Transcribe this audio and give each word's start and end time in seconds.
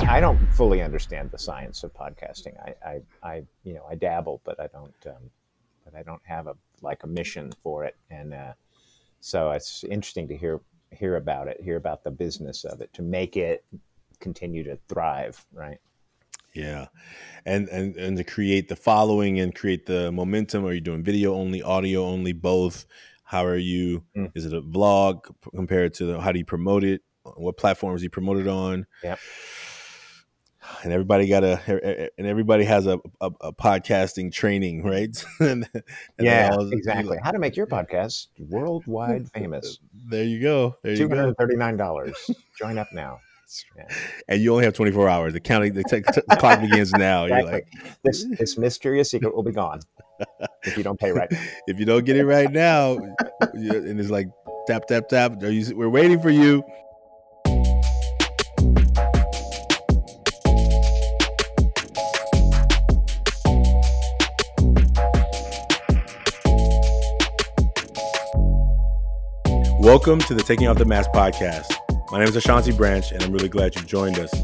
don't 0.00 0.08
I 0.08 0.20
don't 0.20 0.52
fully 0.52 0.82
understand 0.82 1.30
the 1.30 1.38
science 1.38 1.82
of 1.84 1.92
podcasting. 1.94 2.54
I 2.60 2.74
I, 2.88 3.00
I 3.22 3.42
you 3.64 3.74
know 3.74 3.84
I 3.88 3.94
dabble, 3.94 4.40
but 4.44 4.60
I 4.60 4.66
don't 4.68 4.94
um, 5.06 5.30
but 5.84 5.94
I 5.94 6.02
don't 6.02 6.22
have 6.24 6.46
a 6.46 6.56
like 6.82 7.02
a 7.04 7.06
mission 7.06 7.52
for 7.62 7.84
it. 7.84 7.96
And 8.10 8.34
uh, 8.34 8.52
so 9.20 9.50
it's 9.50 9.84
interesting 9.84 10.28
to 10.28 10.36
hear 10.36 10.60
hear 10.90 11.16
about 11.16 11.48
it, 11.48 11.60
hear 11.60 11.76
about 11.76 12.04
the 12.04 12.10
business 12.10 12.64
of 12.64 12.80
it 12.80 12.92
to 12.94 13.02
make 13.02 13.36
it 13.36 13.64
continue 14.20 14.62
to 14.64 14.78
thrive. 14.88 15.44
Right. 15.52 15.78
Yeah, 16.54 16.86
and 17.44 17.68
and 17.68 17.96
and 17.96 18.16
to 18.16 18.24
create 18.24 18.68
the 18.68 18.76
following 18.76 19.40
and 19.40 19.54
create 19.54 19.86
the 19.86 20.10
momentum. 20.10 20.64
Are 20.64 20.72
you 20.72 20.80
doing 20.80 21.02
video 21.02 21.34
only, 21.34 21.62
audio 21.62 22.04
only, 22.04 22.32
both? 22.32 22.86
How 23.24 23.44
are 23.44 23.56
you? 23.58 24.04
Mm. 24.16 24.32
Is 24.34 24.46
it 24.46 24.54
a 24.54 24.62
vlog 24.62 25.34
compared 25.54 25.92
to 25.94 26.06
the, 26.06 26.20
how 26.20 26.32
do 26.32 26.38
you 26.38 26.44
promote 26.44 26.84
it? 26.84 27.02
What 27.34 27.56
platforms 27.56 28.02
you 28.02 28.08
promote 28.08 28.38
it 28.38 28.46
on? 28.46 28.86
Yeah. 29.02 29.16
And 30.82 30.92
everybody 30.92 31.26
got 31.26 31.44
a, 31.44 31.60
er, 31.68 31.80
er, 31.82 32.02
er, 32.02 32.08
and 32.18 32.26
everybody 32.26 32.64
has 32.64 32.86
a, 32.86 32.98
a, 33.20 33.30
a 33.40 33.52
podcasting 33.52 34.32
training, 34.32 34.82
right? 34.82 35.24
and, 35.40 35.68
and 35.72 35.84
yeah, 36.18 36.50
all, 36.52 36.70
exactly. 36.72 37.16
Like, 37.16 37.24
how 37.24 37.32
to 37.32 37.38
make 37.38 37.56
your 37.56 37.66
podcast 37.66 38.28
worldwide 38.38 39.30
famous? 39.34 39.78
There 40.08 40.24
you 40.24 40.40
go. 40.40 40.76
Two 40.84 41.08
hundred 41.08 41.36
thirty-nine 41.36 41.76
dollars. 41.76 42.14
Join 42.58 42.78
up 42.78 42.88
now. 42.92 43.20
Yeah. 43.76 43.84
And 44.26 44.42
you 44.42 44.52
only 44.52 44.64
have 44.64 44.74
24 44.74 45.08
hours. 45.08 45.32
The 45.32 45.38
counting, 45.38 45.72
the, 45.72 45.84
t- 45.84 46.02
t- 46.02 46.20
the 46.26 46.36
clock 46.36 46.60
begins 46.60 46.90
now. 46.90 47.26
Exactly. 47.26 47.44
You're 47.44 47.52
like, 47.52 47.68
this 48.02 48.26
this 48.40 48.58
mysterious 48.58 49.12
secret 49.12 49.36
will 49.36 49.44
be 49.44 49.52
gone 49.52 49.82
if 50.64 50.76
you 50.76 50.82
don't 50.82 50.98
pay 50.98 51.12
right. 51.12 51.28
if 51.68 51.78
you 51.78 51.84
don't 51.84 52.04
get 52.04 52.16
it 52.16 52.24
right 52.24 52.50
now, 52.50 52.96
and 52.96 54.00
it's 54.00 54.10
like 54.10 54.26
tap 54.66 54.88
tap 54.88 55.08
tap. 55.08 55.36
We're 55.40 55.88
waiting 55.88 56.20
for 56.20 56.30
you. 56.30 56.64
Welcome 69.86 70.18
to 70.22 70.34
the 70.34 70.42
Taking 70.42 70.66
Off 70.66 70.78
the 70.78 70.84
Mask 70.84 71.12
podcast. 71.12 71.72
My 72.10 72.18
name 72.18 72.26
is 72.26 72.34
Ashanti 72.34 72.72
Branch, 72.72 73.08
and 73.12 73.22
I'm 73.22 73.30
really 73.30 73.48
glad 73.48 73.76
you 73.76 73.82
joined 73.82 74.18
us. 74.18 74.34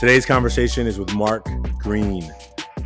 Today's 0.00 0.26
conversation 0.26 0.88
is 0.88 0.98
with 0.98 1.14
Mark 1.14 1.46
Greene. 1.78 2.28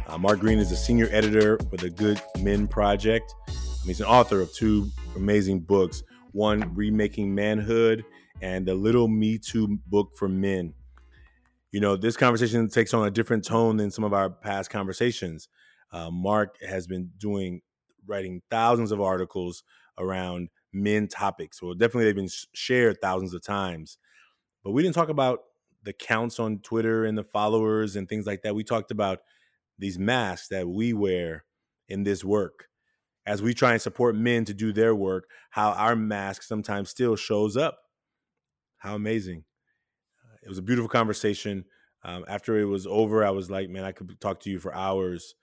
Uh, 0.07 0.19
Mark 0.19 0.39
Greene 0.41 0.59
is 0.59 0.71
a 0.71 0.77
senior 0.77 1.09
editor 1.11 1.57
for 1.71 1.79
the 1.79 1.89
Good 1.89 2.21
Men 2.41 2.69
Project. 2.69 3.35
He's 3.87 4.01
an 4.01 4.07
author 4.07 4.43
of 4.43 4.53
two 4.53 4.91
amazing 5.17 5.61
books 5.61 6.03
one, 6.33 6.75
Remaking 6.75 7.35
Manhood, 7.35 8.05
and 8.43 8.67
the 8.67 8.75
Little 8.75 9.09
Me 9.09 9.39
Too 9.39 9.79
book 9.87 10.11
for 10.15 10.29
men. 10.29 10.75
You 11.73 11.81
know, 11.81 11.97
this 11.97 12.19
conversation 12.19 12.69
takes 12.69 12.93
on 12.93 13.07
a 13.07 13.11
different 13.11 13.47
tone 13.47 13.79
than 13.79 13.91
some 13.91 14.05
of 14.05 14.13
our 14.13 14.29
past 14.29 14.69
conversations. 14.69 15.49
Uh, 15.91 16.11
Mark 16.11 16.57
has 16.61 16.87
been 16.87 17.13
doing, 17.17 17.63
writing 18.07 18.43
thousands 18.51 18.93
of 18.93 19.01
articles 19.01 19.63
around 19.97 20.51
men 20.73 21.09
topics. 21.09 21.63
Well, 21.63 21.75
definitely 21.75 22.05
they've 22.05 22.15
been 22.15 22.29
shared 22.55 23.01
thousands 23.01 23.35
of 23.35 23.43
times. 23.43 23.99
But 24.65 24.73
we 24.73 24.83
didn't 24.83 24.95
talk 24.95 25.09
about 25.09 25.41
the 25.83 25.93
counts 25.93 26.39
on 26.39 26.59
Twitter 26.59 27.05
and 27.05 27.17
the 27.17 27.25
followers 27.25 27.97
and 27.97 28.09
things 28.09 28.27
like 28.27 28.43
that. 28.43 28.55
We 28.55 28.65
talked 28.65 28.91
about 28.91 29.21
these 29.79 29.99
masks 29.99 30.49
that 30.49 30.69
we 30.69 30.93
wear 30.93 31.45
in 31.89 32.03
this 32.03 32.25
work 32.25 32.69
as 33.27 33.43
we 33.43 33.55
try 33.55 33.73
and 33.73 33.83
support 33.83 34.17
men 34.17 34.45
to 34.47 34.55
do 34.55 34.73
their 34.73 34.95
work, 34.95 35.29
how 35.51 35.73
our 35.73 35.95
mask 35.95 36.43
sometimes 36.43 36.89
still 36.89 37.15
shows 37.15 37.57
up. 37.57 37.79
How 38.79 38.95
amazing. 38.95 39.45
It 40.43 40.49
was 40.49 40.59
a 40.59 40.63
beautiful 40.63 40.89
conversation. 40.89 41.65
Um, 42.05 42.25
after 42.27 42.59
it 42.59 42.65
was 42.65 42.87
over, 42.87 43.25
I 43.25 43.31
was 43.31 43.51
like, 43.51 43.69
man, 43.69 43.85
I 43.85 43.93
could 43.93 44.19
talk 44.21 44.41
to 44.41 44.51
you 44.51 44.59
for 44.59 44.75
hours. 44.75 45.35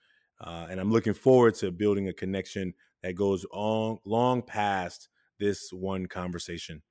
Uh, 0.42 0.68
and 0.69 0.80
I'm 0.80 0.92
looking 0.92 1.13
forward 1.13 1.56
to 1.56 1.72
building 1.72 2.07
a 2.07 2.13
connection 2.13 2.74
that 3.03 3.13
goes 3.13 3.46
on 3.52 4.00
long 4.03 4.42
past 4.42 5.09
this 5.40 5.72
one 5.72 6.06
conversation. 6.06 6.84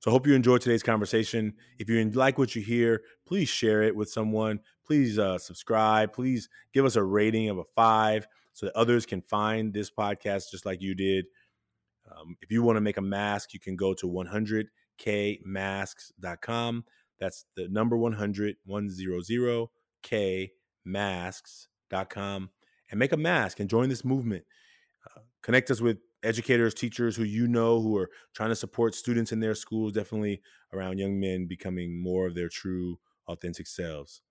So 0.00 0.10
I 0.10 0.12
hope 0.12 0.26
you 0.26 0.34
enjoyed 0.34 0.60
today's 0.62 0.82
conversation. 0.82 1.52
If 1.78 1.88
you 1.90 2.02
like 2.10 2.38
what 2.38 2.56
you 2.56 2.62
hear, 2.62 3.02
please 3.26 3.50
share 3.50 3.82
it 3.82 3.94
with 3.94 4.10
someone. 4.10 4.60
Please 4.86 5.18
uh, 5.18 5.36
subscribe. 5.38 6.14
Please 6.14 6.48
give 6.72 6.86
us 6.86 6.96
a 6.96 7.02
rating 7.02 7.50
of 7.50 7.58
a 7.58 7.64
five 7.76 8.26
so 8.54 8.64
that 8.66 8.76
others 8.76 9.06
can 9.06 9.20
find 9.20 9.74
this 9.74 9.90
podcast 9.90 10.44
just 10.50 10.64
like 10.64 10.80
you 10.80 10.94
did. 10.94 11.26
Um, 12.10 12.36
if 12.40 12.50
you 12.50 12.62
want 12.62 12.76
to 12.76 12.80
make 12.80 12.96
a 12.96 13.02
mask, 13.02 13.52
you 13.52 13.60
can 13.60 13.76
go 13.76 13.92
to 13.94 14.06
100kmasks.com. 14.06 16.84
That's 17.18 17.44
the 17.54 17.68
number 17.68 17.98
100, 17.98 18.56
100k 18.66 20.50
masks.com 20.84 22.50
and 22.90 22.98
make 22.98 23.12
a 23.12 23.16
mask 23.16 23.60
and 23.60 23.70
join 23.70 23.88
this 23.88 24.04
movement. 24.04 24.44
Uh, 25.06 25.20
connect 25.42 25.70
us 25.70 25.80
with 25.80 25.98
educators, 26.22 26.74
teachers 26.74 27.16
who 27.16 27.24
you 27.24 27.46
know 27.46 27.80
who 27.80 27.96
are 27.96 28.10
trying 28.34 28.50
to 28.50 28.56
support 28.56 28.94
students 28.94 29.32
in 29.32 29.40
their 29.40 29.54
schools, 29.54 29.92
definitely 29.92 30.40
around 30.72 30.98
young 30.98 31.18
men 31.18 31.46
becoming 31.46 32.00
more 32.02 32.26
of 32.26 32.34
their 32.34 32.48
true, 32.48 32.98
authentic 33.28 33.66
selves. 33.66 34.22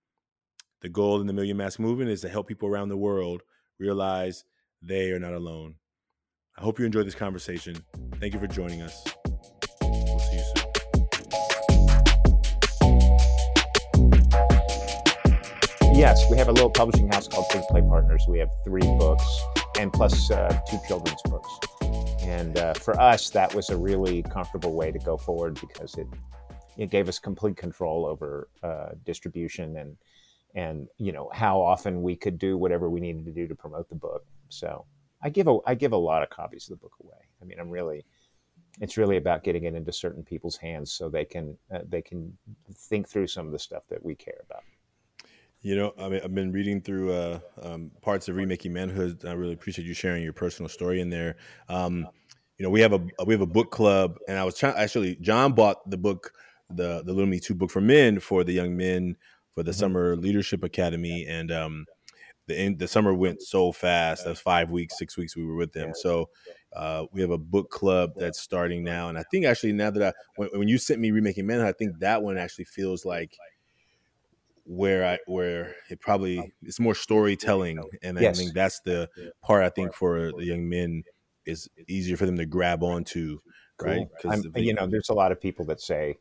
The 0.82 0.88
goal 0.88 1.20
in 1.20 1.26
the 1.26 1.32
Million 1.32 1.56
Mask 1.56 1.78
Movement 1.78 2.10
is 2.10 2.20
to 2.22 2.28
help 2.28 2.48
people 2.48 2.68
around 2.68 2.88
the 2.88 2.96
world 2.96 3.42
realize 3.78 4.44
they 4.82 5.10
are 5.10 5.18
not 5.18 5.34
alone. 5.34 5.74
I 6.56 6.62
hope 6.62 6.78
you 6.78 6.86
enjoyed 6.86 7.06
this 7.06 7.14
conversation. 7.14 7.76
Thank 8.18 8.34
you 8.34 8.40
for 8.40 8.46
joining 8.46 8.82
us. 8.82 9.04
We'll 9.82 10.18
see 10.18 10.36
you 10.36 10.42
soon. 10.42 10.70
Yes, 15.94 16.24
we 16.30 16.38
have 16.38 16.48
a 16.48 16.52
little 16.52 16.70
publishing 16.70 17.08
house 17.12 17.28
called 17.28 17.46
ThinkPlay 17.50 17.86
Partners. 17.86 18.24
We 18.26 18.38
have 18.38 18.48
three 18.64 18.80
books 18.80 19.42
and 19.78 19.92
plus 19.92 20.30
uh, 20.30 20.58
two 20.66 20.78
children's 20.88 21.20
books. 21.22 21.79
And 22.22 22.58
uh, 22.58 22.74
for 22.74 22.98
us, 23.00 23.30
that 23.30 23.54
was 23.54 23.70
a 23.70 23.76
really 23.76 24.22
comfortable 24.22 24.74
way 24.74 24.90
to 24.90 24.98
go 24.98 25.16
forward 25.16 25.58
because 25.60 25.94
it 25.94 26.06
it 26.76 26.90
gave 26.90 27.08
us 27.08 27.18
complete 27.18 27.56
control 27.56 28.06
over 28.06 28.48
uh, 28.62 28.90
distribution 29.04 29.76
and 29.76 29.96
and 30.54 30.88
you 30.98 31.12
know 31.12 31.30
how 31.32 31.60
often 31.60 32.02
we 32.02 32.16
could 32.16 32.38
do 32.38 32.56
whatever 32.56 32.88
we 32.88 33.00
needed 33.00 33.24
to 33.24 33.32
do 33.32 33.46
to 33.46 33.54
promote 33.54 33.88
the 33.88 33.94
book. 33.94 34.24
So 34.48 34.84
I 35.22 35.30
give 35.30 35.48
a 35.48 35.58
I 35.66 35.74
give 35.74 35.92
a 35.92 35.96
lot 35.96 36.22
of 36.22 36.30
copies 36.30 36.68
of 36.68 36.78
the 36.78 36.82
book 36.82 36.94
away. 37.02 37.18
I 37.40 37.44
mean, 37.44 37.58
I'm 37.58 37.70
really 37.70 38.04
it's 38.80 38.96
really 38.96 39.16
about 39.16 39.42
getting 39.42 39.64
it 39.64 39.74
into 39.74 39.92
certain 39.92 40.22
people's 40.22 40.56
hands 40.56 40.92
so 40.92 41.08
they 41.08 41.24
can 41.24 41.56
uh, 41.72 41.80
they 41.88 42.02
can 42.02 42.36
think 42.74 43.08
through 43.08 43.26
some 43.26 43.46
of 43.46 43.52
the 43.52 43.58
stuff 43.58 43.82
that 43.88 44.04
we 44.04 44.14
care 44.14 44.40
about. 44.48 44.62
You 45.62 45.76
know, 45.76 45.92
I 45.98 46.08
mean, 46.08 46.20
I've 46.24 46.34
been 46.34 46.52
reading 46.52 46.80
through 46.80 47.12
uh, 47.12 47.40
um, 47.60 47.90
parts 48.00 48.28
of 48.28 48.36
Remaking 48.36 48.72
Manhood. 48.72 49.24
I 49.26 49.32
really 49.32 49.52
appreciate 49.52 49.86
you 49.86 49.92
sharing 49.92 50.22
your 50.22 50.32
personal 50.32 50.70
story 50.70 51.00
in 51.00 51.10
there. 51.10 51.36
Um, 51.68 52.06
you 52.56 52.64
know, 52.64 52.70
we 52.70 52.80
have 52.80 52.94
a 52.94 53.00
we 53.26 53.34
have 53.34 53.42
a 53.42 53.46
book 53.46 53.70
club, 53.70 54.18
and 54.26 54.38
I 54.38 54.44
was 54.44 54.56
trying. 54.56 54.74
Actually, 54.76 55.16
John 55.16 55.52
bought 55.52 55.88
the 55.88 55.98
book, 55.98 56.32
the 56.70 57.02
the 57.04 57.12
Little 57.12 57.26
Me 57.26 57.40
Too 57.40 57.54
book 57.54 57.70
for 57.70 57.82
men 57.82 58.20
for 58.20 58.42
the 58.42 58.52
young 58.52 58.74
men 58.74 59.16
for 59.54 59.62
the 59.62 59.70
mm-hmm. 59.70 59.80
Summer 59.80 60.16
Leadership 60.16 60.64
Academy, 60.64 61.26
and 61.26 61.52
um, 61.52 61.86
the 62.46 62.74
the 62.74 62.88
summer 62.88 63.12
went 63.12 63.42
so 63.42 63.70
fast. 63.70 64.24
That's 64.24 64.40
five 64.40 64.70
weeks, 64.70 64.98
six 64.98 65.16
weeks 65.18 65.36
we 65.36 65.44
were 65.44 65.56
with 65.56 65.72
them. 65.72 65.92
So 65.94 66.30
uh, 66.74 67.04
we 67.12 67.20
have 67.20 67.30
a 67.30 67.38
book 67.38 67.70
club 67.70 68.12
that's 68.16 68.40
starting 68.40 68.82
now, 68.82 69.10
and 69.10 69.18
I 69.18 69.24
think 69.30 69.44
actually 69.44 69.72
now 69.72 69.90
that 69.90 70.02
I 70.02 70.12
when, 70.36 70.48
when 70.54 70.68
you 70.68 70.78
sent 70.78 71.00
me 71.00 71.10
Remaking 71.10 71.46
Manhood, 71.46 71.68
I 71.68 71.72
think 71.72 71.98
that 71.98 72.22
one 72.22 72.38
actually 72.38 72.64
feels 72.64 73.04
like 73.04 73.36
where 74.70 75.04
I 75.04 75.18
where 75.26 75.74
it 75.90 76.00
probably 76.00 76.38
oh. 76.38 76.46
it's 76.62 76.78
more 76.78 76.94
storytelling, 76.94 77.82
and 78.04 78.18
yes. 78.20 78.38
I 78.38 78.40
think 78.40 78.54
that's 78.54 78.80
the 78.84 79.08
part 79.42 79.64
I 79.64 79.68
think 79.68 79.92
for 79.94 80.30
the 80.30 80.44
young 80.44 80.68
men 80.68 81.02
is 81.44 81.68
easier 81.88 82.16
for 82.16 82.24
them 82.24 82.36
to 82.36 82.46
grab 82.46 82.84
onto, 82.84 83.40
right? 83.82 84.06
Because 84.22 84.46
you 84.54 84.72
know, 84.72 84.86
there's 84.86 85.08
a 85.08 85.14
lot 85.14 85.32
of 85.32 85.40
people 85.40 85.64
that 85.66 85.80
say 85.80 86.18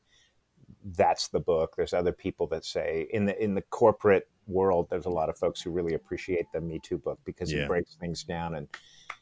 that's 0.83 1.27
the 1.27 1.39
book. 1.39 1.75
There's 1.77 1.93
other 1.93 2.11
people 2.11 2.47
that 2.47 2.65
say 2.65 3.07
in 3.11 3.25
the 3.25 3.41
in 3.41 3.53
the 3.53 3.61
corporate 3.61 4.27
world, 4.47 4.87
there's 4.89 5.05
a 5.05 5.11
lot 5.11 5.29
of 5.29 5.37
folks 5.37 5.61
who 5.61 5.69
really 5.69 5.93
appreciate 5.93 6.45
the 6.51 6.59
Me 6.59 6.79
Too 6.81 6.97
book 6.97 7.19
because 7.25 7.53
yeah. 7.53 7.61
it 7.61 7.67
breaks 7.67 7.97
things 7.99 8.23
down 8.23 8.55
and 8.55 8.67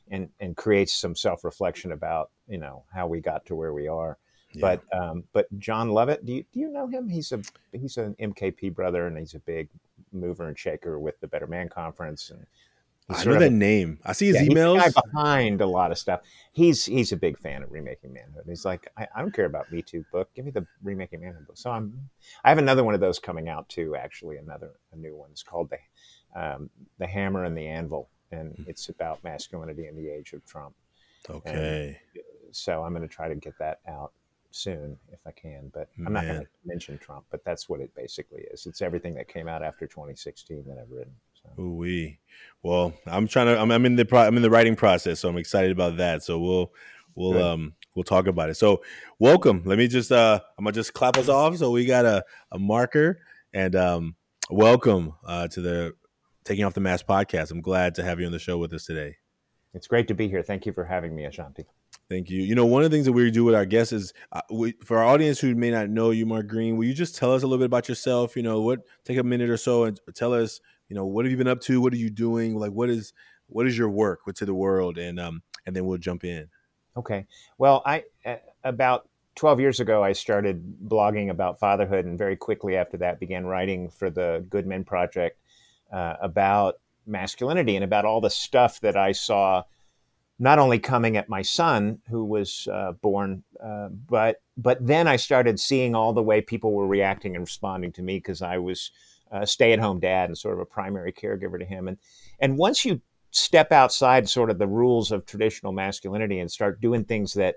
and 0.09 0.29
and 0.39 0.55
creates 0.55 0.93
some 0.93 1.17
self 1.17 1.43
reflection 1.43 1.91
about 1.91 2.31
you 2.47 2.59
know 2.59 2.85
how 2.93 3.07
we 3.07 3.19
got 3.19 3.45
to 3.47 3.55
where 3.55 3.73
we 3.73 3.89
are. 3.89 4.17
But 4.55 4.81
um, 4.93 5.23
but 5.33 5.47
Jon 5.59 5.89
Lovett, 5.89 6.25
do 6.25 6.33
you 6.33 6.45
do 6.53 6.59
you 6.59 6.69
know 6.69 6.87
him? 6.87 7.09
He's 7.09 7.31
a 7.31 7.41
he's 7.71 7.97
an 7.97 8.15
MKP 8.19 8.73
brother, 8.73 9.07
and 9.07 9.17
he's 9.17 9.33
a 9.33 9.39
big 9.39 9.69
mover 10.11 10.47
and 10.47 10.57
shaker 10.57 10.99
with 10.99 11.19
the 11.19 11.27
Better 11.27 11.47
Man 11.47 11.69
Conference. 11.69 12.29
And 12.29 12.45
I 13.09 13.23
know 13.23 13.33
that 13.33 13.43
a, 13.43 13.49
name. 13.49 13.99
I 14.05 14.13
see 14.13 14.27
his 14.27 14.35
yeah, 14.35 14.47
emails. 14.47 14.83
He's 14.83 14.93
behind 14.93 15.61
a 15.61 15.65
lot 15.65 15.91
of 15.91 15.97
stuff. 15.97 16.21
He's 16.53 16.85
he's 16.85 17.11
a 17.11 17.17
big 17.17 17.37
fan 17.39 17.63
of 17.63 17.71
remaking 17.71 18.13
manhood. 18.13 18.43
He's 18.47 18.65
like, 18.65 18.87
I, 18.97 19.07
I, 19.15 19.21
don't 19.21 19.33
care 19.33 19.45
about 19.45 19.71
Me 19.71 19.81
Too 19.81 20.05
book. 20.11 20.29
Give 20.33 20.45
me 20.45 20.51
the 20.51 20.65
remaking 20.83 21.21
manhood 21.21 21.45
book. 21.45 21.57
So 21.57 21.71
I'm 21.71 22.09
I 22.43 22.49
have 22.49 22.57
another 22.57 22.83
one 22.83 22.93
of 22.93 22.99
those 22.99 23.19
coming 23.19 23.49
out 23.49 23.67
too. 23.69 23.95
Actually, 23.95 24.37
another 24.37 24.71
a 24.93 24.97
new 24.97 25.15
one. 25.15 25.29
It's 25.31 25.43
called 25.43 25.69
the 25.69 26.41
um, 26.41 26.69
the 26.99 27.07
Hammer 27.07 27.43
and 27.43 27.57
the 27.57 27.67
Anvil, 27.67 28.09
and 28.31 28.53
hmm. 28.53 28.63
it's 28.67 28.89
about 28.89 29.23
masculinity 29.23 29.87
in 29.87 29.95
the 29.95 30.09
age 30.09 30.33
of 30.33 30.45
Trump. 30.45 30.73
Okay. 31.29 31.99
And 32.13 32.23
so 32.51 32.83
I'm 32.83 32.93
going 32.93 33.07
to 33.07 33.13
try 33.13 33.27
to 33.27 33.35
get 33.35 33.57
that 33.59 33.79
out 33.87 34.13
soon 34.57 34.97
if 35.11 35.19
I 35.25 35.31
can. 35.31 35.71
But 35.73 35.89
I'm 36.05 36.13
not 36.13 36.25
going 36.25 36.41
to 36.41 36.47
mention 36.65 36.97
Trump. 36.97 37.25
But 37.29 37.43
that's 37.45 37.69
what 37.69 37.79
it 37.79 37.93
basically 37.95 38.41
is. 38.51 38.65
It's 38.65 38.81
everything 38.81 39.13
that 39.15 39.27
came 39.27 39.47
out 39.47 39.63
after 39.63 39.87
2016 39.87 40.65
that 40.67 40.77
I've 40.79 40.91
written. 40.91 41.13
So. 41.33 41.61
Ooh 41.61 41.75
wee. 41.75 42.19
Well, 42.63 42.93
I'm 43.05 43.27
trying 43.27 43.47
to. 43.47 43.59
I'm, 43.59 43.71
I'm, 43.71 43.85
in 43.85 43.95
the 43.95 44.05
pro, 44.05 44.21
I'm 44.21 44.35
in 44.35 44.41
the 44.41 44.49
writing 44.49 44.75
process, 44.75 45.19
so 45.19 45.29
I'm 45.29 45.37
excited 45.37 45.71
about 45.71 45.97
that. 45.97 46.23
So 46.23 46.39
we'll 46.39 46.73
we'll 47.15 47.33
Good. 47.33 47.41
um 47.41 47.73
we'll 47.95 48.03
talk 48.03 48.27
about 48.27 48.49
it. 48.49 48.55
So 48.55 48.81
welcome. 49.19 49.63
Let 49.65 49.77
me 49.77 49.87
just 49.87 50.11
uh 50.11 50.39
I'm 50.57 50.65
gonna 50.65 50.73
just 50.73 50.93
clap 50.93 51.17
us 51.17 51.29
off. 51.29 51.57
So 51.57 51.71
we 51.71 51.85
got 51.85 52.05
a 52.05 52.23
a 52.51 52.59
marker 52.59 53.19
and 53.53 53.75
um 53.75 54.15
welcome 54.49 55.13
uh 55.25 55.47
to 55.49 55.61
the 55.61 55.93
Taking 56.43 56.65
Off 56.65 56.73
the 56.73 56.81
Mask 56.81 57.05
podcast. 57.05 57.51
I'm 57.51 57.61
glad 57.61 57.95
to 57.95 58.03
have 58.03 58.19
you 58.19 58.25
on 58.25 58.31
the 58.31 58.39
show 58.39 58.57
with 58.57 58.73
us 58.73 58.85
today. 58.85 59.17
It's 59.73 59.87
great 59.87 60.07
to 60.07 60.15
be 60.15 60.27
here. 60.27 60.41
Thank 60.41 60.65
you 60.65 60.73
for 60.73 60.85
having 60.85 61.15
me, 61.15 61.25
Ashanti. 61.25 61.65
Thank 62.09 62.29
you. 62.29 62.41
You 62.41 62.55
know, 62.55 62.65
one 62.65 62.83
of 62.83 62.89
the 62.89 62.95
things 62.95 63.05
that 63.05 63.11
we 63.11 63.29
do 63.31 63.43
with 63.43 63.53
our 63.53 63.65
guests 63.65 63.91
is 63.91 64.13
uh, 64.31 64.41
we, 64.49 64.71
for 64.83 64.99
our 64.99 65.03
audience 65.03 65.39
who 65.39 65.53
may 65.55 65.71
not 65.71 65.89
know 65.89 66.11
you, 66.11 66.25
Mark 66.25 66.47
Greene, 66.47 66.77
will 66.77 66.85
you 66.85 66.93
just 66.93 67.17
tell 67.17 67.33
us 67.33 67.43
a 67.43 67.47
little 67.47 67.57
bit 67.57 67.65
about 67.65 67.89
yourself? 67.89 68.37
You 68.37 68.43
know, 68.43 68.61
what 68.61 68.79
take 69.03 69.17
a 69.17 69.23
minute 69.23 69.49
or 69.49 69.57
so 69.57 69.83
and 69.83 69.99
tell 70.15 70.33
us, 70.33 70.61
you 70.87 70.95
know, 70.95 71.05
what 71.05 71.25
have 71.25 71.31
you 71.31 71.37
been 71.37 71.49
up 71.49 71.59
to? 71.61 71.81
What 71.81 71.91
are 71.91 71.97
you 71.97 72.09
doing? 72.09 72.57
Like, 72.57 72.71
what 72.71 72.89
is 72.89 73.11
what 73.47 73.67
is 73.67 73.77
your 73.77 73.89
work 73.89 74.21
to 74.25 74.45
the 74.45 74.53
world? 74.53 74.97
And 74.97 75.19
um, 75.19 75.41
and 75.65 75.75
then 75.75 75.85
we'll 75.85 75.97
jump 75.97 76.23
in. 76.23 76.47
Okay. 76.95 77.27
Well, 77.57 77.81
I 77.85 78.05
uh, 78.25 78.37
about 78.63 79.09
12 79.35 79.59
years 79.59 79.79
ago, 79.81 80.01
I 80.01 80.13
started 80.13 80.63
blogging 80.85 81.29
about 81.29 81.59
fatherhood, 81.59 82.05
and 82.05 82.17
very 82.17 82.37
quickly 82.37 82.77
after 82.77 82.97
that, 82.97 83.19
began 83.19 83.45
writing 83.45 83.89
for 83.89 84.09
the 84.09 84.45
Good 84.49 84.65
Men 84.65 84.85
Project 84.85 85.39
uh, 85.91 86.15
about 86.21 86.75
masculinity 87.05 87.75
and 87.75 87.83
about 87.83 88.05
all 88.05 88.21
the 88.21 88.29
stuff 88.29 88.79
that 88.81 88.95
I 88.95 89.11
saw 89.11 89.63
not 90.39 90.59
only 90.59 90.79
coming 90.79 91.17
at 91.17 91.29
my 91.29 91.41
son 91.41 91.99
who 92.09 92.23
was 92.23 92.67
uh, 92.71 92.91
born, 93.01 93.43
uh, 93.63 93.89
but 93.89 94.41
but 94.55 94.85
then 94.85 95.07
I 95.07 95.15
started 95.15 95.59
seeing 95.59 95.95
all 95.95 96.13
the 96.13 96.23
way 96.23 96.41
people 96.41 96.73
were 96.73 96.87
reacting 96.87 97.35
and 97.35 97.43
responding 97.43 97.91
to 97.93 98.03
me 98.03 98.17
because 98.17 98.41
I 98.41 98.57
was 98.57 98.91
a 99.31 99.45
stay-at-home 99.45 99.99
dad 99.99 100.29
and 100.29 100.37
sort 100.37 100.53
of 100.53 100.61
a 100.61 100.65
primary 100.65 101.11
caregiver 101.11 101.59
to 101.59 101.65
him. 101.65 101.87
And 101.87 101.97
and 102.39 102.57
once 102.57 102.85
you 102.85 103.01
step 103.31 103.71
outside 103.71 104.29
sort 104.29 104.49
of 104.49 104.57
the 104.57 104.67
rules 104.67 105.11
of 105.11 105.25
traditional 105.25 105.71
masculinity 105.73 106.39
and 106.39 106.51
start 106.51 106.81
doing 106.81 107.03
things 107.03 107.33
that 107.33 107.55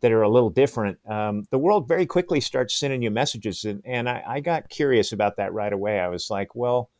that 0.00 0.10
are 0.10 0.22
a 0.22 0.28
little 0.28 0.50
different, 0.50 0.98
um, 1.08 1.46
the 1.50 1.58
world 1.58 1.86
very 1.86 2.06
quickly 2.06 2.40
starts 2.40 2.74
sending 2.74 3.02
you 3.02 3.10
messages. 3.10 3.64
And, 3.64 3.82
and 3.84 4.08
I, 4.08 4.22
I 4.26 4.40
got 4.40 4.68
curious 4.68 5.12
about 5.12 5.36
that 5.36 5.52
right 5.52 5.72
away. 5.72 6.00
I 6.00 6.08
was 6.08 6.28
like, 6.28 6.56
well, 6.56 6.90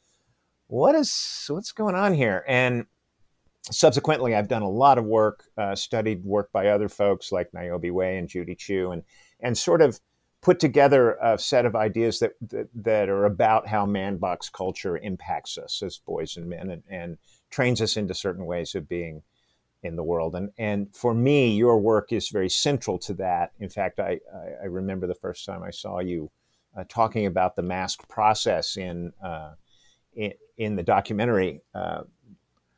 what 0.68 0.94
is 0.94 1.46
what's 1.48 1.72
going 1.72 1.96
on 1.96 2.14
here? 2.14 2.44
And 2.46 2.86
subsequently, 3.70 4.34
I've 4.34 4.48
done 4.48 4.62
a 4.62 4.68
lot 4.68 4.98
of 4.98 5.04
work, 5.04 5.44
uh, 5.56 5.74
studied 5.74 6.24
work 6.24 6.50
by 6.52 6.68
other 6.68 6.88
folks 6.88 7.32
like 7.32 7.52
Niobe 7.54 7.90
Way 7.90 8.18
and 8.18 8.28
Judy 8.28 8.54
Chu, 8.54 8.90
and 8.90 9.02
and 9.40 9.56
sort 9.56 9.82
of 9.82 10.00
put 10.40 10.58
together 10.58 11.12
a 11.22 11.38
set 11.38 11.64
of 11.64 11.76
ideas 11.76 12.18
that 12.18 12.32
that, 12.40 12.68
that 12.74 13.08
are 13.08 13.24
about 13.24 13.68
how 13.68 13.86
man 13.86 14.16
box 14.16 14.48
culture 14.48 14.98
impacts 14.98 15.58
us 15.58 15.82
as 15.82 15.98
boys 15.98 16.36
and 16.36 16.48
men, 16.48 16.70
and, 16.70 16.82
and 16.88 17.18
trains 17.50 17.80
us 17.80 17.96
into 17.96 18.14
certain 18.14 18.46
ways 18.46 18.74
of 18.74 18.88
being 18.88 19.22
in 19.82 19.96
the 19.96 20.02
world. 20.02 20.34
And 20.34 20.50
and 20.58 20.94
for 20.94 21.14
me, 21.14 21.54
your 21.54 21.78
work 21.78 22.12
is 22.12 22.28
very 22.28 22.48
central 22.48 22.98
to 23.00 23.14
that. 23.14 23.52
In 23.60 23.68
fact, 23.68 24.00
I 24.00 24.20
I, 24.34 24.62
I 24.62 24.66
remember 24.66 25.06
the 25.06 25.14
first 25.14 25.46
time 25.46 25.62
I 25.62 25.70
saw 25.70 26.00
you 26.00 26.30
uh, 26.76 26.84
talking 26.88 27.26
about 27.26 27.56
the 27.56 27.62
mask 27.62 28.08
process 28.08 28.76
in, 28.76 29.12
uh, 29.22 29.52
in 30.14 30.32
in, 30.56 30.76
the 30.76 30.82
documentary, 30.82 31.60
uh, 31.74 32.02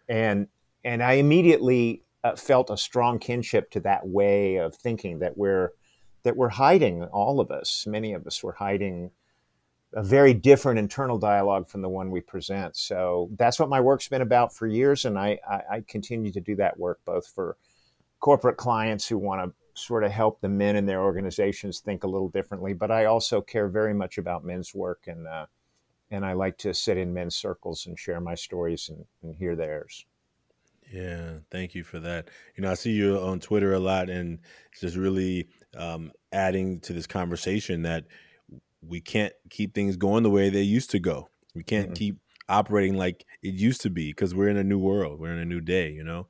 and 0.09 0.49
and 0.85 1.03
I 1.03 1.15
immediately 1.15 2.03
uh, 2.23 2.37
felt 2.37 2.71
a 2.71 2.77
strong 2.77 3.19
kinship 3.19 3.71
to 3.73 3.81
that 3.81 4.07
way 4.07 4.57
of 4.57 4.75
thinking 4.75 5.19
that 5.21 5.37
we're 5.37 5.73
that 6.23 6.37
we're 6.37 6.49
hiding. 6.49 7.05
All 7.05 7.41
of 7.41 7.51
us, 7.51 7.87
many 7.87 8.15
of 8.15 8.27
us, 8.27 8.43
were 8.43 8.53
hiding 8.53 9.11
a 9.93 10.03
very 10.03 10.35
different 10.35 10.79
internal 10.79 11.19
dialogue 11.19 11.69
from 11.69 11.83
the 11.83 11.89
one 11.89 12.11
we 12.11 12.21
present. 12.21 12.77
So 12.77 13.29
that's 13.37 13.61
what 13.61 13.69
my 13.69 13.81
work's 13.81 14.09
been 14.09 14.23
about 14.23 14.55
for 14.55 14.67
years, 14.67 15.05
and 15.05 15.19
I, 15.19 15.39
I, 15.49 15.61
I 15.71 15.85
continue 15.87 16.33
to 16.33 16.41
do 16.41 16.57
that 16.57 16.79
work 16.79 17.01
both 17.05 17.27
for 17.27 17.57
corporate 18.21 18.57
clients 18.57 19.07
who 19.07 19.19
want 19.19 19.45
to 19.45 19.81
sort 19.81 20.03
of 20.03 20.11
help 20.11 20.41
the 20.41 20.49
men 20.49 20.77
in 20.77 20.87
their 20.87 21.03
organizations 21.03 21.81
think 21.81 22.05
a 22.05 22.09
little 22.09 22.29
differently, 22.29 22.73
but 22.73 22.91
I 22.91 23.05
also 23.05 23.41
care 23.41 23.69
very 23.69 23.93
much 23.93 24.19
about 24.19 24.45
men's 24.45 24.75
work 24.75 25.05
and 25.07 25.27
uh, 25.27 25.47
and 26.11 26.25
I 26.25 26.33
like 26.33 26.57
to 26.59 26.73
sit 26.73 26.97
in 26.97 27.13
men's 27.13 27.35
circles 27.35 27.87
and 27.87 27.99
share 27.99 28.21
my 28.21 28.35
stories 28.35 28.89
and, 28.89 29.05
and 29.23 29.35
hear 29.35 29.57
theirs. 29.57 30.07
Yeah, 30.93 31.39
thank 31.51 31.75
you 31.75 31.83
for 31.83 31.99
that. 32.01 32.29
You 32.57 32.63
know, 32.63 32.71
I 32.71 32.75
see 32.75 32.93
you 32.93 33.19
on 33.19 33.41
Twitter 33.41 33.73
a 33.73 33.81
lot, 33.81 34.09
and 34.09 34.39
it's 34.71 34.81
just 34.81 34.97
really 34.97 35.49
um, 35.77 36.13
adding 36.33 36.81
to 36.81 36.93
this 36.93 37.07
conversation 37.07 37.83
that 37.83 38.05
we 38.81 39.01
can't 39.01 39.33
keep 39.51 39.75
things 39.75 39.97
going 39.97 40.23
the 40.23 40.31
way 40.31 40.51
they 40.51 40.63
used 40.63 40.91
to 40.91 40.99
go. 40.99 41.29
We 41.55 41.63
can't 41.63 41.87
mm-hmm. 41.87 41.95
keep 41.95 42.19
operating 42.49 42.97
like 42.97 43.25
it 43.43 43.55
used 43.55 43.81
to 43.83 43.91
be 43.91 44.11
because 44.11 44.35
we're 44.35 44.49
in 44.49 44.57
a 44.57 44.65
new 44.65 44.79
world, 44.79 45.21
we're 45.21 45.33
in 45.33 45.39
a 45.39 45.45
new 45.45 45.61
day, 45.61 45.91
you 45.91 46.05
know. 46.05 46.27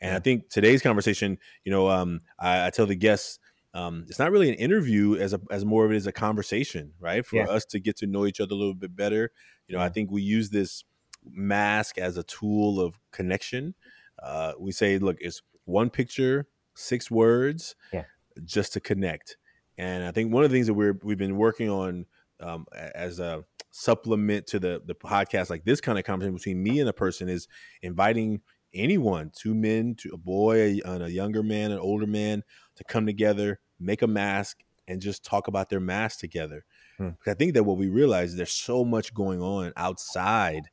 And 0.00 0.12
yeah. 0.12 0.16
I 0.16 0.20
think 0.20 0.48
today's 0.48 0.82
conversation, 0.82 1.38
you 1.64 1.72
know, 1.72 1.88
um, 1.88 2.20
I, 2.38 2.66
I, 2.66 2.70
tell 2.70 2.86
the 2.86 2.94
guests, 2.94 3.38
um, 3.74 4.04
it's 4.08 4.18
not 4.18 4.30
really 4.30 4.48
an 4.48 4.54
interview 4.54 5.16
as 5.16 5.34
a, 5.34 5.40
as 5.50 5.64
more 5.64 5.84
of 5.84 5.90
it 5.90 5.96
is 5.96 6.06
a 6.06 6.12
conversation, 6.12 6.92
right? 7.00 7.26
For 7.26 7.36
yeah. 7.36 7.46
us 7.46 7.64
to 7.66 7.80
get 7.80 7.96
to 7.98 8.06
know 8.06 8.24
each 8.24 8.40
other 8.40 8.54
a 8.54 8.58
little 8.58 8.74
bit 8.74 8.94
better. 8.94 9.32
You 9.66 9.74
know, 9.74 9.80
yeah. 9.80 9.86
I 9.86 9.88
think 9.88 10.10
we 10.10 10.22
use 10.22 10.50
this 10.50 10.84
mask 11.24 11.98
as 11.98 12.16
a 12.16 12.22
tool 12.22 12.80
of 12.80 12.98
connection 13.12 13.74
uh, 14.22 14.52
we 14.58 14.72
say, 14.72 14.98
look, 14.98 15.16
it's 15.20 15.42
one 15.64 15.90
picture, 15.90 16.46
six 16.74 17.10
words, 17.10 17.74
yeah. 17.92 18.04
just 18.44 18.72
to 18.74 18.80
connect. 18.80 19.36
And 19.76 20.04
I 20.04 20.10
think 20.10 20.32
one 20.32 20.44
of 20.44 20.50
the 20.50 20.56
things 20.56 20.66
that 20.66 20.74
we're 20.74 20.98
we've 21.02 21.18
been 21.18 21.36
working 21.36 21.70
on 21.70 22.06
um, 22.40 22.66
as 22.72 23.20
a 23.20 23.44
supplement 23.70 24.46
to 24.48 24.58
the 24.58 24.82
the 24.84 24.94
podcast, 24.94 25.50
like 25.50 25.64
this 25.64 25.80
kind 25.80 25.98
of 25.98 26.04
conversation 26.04 26.34
between 26.34 26.62
me 26.62 26.80
and 26.80 26.88
a 26.88 26.92
person, 26.92 27.28
is 27.28 27.46
inviting 27.82 28.40
anyone, 28.74 29.30
two 29.34 29.54
men, 29.54 29.94
to 29.98 30.10
a 30.12 30.18
boy, 30.18 30.78
and 30.84 31.02
a 31.02 31.10
younger 31.10 31.42
man, 31.42 31.70
an 31.70 31.78
older 31.78 32.06
man, 32.06 32.42
to 32.76 32.84
come 32.84 33.06
together, 33.06 33.60
make 33.78 34.02
a 34.02 34.06
mask, 34.06 34.58
and 34.86 35.00
just 35.00 35.24
talk 35.24 35.48
about 35.48 35.70
their 35.70 35.80
mask 35.80 36.18
together. 36.18 36.64
Hmm. 36.96 37.10
I 37.26 37.34
think 37.34 37.54
that 37.54 37.64
what 37.64 37.78
we 37.78 37.88
realize 37.88 38.30
is 38.30 38.36
there's 38.36 38.52
so 38.52 38.84
much 38.84 39.14
going 39.14 39.40
on 39.40 39.72
outside 39.76 40.64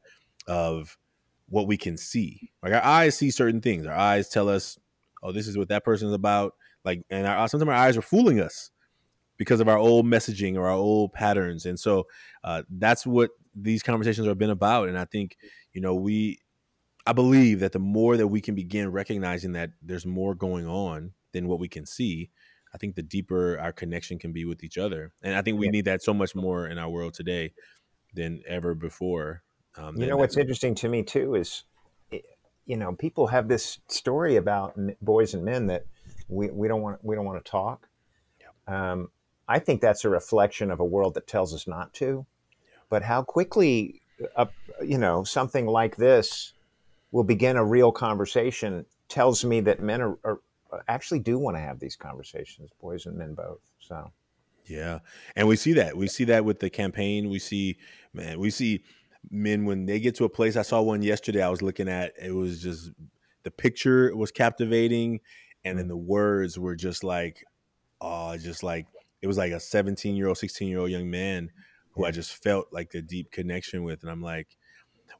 of 0.47 0.97
what 1.47 1.67
we 1.67 1.77
can 1.77 1.97
see. 1.97 2.51
Like 2.63 2.73
our 2.73 2.83
eyes 2.83 3.17
see 3.17 3.31
certain 3.31 3.61
things. 3.61 3.85
Our 3.85 3.93
eyes 3.93 4.29
tell 4.29 4.49
us, 4.49 4.77
"Oh, 5.23 5.31
this 5.31 5.47
is 5.47 5.57
what 5.57 5.69
that 5.69 5.83
person 5.83 6.07
is 6.07 6.13
about." 6.13 6.53
Like, 6.83 7.03
and 7.09 7.25
our, 7.27 7.47
sometimes 7.47 7.69
our 7.69 7.75
eyes 7.75 7.97
are 7.97 8.01
fooling 8.01 8.39
us 8.39 8.71
because 9.37 9.59
of 9.59 9.67
our 9.67 9.77
old 9.77 10.05
messaging 10.05 10.55
or 10.55 10.67
our 10.67 10.75
old 10.75 11.11
patterns. 11.13 11.65
And 11.65 11.79
so 11.79 12.07
uh, 12.43 12.63
that's 12.69 13.05
what 13.05 13.31
these 13.53 13.83
conversations 13.83 14.27
have 14.27 14.37
been 14.37 14.49
about. 14.49 14.89
And 14.89 14.97
I 14.97 15.05
think 15.05 15.37
you 15.73 15.81
know 15.81 15.95
we, 15.95 16.39
I 17.05 17.13
believe 17.13 17.59
that 17.59 17.71
the 17.71 17.79
more 17.79 18.17
that 18.17 18.27
we 18.27 18.41
can 18.41 18.55
begin 18.55 18.91
recognizing 18.91 19.53
that 19.53 19.71
there's 19.81 20.05
more 20.05 20.35
going 20.35 20.67
on 20.67 21.13
than 21.33 21.47
what 21.47 21.59
we 21.59 21.67
can 21.67 21.85
see. 21.85 22.29
I 22.73 22.77
think 22.77 22.95
the 22.95 23.03
deeper 23.03 23.57
our 23.59 23.71
connection 23.71 24.19
can 24.19 24.33
be 24.33 24.43
with 24.43 24.63
each 24.63 24.77
other. 24.77 25.13
And 25.21 25.33
I 25.33 25.41
think 25.41 25.57
we 25.57 25.69
need 25.69 25.85
that 25.85 26.03
so 26.03 26.13
much 26.13 26.35
more 26.35 26.67
in 26.67 26.77
our 26.77 26.89
world 26.89 27.13
today 27.13 27.53
than 28.13 28.41
ever 28.47 28.75
before. 28.75 29.43
Um, 29.77 29.97
you 29.97 30.07
know 30.07 30.17
what's 30.17 30.37
interesting 30.37 30.75
to 30.75 30.89
me 30.89 31.03
too 31.03 31.35
is, 31.35 31.63
you 32.65 32.77
know, 32.77 32.93
people 32.93 33.27
have 33.27 33.47
this 33.47 33.79
story 33.87 34.37
about 34.37 34.77
boys 35.01 35.33
and 35.33 35.43
men 35.43 35.67
that 35.67 35.85
we, 36.27 36.49
we 36.49 36.67
don't 36.67 36.81
want 36.81 37.03
we 37.03 37.15
don't 37.15 37.25
want 37.25 37.43
to 37.43 37.51
talk. 37.51 37.87
Um, 38.67 39.09
I 39.47 39.59
think 39.59 39.81
that's 39.81 40.05
a 40.05 40.09
reflection 40.09 40.71
of 40.71 40.79
a 40.79 40.85
world 40.85 41.13
that 41.15 41.27
tells 41.27 41.53
us 41.53 41.67
not 41.67 41.93
to. 41.95 42.25
But 42.89 43.03
how 43.03 43.21
quickly, 43.23 44.01
uh, 44.35 44.45
you 44.83 44.97
know, 44.97 45.23
something 45.23 45.67
like 45.67 45.97
this 45.97 46.53
will 47.11 47.23
begin 47.23 47.57
a 47.57 47.63
real 47.63 47.91
conversation 47.91 48.85
tells 49.07 49.45
me 49.45 49.61
that 49.61 49.81
men 49.81 50.01
are, 50.01 50.17
are 50.23 50.39
actually 50.87 51.19
do 51.19 51.37
want 51.37 51.55
to 51.55 51.61
have 51.61 51.79
these 51.79 51.95
conversations, 51.95 52.71
boys 52.81 53.05
and 53.05 53.17
men 53.17 53.33
both. 53.33 53.59
So. 53.79 54.11
Yeah, 54.65 54.99
and 55.35 55.47
we 55.47 55.57
see 55.57 55.73
that. 55.73 55.95
We 55.95 56.07
see 56.07 56.23
that 56.23 56.43
with 56.43 56.59
the 56.59 56.71
campaign. 56.71 57.29
We 57.29 57.37
see, 57.37 57.77
man, 58.13 58.39
we 58.39 58.49
see 58.49 58.83
men 59.31 59.65
when 59.65 59.85
they 59.85 59.99
get 59.99 60.15
to 60.15 60.25
a 60.25 60.29
place. 60.29 60.55
I 60.55 60.61
saw 60.61 60.81
one 60.81 61.01
yesterday. 61.01 61.41
I 61.41 61.49
was 61.49 61.61
looking 61.61 61.89
at. 61.89 62.13
It 62.21 62.31
was 62.31 62.61
just 62.61 62.91
the 63.43 63.51
picture 63.51 64.15
was 64.15 64.31
captivating, 64.31 65.19
and 65.63 65.77
then 65.77 65.85
mm. 65.85 65.89
the 65.89 65.97
words 65.97 66.57
were 66.57 66.75
just 66.75 67.03
like, 67.03 67.43
oh, 68.01 68.37
just 68.37 68.63
like 68.63 68.87
it 69.21 69.27
was 69.27 69.37
like 69.37 69.51
a 69.51 69.59
17 69.59 70.15
year 70.15 70.27
old, 70.27 70.37
16 70.37 70.67
year 70.67 70.79
old 70.79 70.91
young 70.91 71.09
man 71.09 71.51
who 71.91 72.05
I 72.05 72.11
just 72.11 72.43
felt 72.43 72.67
like 72.71 72.93
a 72.93 73.01
deep 73.01 73.31
connection 73.31 73.83
with, 73.83 74.01
and 74.01 74.11
I'm 74.11 74.21
like, 74.21 74.57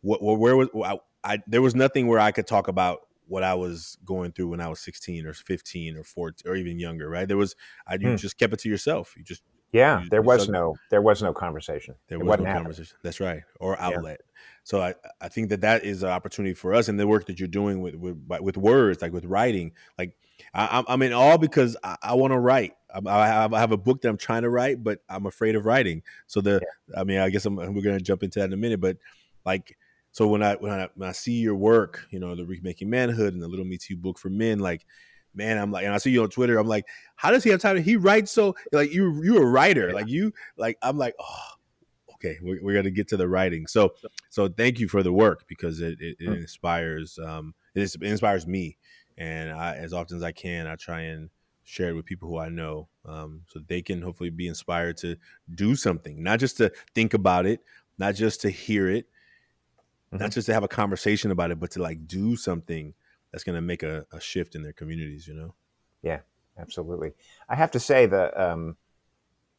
what? 0.02 0.22
Where 0.22 0.56
was 0.56 0.70
I, 0.84 1.00
I? 1.24 1.40
There 1.48 1.62
was 1.62 1.76
nothing 1.76 2.08
where 2.08 2.20
I 2.20 2.32
could 2.32 2.48
talk 2.48 2.68
about 2.68 3.02
what 3.28 3.44
I 3.44 3.56
was 3.56 3.98
going 4.06 4.32
through 4.32 4.50
when 4.50 4.62
I 4.62 4.68
was 4.68 4.80
16 4.82 5.26
or 5.26 5.34
15 5.34 5.98
or 5.98 6.04
14 6.04 6.52
or 6.52 6.56
even 6.56 6.80
younger, 6.80 7.10
right? 7.10 7.28
There 7.28 7.38
was, 7.38 7.56
I, 7.88 7.96
you 7.96 8.10
hmm. 8.10 8.16
just 8.18 8.38
kept 8.38 8.54
it 8.54 8.60
to 8.60 8.70
yourself. 8.70 9.16
You 9.18 9.24
just 9.24 9.42
yeah, 9.72 10.04
there 10.10 10.22
was 10.22 10.48
no 10.48 10.76
there 10.90 11.02
was 11.02 11.22
no 11.22 11.34
conversation. 11.34 11.96
There 12.08 12.20
was 12.20 12.40
no 12.40 12.46
conversation. 12.46 12.98
That's 13.04 13.20
right, 13.20 13.42
or 13.60 13.80
outlet. 13.80 14.20
Yeah. 14.22 14.32
So 14.64 14.82
I, 14.82 14.96
I 15.22 15.28
think 15.28 15.50
that 15.50 15.62
that 15.62 15.86
is 15.86 16.02
an 16.02 16.10
opportunity 16.10 16.56
for 16.56 16.74
us, 16.74 16.88
and 16.88 17.00
the 17.00 17.08
work 17.08 17.28
that 17.28 17.40
you're 17.40 17.48
doing 17.48 17.82
with 17.82 17.96
with 17.96 18.18
with 18.42 18.58
words, 18.58 19.02
like 19.02 19.14
with 19.14 19.26
writing. 19.26 19.74
Like 19.98 20.16
I, 20.54 20.84
am 20.88 21.02
in 21.02 21.14
awe 21.14 21.38
because 21.38 21.78
I, 21.84 21.98
I 22.02 22.14
want 22.16 22.34
to 22.34 22.40
write. 22.40 22.74
I, 23.06 23.28
have 23.28 23.72
a 23.72 23.78
book 23.78 24.02
that 24.02 24.10
I'm 24.10 24.18
trying 24.18 24.44
to 24.44 24.50
write, 24.50 24.84
but 24.84 25.00
I'm 25.10 25.26
afraid 25.26 25.56
of 25.56 25.66
writing. 25.66 26.02
So 26.28 26.40
the, 26.42 26.62
yeah. 26.64 27.00
I 27.00 27.04
mean, 27.04 27.20
I 27.20 27.30
guess 27.30 27.46
I'm, 27.46 27.56
we're 27.56 27.82
gonna 27.82 28.00
jump 28.00 28.24
into 28.24 28.40
that 28.40 28.46
in 28.46 28.54
a 28.54 28.58
minute. 28.58 28.80
But 28.80 28.98
like, 29.46 29.78
so 30.12 30.28
when 30.28 30.42
I 30.42 30.56
when 30.56 30.72
I, 30.72 30.90
when 30.96 31.10
I 31.10 31.12
see 31.12 31.34
your 31.34 31.56
work, 31.56 32.08
you 32.10 32.20
know, 32.20 32.36
the 32.36 32.46
Remaking 32.46 32.90
Manhood 32.90 33.34
and 33.34 33.42
the 33.42 33.48
Little 33.48 33.66
Me 33.66 33.78
Too 33.78 33.98
book 33.98 34.18
for 34.18 34.30
men, 34.30 34.60
like, 34.60 34.86
man, 35.36 35.58
I'm 35.58 35.72
like, 35.72 35.86
and 35.86 35.94
I 35.94 35.98
see 35.98 36.12
you 36.12 36.24
on 36.24 36.30
Twitter, 36.30 36.58
I'm 36.58 36.68
like, 36.68 36.86
how 37.16 37.32
does 37.32 37.44
he 37.44 37.50
have 37.50 37.62
time? 37.62 37.82
He 37.82 37.96
writes 37.96 38.32
so 38.32 38.56
like 38.72 38.92
you 38.92 39.24
you're 39.24 39.44
a 39.44 39.50
writer, 39.50 39.94
like 39.94 40.08
you 40.08 40.34
like 40.58 40.78
I'm 40.82 40.98
like, 40.98 41.16
oh, 41.20 41.56
okay, 42.16 42.38
we're, 42.42 42.60
we're 42.62 42.76
gonna 42.76 42.90
get 42.90 43.08
to 43.10 43.18
the 43.18 43.28
writing. 43.28 43.68
So 43.68 43.94
so 44.30 44.48
thank 44.48 44.80
you 44.80 44.88
for 44.88 45.04
the 45.04 45.14
work 45.14 45.46
because 45.48 45.82
it 45.82 46.00
it, 46.00 46.18
it 46.20 46.30
inspires 46.30 47.20
um 47.20 47.54
it 47.76 47.94
inspires 48.02 48.48
me, 48.48 48.78
and 49.18 49.52
I, 49.52 49.76
as 49.76 49.94
often 49.94 50.18
as 50.18 50.24
I 50.24 50.32
can, 50.32 50.68
I 50.68 50.76
try 50.76 51.02
and 51.02 51.30
share 51.66 51.90
it 51.90 51.94
with 51.94 52.06
people 52.06 52.30
who 52.30 52.38
I 52.38 52.50
know, 52.50 52.88
um, 53.06 53.42
so 53.48 53.60
they 53.68 53.82
can 53.82 54.02
hopefully 54.02 54.30
be 54.30 54.48
inspired 54.48 54.98
to 54.98 55.18
do 55.56 55.76
something, 55.76 56.22
not 56.24 56.40
just 56.40 56.58
to 56.58 56.72
think 56.94 57.14
about 57.14 57.46
it, 57.46 57.62
not 57.98 58.16
just 58.16 58.42
to 58.42 58.50
hear 58.50 58.88
it, 58.88 59.08
mm-hmm. 60.14 60.20
not 60.20 60.32
just 60.32 60.46
to 60.46 60.54
have 60.54 60.64
a 60.64 60.68
conversation 60.68 61.32
about 61.32 61.52
it, 61.52 61.60
but 61.60 61.72
to 61.72 61.82
like 61.82 62.08
do 62.08 62.36
something 62.36 62.94
that's 63.36 63.44
going 63.44 63.58
to 63.58 63.62
make 63.62 63.84
a, 63.84 64.06
a, 64.14 64.22
shift 64.22 64.56
in 64.56 64.64
their 64.64 64.72
communities. 64.72 65.28
You 65.28 65.34
know? 65.34 65.54
Yeah, 66.02 66.22
absolutely. 66.58 67.12
I 67.50 67.56
have 67.56 67.70
to 67.72 67.82
say 67.82 68.06
that 68.06 68.40
um, 68.40 68.78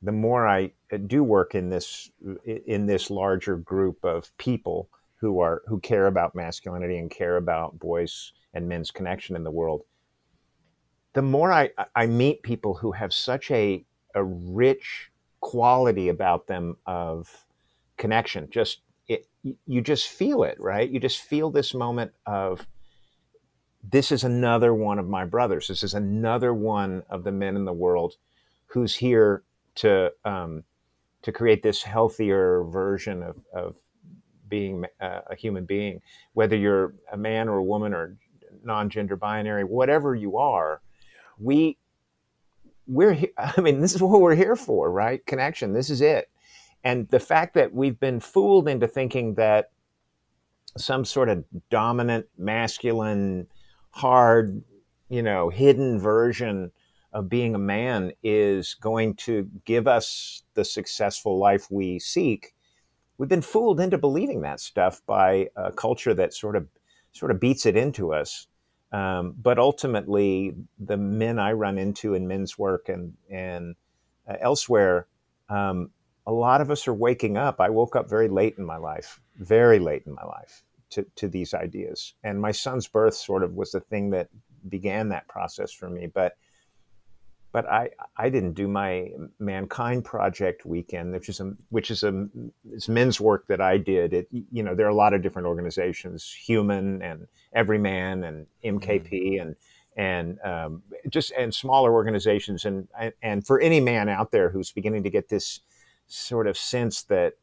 the 0.01 0.13
more 0.13 0.49
I 0.49 0.73
uh, 0.91 0.97
do 0.97 1.23
work 1.23 1.55
in 1.55 1.69
this 1.69 2.11
in 2.47 2.87
this 2.87 3.11
larger 3.11 3.59
group 3.59 4.03
of 4.03 4.35
people 4.39 4.89
who 5.17 5.41
are 5.41 5.61
who 5.67 5.79
care 5.79 6.07
about 6.07 6.35
masculinity 6.35 6.97
and 6.97 7.11
care 7.11 7.37
about 7.37 7.79
boys 7.79 8.33
and 8.55 8.67
men's 8.67 8.91
connection 8.91 9.37
in 9.37 9.45
the 9.45 9.51
world, 9.51 9.83
the 11.13 11.21
more 11.21 11.53
I, 11.53 11.69
I 11.95 12.07
meet 12.07 12.43
people 12.43 12.73
who 12.73 12.93
have 12.93 13.13
such 13.13 13.51
a, 13.51 13.85
a 14.15 14.25
rich 14.25 15.11
quality 15.41 16.09
about 16.09 16.47
them 16.47 16.79
of 16.87 17.45
connection, 17.99 18.49
just 18.49 18.81
it, 19.07 19.27
you 19.67 19.83
just 19.83 20.09
feel 20.09 20.45
it, 20.45 20.59
right? 20.59 20.89
You 20.89 20.99
just 20.99 21.21
feel 21.21 21.51
this 21.51 21.75
moment 21.75 22.13
of 22.25 22.67
this 23.89 24.13
is 24.13 24.25
another 24.25 24.75
one 24.75 24.99
of 24.99 25.09
my 25.09 25.25
brothers. 25.25 25.69
This 25.69 25.83
is 25.83 25.95
another 25.95 26.53
one 26.53 27.03
of 27.09 27.25
the 27.25 27.33
men 27.33 27.57
in 27.57 27.65
the 27.65 27.73
world 27.73 28.15
who's 28.67 28.95
here 28.95 29.43
to 29.77 30.13
um, 30.25 30.65
to 31.23 31.33
create 31.33 31.63
this 31.63 31.83
healthier 31.83 32.65
version 32.65 33.23
of, 33.23 33.37
of 33.53 33.77
being 34.49 34.85
uh, 35.01 35.21
a 35.31 35.35
human 35.35 35.65
being, 35.65 36.01
whether 36.35 36.57
you're 36.57 36.95
a 37.13 37.17
man 37.17 37.49
or 37.49 37.59
a 37.59 37.65
woman 37.65 37.93
or 37.93 38.17
non-gender 38.63 39.17
binary, 39.17 39.65
whatever 39.65 40.15
you 40.15 40.37
are 40.39 40.81
we 41.39 41.79
we're 42.87 43.19
I 43.39 43.61
mean, 43.61 43.81
this 43.81 43.95
is 43.95 44.03
what 44.03 44.21
we're 44.21 44.35
here 44.35 44.57
for, 44.57 44.91
right? 44.91 45.25
Connection. 45.27 45.73
This 45.73 45.91
is 45.91 46.01
it. 46.01 46.31
And 46.85 47.09
the 47.09 47.21
fact 47.21 47.55
that 47.55 47.75
we've 47.75 47.99
been 47.99 48.21
fooled 48.21 48.69
into 48.69 48.87
thinking 48.87 49.35
that 49.35 49.71
some 50.77 51.05
sort 51.05 51.29
of 51.29 51.45
dominant, 51.71 52.27
masculine, 52.39 53.49
hard, 53.97 54.63
you 55.09 55.23
know, 55.23 55.49
hidden 55.49 55.99
version 55.99 56.71
of 57.15 57.31
being 57.31 57.55
a 57.55 57.59
man 57.59 58.13
is 58.23 58.75
going 58.75 59.15
to 59.15 59.49
give 59.65 59.89
us 59.89 60.43
the 60.53 60.67
successful 60.67 61.39
life 61.39 61.67
we 61.71 61.99
seek. 61.99 62.53
We've 63.17 63.29
been 63.29 63.41
fooled 63.41 63.81
into 63.81 63.97
believing 63.97 64.43
that 64.43 64.61
stuff 64.61 65.01
by 65.07 65.49
a 65.57 65.73
culture 65.73 66.13
that 66.13 66.35
sort 66.35 66.57
of 66.57 66.69
sort 67.13 67.31
of 67.31 67.41
beats 67.41 67.65
it 67.65 67.75
into 67.75 68.13
us. 68.13 68.49
Um, 68.93 69.35
but 69.43 69.59
ultimately, 69.59 70.55
the 70.79 70.99
men 70.99 71.39
I 71.39 71.53
run 71.53 71.79
into 71.79 72.13
in 72.13 72.29
men's 72.29 72.59
work 72.59 72.91
and 72.91 73.15
and 73.31 73.77
uh, 74.29 74.35
elsewhere, 74.41 75.07
um, 75.49 75.91
a 76.27 76.33
lot 76.33 76.61
of 76.61 76.71
us 76.71 76.87
are 76.87 76.95
waking 76.95 77.39
up. 77.39 77.63
I 77.63 77.71
woke 77.71 77.97
up 77.97 78.11
very 78.11 78.29
late 78.29 78.57
in 78.59 78.65
my 78.67 78.77
life, 78.77 79.21
very 79.39 79.79
late 79.79 80.03
in 80.05 80.13
my 80.13 80.25
life, 80.25 80.63
to 80.97 81.07
to 81.17 81.29
these 81.29 81.55
ideas. 81.55 82.15
And 82.25 82.41
my 82.41 82.53
son's 82.53 82.89
birth 82.89 83.15
sort 83.15 83.43
of 83.43 83.55
was 83.55 83.73
the 83.73 83.81
thing 83.81 84.11
that 84.11 84.29
began 84.69 85.11
that 85.11 85.29
process 85.29 85.73
for 85.73 85.89
me. 85.89 86.07
But 86.07 86.37
but 87.53 87.67
I, 87.71 87.91
I 88.17 88.29
didn't 88.29 88.53
do 88.53 88.69
my 88.69 89.11
mankind 89.39 90.05
project 90.05 90.67
weekend, 90.67 91.13
which 91.13 91.29
is 91.29 91.41
a 91.41 91.53
which 91.69 91.91
is 91.91 92.03
a 92.03 92.27
it's 92.71 92.89
men's 92.89 93.21
work 93.21 93.47
that 93.49 93.61
I 93.61 93.79
did. 93.79 94.15
It 94.15 94.29
you 94.31 94.63
know 94.63 94.75
there 94.75 94.87
are 94.87 94.91
a 94.91 94.95
lot 94.95 95.15
of 95.15 95.23
different 95.23 95.49
organizations, 95.49 96.33
Human 96.33 97.03
and 97.03 97.27
Evryman 97.55 98.27
and 98.27 98.47
MKP 98.65 99.11
mm-hmm. 99.11 99.43
and 99.43 99.57
and 99.97 100.39
um, 100.41 100.83
just 101.11 101.33
and 101.33 101.55
smaller 101.55 101.93
organizations 101.93 102.65
and 102.65 102.89
and 103.23 103.47
for 103.47 103.61
any 103.61 103.81
man 103.81 104.09
out 104.09 104.31
there 104.31 104.51
who's 104.51 104.73
beginning 104.73 105.03
to 105.03 105.11
get 105.11 105.29
this 105.29 105.61
sort 106.07 106.47
of 106.47 106.57
sense 106.57 107.03
that 107.05 107.35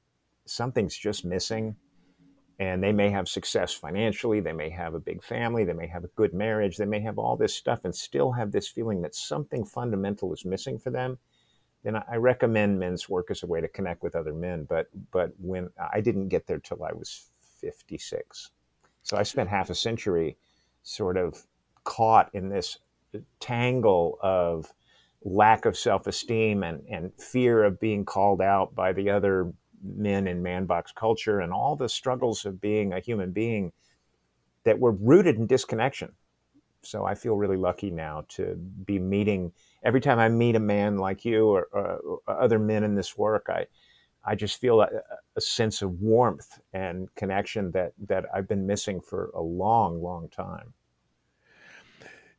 something's 0.46 0.98
just 0.98 1.24
missing 1.26 1.76
and 2.60 2.84
they 2.84 2.92
may 2.92 3.10
have 3.10 3.28
success 3.28 3.74
financially 3.74 4.40
they 4.40 4.54
may 4.54 4.70
have 4.70 4.94
a 4.94 5.00
big 5.00 5.24
family 5.24 5.64
they 5.64 5.74
may 5.74 5.88
have 5.88 6.04
a 6.04 6.10
good 6.16 6.34
marriage 6.34 6.78
they 6.78 6.86
may 6.86 7.00
have 7.00 7.18
all 7.18 7.36
this 7.36 7.56
stuff 7.56 7.80
and 7.84 7.96
still 7.96 8.32
have 8.32 8.52
this 8.52 8.68
feeling 8.68 9.02
that 9.02 9.16
something 9.16 9.66
fundamental 9.66 10.34
is 10.34 10.46
missing 10.46 10.78
for 10.78 10.92
them 10.92 11.18
then 11.84 11.96
i 11.96 12.16
recommend 12.16 12.80
men's 12.80 13.10
work 13.10 13.32
as 13.32 13.44
a 13.44 13.48
way 13.48 13.60
to 13.60 13.68
connect 13.68 14.04
with 14.04 14.16
other 14.16 14.34
men 14.34 14.66
but 14.70 14.88
but 15.12 15.32
when 15.40 15.70
i 15.92 16.00
didn't 16.00 16.28
get 16.28 16.46
there 16.46 16.60
till 16.60 16.84
i 16.84 16.92
was 16.94 17.30
56 17.60 18.52
so 19.02 19.18
i 19.18 19.24
spent 19.24 19.50
half 19.50 19.70
a 19.70 19.76
century 19.76 20.38
sort 20.84 21.18
of 21.18 21.46
caught 21.84 22.30
in 22.34 22.50
this 22.50 22.78
tangle 23.40 24.18
of 24.22 24.72
lack 25.26 25.66
of 25.66 25.78
self-esteem 25.78 26.64
and, 26.64 26.84
and 26.90 27.12
fear 27.18 27.64
of 27.64 27.80
being 27.80 28.04
called 28.04 28.42
out 28.42 28.76
by 28.76 28.92
the 28.92 29.10
other 29.10 29.54
men 29.84 30.28
in 30.28 30.42
man 30.42 30.66
box 30.66 30.92
culture 30.92 31.40
and 31.40 31.52
all 31.52 31.76
the 31.76 31.90
struggles 31.90 32.46
of 32.46 32.62
being 32.62 32.94
a 32.94 33.00
human 33.00 33.32
being 33.32 33.72
that 34.64 34.80
were 34.80 34.92
rooted 34.92 35.36
in 35.36 35.46
disconnection. 35.46 36.14
So 36.82 37.06
I 37.06 37.16
feel 37.16 37.36
really 37.36 37.58
lucky 37.58 37.92
now 37.92 38.26
to 38.30 38.56
be 38.86 39.00
meeting 39.00 39.52
every 39.84 40.02
time 40.02 40.20
I 40.20 40.30
meet 40.30 40.56
a 40.56 40.60
man 40.60 40.98
like 40.98 41.24
you 41.24 41.48
or, 41.48 41.68
or 41.72 42.20
other 42.28 42.60
men 42.60 42.84
in 42.84 42.96
this 42.96 43.18
work. 43.18 43.48
I 43.50 43.68
I 44.26 44.36
just 44.36 44.60
feel 44.60 44.82
a, 44.82 44.88
a, 45.36 45.42
sense 45.42 45.82
of 45.82 46.00
warmth 46.00 46.60
and 46.72 47.14
connection 47.16 47.72
that 47.72 47.94
that 48.08 48.26
I've 48.34 48.48
been 48.48 48.66
missing 48.66 49.02
for 49.02 49.32
a 49.34 49.42
long, 49.42 50.02
long 50.02 50.30
time. 50.30 50.74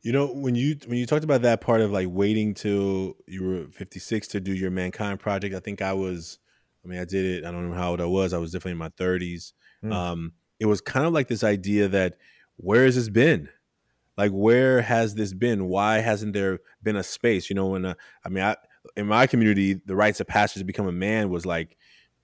You 0.01 0.11
know, 0.11 0.27
when 0.27 0.55
you 0.55 0.77
when 0.87 0.97
you 0.97 1.05
talked 1.05 1.23
about 1.23 1.43
that 1.43 1.61
part 1.61 1.81
of 1.81 1.91
like 1.91 2.07
waiting 2.09 2.53
till 2.53 3.15
you 3.27 3.43
were 3.43 3.65
56 3.71 4.27
to 4.29 4.39
do 4.39 4.53
your 4.53 4.71
mankind 4.71 5.19
project, 5.19 5.55
I 5.55 5.59
think 5.59 5.81
I 5.81 5.93
was 5.93 6.39
I 6.85 6.87
mean, 6.87 6.99
I 6.99 7.05
did 7.05 7.25
it. 7.25 7.45
I 7.45 7.51
don't 7.51 7.69
know 7.69 7.75
how 7.75 7.91
old 7.91 8.01
I 8.01 8.05
was. 8.05 8.33
I 8.33 8.37
was 8.37 8.51
definitely 8.51 8.73
in 8.73 8.77
my 8.77 8.89
30s. 8.89 9.53
Mm. 9.83 9.91
Um, 9.93 10.33
it 10.59 10.67
was 10.67 10.81
kind 10.81 11.05
of 11.05 11.13
like 11.13 11.27
this 11.27 11.43
idea 11.43 11.87
that 11.87 12.17
where 12.57 12.85
has 12.85 12.95
this 12.95 13.09
been? 13.09 13.49
Like, 14.17 14.31
where 14.31 14.81
has 14.81 15.15
this 15.15 15.33
been? 15.33 15.67
Why 15.67 15.97
hasn't 15.99 16.33
there 16.33 16.59
been 16.81 16.95
a 16.95 17.03
space? 17.03 17.49
You 17.49 17.55
know, 17.55 17.67
when 17.67 17.85
uh, 17.85 17.95
I 18.23 18.29
mean, 18.29 18.43
I, 18.43 18.55
in 18.95 19.07
my 19.07 19.27
community, 19.27 19.81
the 19.85 19.95
rites 19.95 20.19
of 20.19 20.27
passage 20.27 20.61
to 20.61 20.65
become 20.65 20.87
a 20.87 20.91
man 20.91 21.29
was 21.29 21.45
like, 21.45 21.75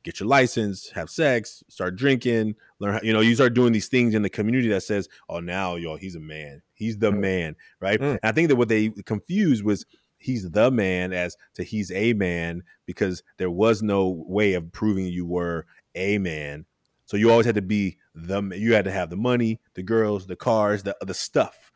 get 0.03 0.20
your 0.20 0.27
license, 0.27 0.89
have 0.91 1.10
sex, 1.10 1.63
start 1.68 1.96
drinking, 1.96 2.56
learn. 2.80 2.94
How, 2.94 3.00
you 3.03 3.13
know, 3.13 3.20
you 3.20 3.36
start 3.36 3.53
doing 3.53 3.74
these 3.74 3.88
things 3.88 4.15
in 4.15 4.22
the 4.22 4.30
community 4.30 4.70
that 4.70 4.84
says, 4.84 5.10
"Oh, 5.30 5.39
now, 5.39 5.75
y'all, 5.75 5.98
he's 5.98 6.15
a 6.15 6.20
man. 6.20 6.62
He's 6.74 6.98
the 6.98 7.12
mm. 7.12 7.20
man." 7.20 7.56
Right? 7.80 8.00
Mm. 8.00 8.20
I 8.24 8.32
think 8.32 8.50
that 8.50 8.56
what 8.56 8.70
they 8.70 8.89
confused 9.06 9.63
was 9.63 9.86
he's 10.21 10.49
the 10.49 10.71
man 10.71 11.11
as 11.11 11.35
to 11.55 11.63
he's 11.63 11.91
a 11.91 12.13
man 12.13 12.63
because 12.85 13.23
there 13.37 13.49
was 13.49 13.81
no 13.81 14.23
way 14.27 14.53
of 14.53 14.71
proving 14.71 15.05
you 15.05 15.25
were 15.25 15.65
a 15.95 16.17
man. 16.19 16.65
So 17.05 17.17
you 17.17 17.29
always 17.29 17.45
had 17.45 17.55
to 17.55 17.61
be 17.61 17.97
the 18.15 18.41
you 18.55 18.73
had 18.73 18.85
to 18.85 18.91
have 18.91 19.09
the 19.09 19.17
money, 19.17 19.59
the 19.73 19.83
girls, 19.83 20.27
the 20.27 20.35
cars, 20.35 20.83
the 20.83 20.95
the 21.01 21.13
stuff 21.13 21.71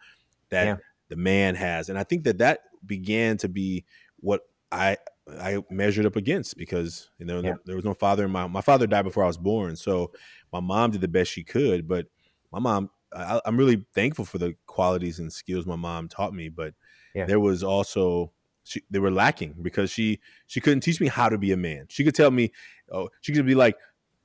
that 0.50 0.66
yeah. 0.66 0.78
the 1.10 1.16
man 1.16 1.56
has. 1.56 1.90
And 1.90 1.98
I 1.98 2.04
think 2.04 2.24
that 2.24 2.38
that 2.38 2.62
began 2.86 3.38
to 3.38 3.50
be 3.50 3.84
what 4.18 4.42
I 4.72 4.98
I 5.28 5.64
measured 5.70 6.06
up 6.06 6.16
against 6.16 6.58
because 6.58 7.10
you 7.18 7.26
know 7.26 7.38
yeah. 7.38 7.42
there, 7.42 7.60
there 7.66 7.76
was 7.76 7.86
no 7.86 7.94
father 7.94 8.26
in 8.26 8.32
my 8.32 8.48
my 8.48 8.62
father 8.62 8.88
died 8.88 9.04
before 9.04 9.24
I 9.24 9.28
was 9.28 9.38
born. 9.38 9.76
So 9.76 10.12
my 10.54 10.60
mom 10.60 10.92
did 10.92 11.02
the 11.02 11.08
best 11.08 11.32
she 11.32 11.44
could, 11.44 11.88
but 11.88 12.06
my 12.52 12.60
mom 12.60 12.90
I, 13.14 13.42
am 13.46 13.58
really 13.58 13.86
thankful 13.94 14.26
for 14.26 14.38
the 14.38 14.56
qualities 14.68 15.20
and 15.20 15.32
skills 15.32 15.66
my 15.66 15.76
mom 15.76 16.08
taught 16.08 16.34
me, 16.34 16.50
but 16.50 16.74
yeah. 17.16 17.26
there 17.26 17.40
was 17.40 17.64
also 17.64 18.32
she, 18.64 18.82
they 18.90 19.00
were 19.00 19.12
lacking 19.12 19.56
because 19.62 19.90
she 19.90 20.20
she 20.48 20.60
couldn't 20.60 20.82
teach 20.82 21.00
me 21.00 21.08
how 21.08 21.30
to 21.30 21.38
be 21.38 21.52
a 21.52 21.58
man. 21.58 21.86
She 21.90 22.04
could 22.04 22.16
tell 22.16 22.32
me, 22.32 22.52
oh, 22.92 23.10
she 23.22 23.32
could 23.32 23.46
be 23.46 23.56
like, 23.56 23.76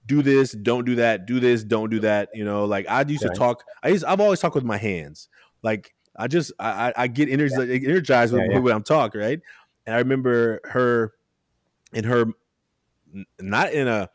do 0.07 0.23
this, 0.23 0.53
don't 0.53 0.85
do 0.85 0.97
that, 0.97 1.27
do 1.27 1.41
this, 1.41 1.63
don't 1.63 1.91
do 1.91 2.01
that. 2.01 2.31
You 2.35 2.45
know, 2.45 2.65
like 2.65 2.89
I 2.89 3.03
used 3.03 3.23
to 3.23 3.29
talk. 3.29 3.65
I 3.83 3.89
used 3.89 4.05
I've 4.05 4.21
always 4.21 4.41
talked 4.41 4.55
with 4.55 4.65
my 4.65 4.79
hands. 4.79 5.29
Like 5.63 5.95
I 6.17 6.27
just 6.27 6.53
I 6.59 6.93
I 6.97 7.07
get 7.07 7.29
energized, 7.29 7.69
yeah. 7.69 7.89
energized 7.89 8.33
with, 8.33 8.43
yeah, 8.43 8.53
yeah. 8.55 8.59
when 8.59 8.75
I'm 8.75 8.83
talking, 8.83 9.21
right? 9.21 9.41
And 9.87 9.95
I 9.95 9.99
remember 9.99 10.61
her 10.65 11.13
in 11.93 12.05
her 12.05 12.27
not 13.39 13.73
in 13.73 13.89
a. 13.89 14.09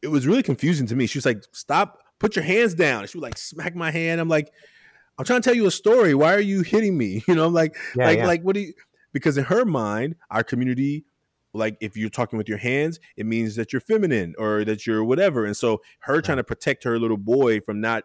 It 0.00 0.08
was 0.08 0.26
really 0.26 0.42
confusing 0.42 0.86
to 0.88 0.96
me. 0.96 1.06
She 1.06 1.18
was 1.18 1.26
like, 1.26 1.44
"Stop, 1.52 2.02
put 2.18 2.36
your 2.36 2.44
hands 2.44 2.74
down." 2.74 3.06
She 3.06 3.18
would 3.18 3.22
like 3.22 3.38
smack 3.38 3.74
my 3.76 3.90
hand. 3.90 4.20
I'm 4.20 4.28
like, 4.28 4.52
I'm 5.18 5.24
trying 5.24 5.42
to 5.42 5.48
tell 5.48 5.56
you 5.56 5.66
a 5.66 5.70
story. 5.70 6.14
Why 6.14 6.34
are 6.34 6.40
you 6.40 6.62
hitting 6.62 6.96
me? 6.96 7.22
You 7.28 7.34
know, 7.34 7.46
I'm 7.46 7.52
like, 7.52 7.76
like, 7.94 8.18
like, 8.20 8.42
what 8.42 8.54
do 8.54 8.60
you? 8.60 8.72
because 9.12 9.36
in 9.36 9.44
her 9.44 9.64
mind, 9.64 10.16
our 10.30 10.42
community, 10.42 11.04
like 11.52 11.76
if 11.80 11.96
you're 11.96 12.10
talking 12.10 12.38
with 12.38 12.48
your 12.48 12.58
hands, 12.58 12.98
it 13.16 13.26
means 13.26 13.56
that 13.56 13.72
you're 13.72 13.80
feminine 13.80 14.34
or 14.38 14.64
that 14.64 14.86
you're 14.86 15.04
whatever. 15.04 15.44
And 15.44 15.56
so 15.56 15.82
her 16.00 16.20
trying 16.22 16.38
to 16.38 16.44
protect 16.44 16.84
her 16.84 16.98
little 16.98 17.18
boy 17.18 17.60
from 17.60 17.80
not 17.80 18.04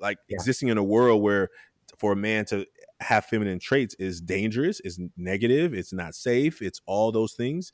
like 0.00 0.18
yeah. 0.28 0.36
existing 0.36 0.68
in 0.68 0.78
a 0.78 0.84
world 0.84 1.22
where 1.22 1.48
for 1.98 2.12
a 2.12 2.16
man 2.16 2.44
to 2.46 2.66
have 3.00 3.24
feminine 3.26 3.58
traits 3.58 3.94
is 3.98 4.20
dangerous, 4.20 4.80
is 4.80 5.00
negative, 5.16 5.74
it's 5.74 5.92
not 5.92 6.14
safe, 6.14 6.62
it's 6.62 6.80
all 6.86 7.12
those 7.12 7.32
things. 7.34 7.72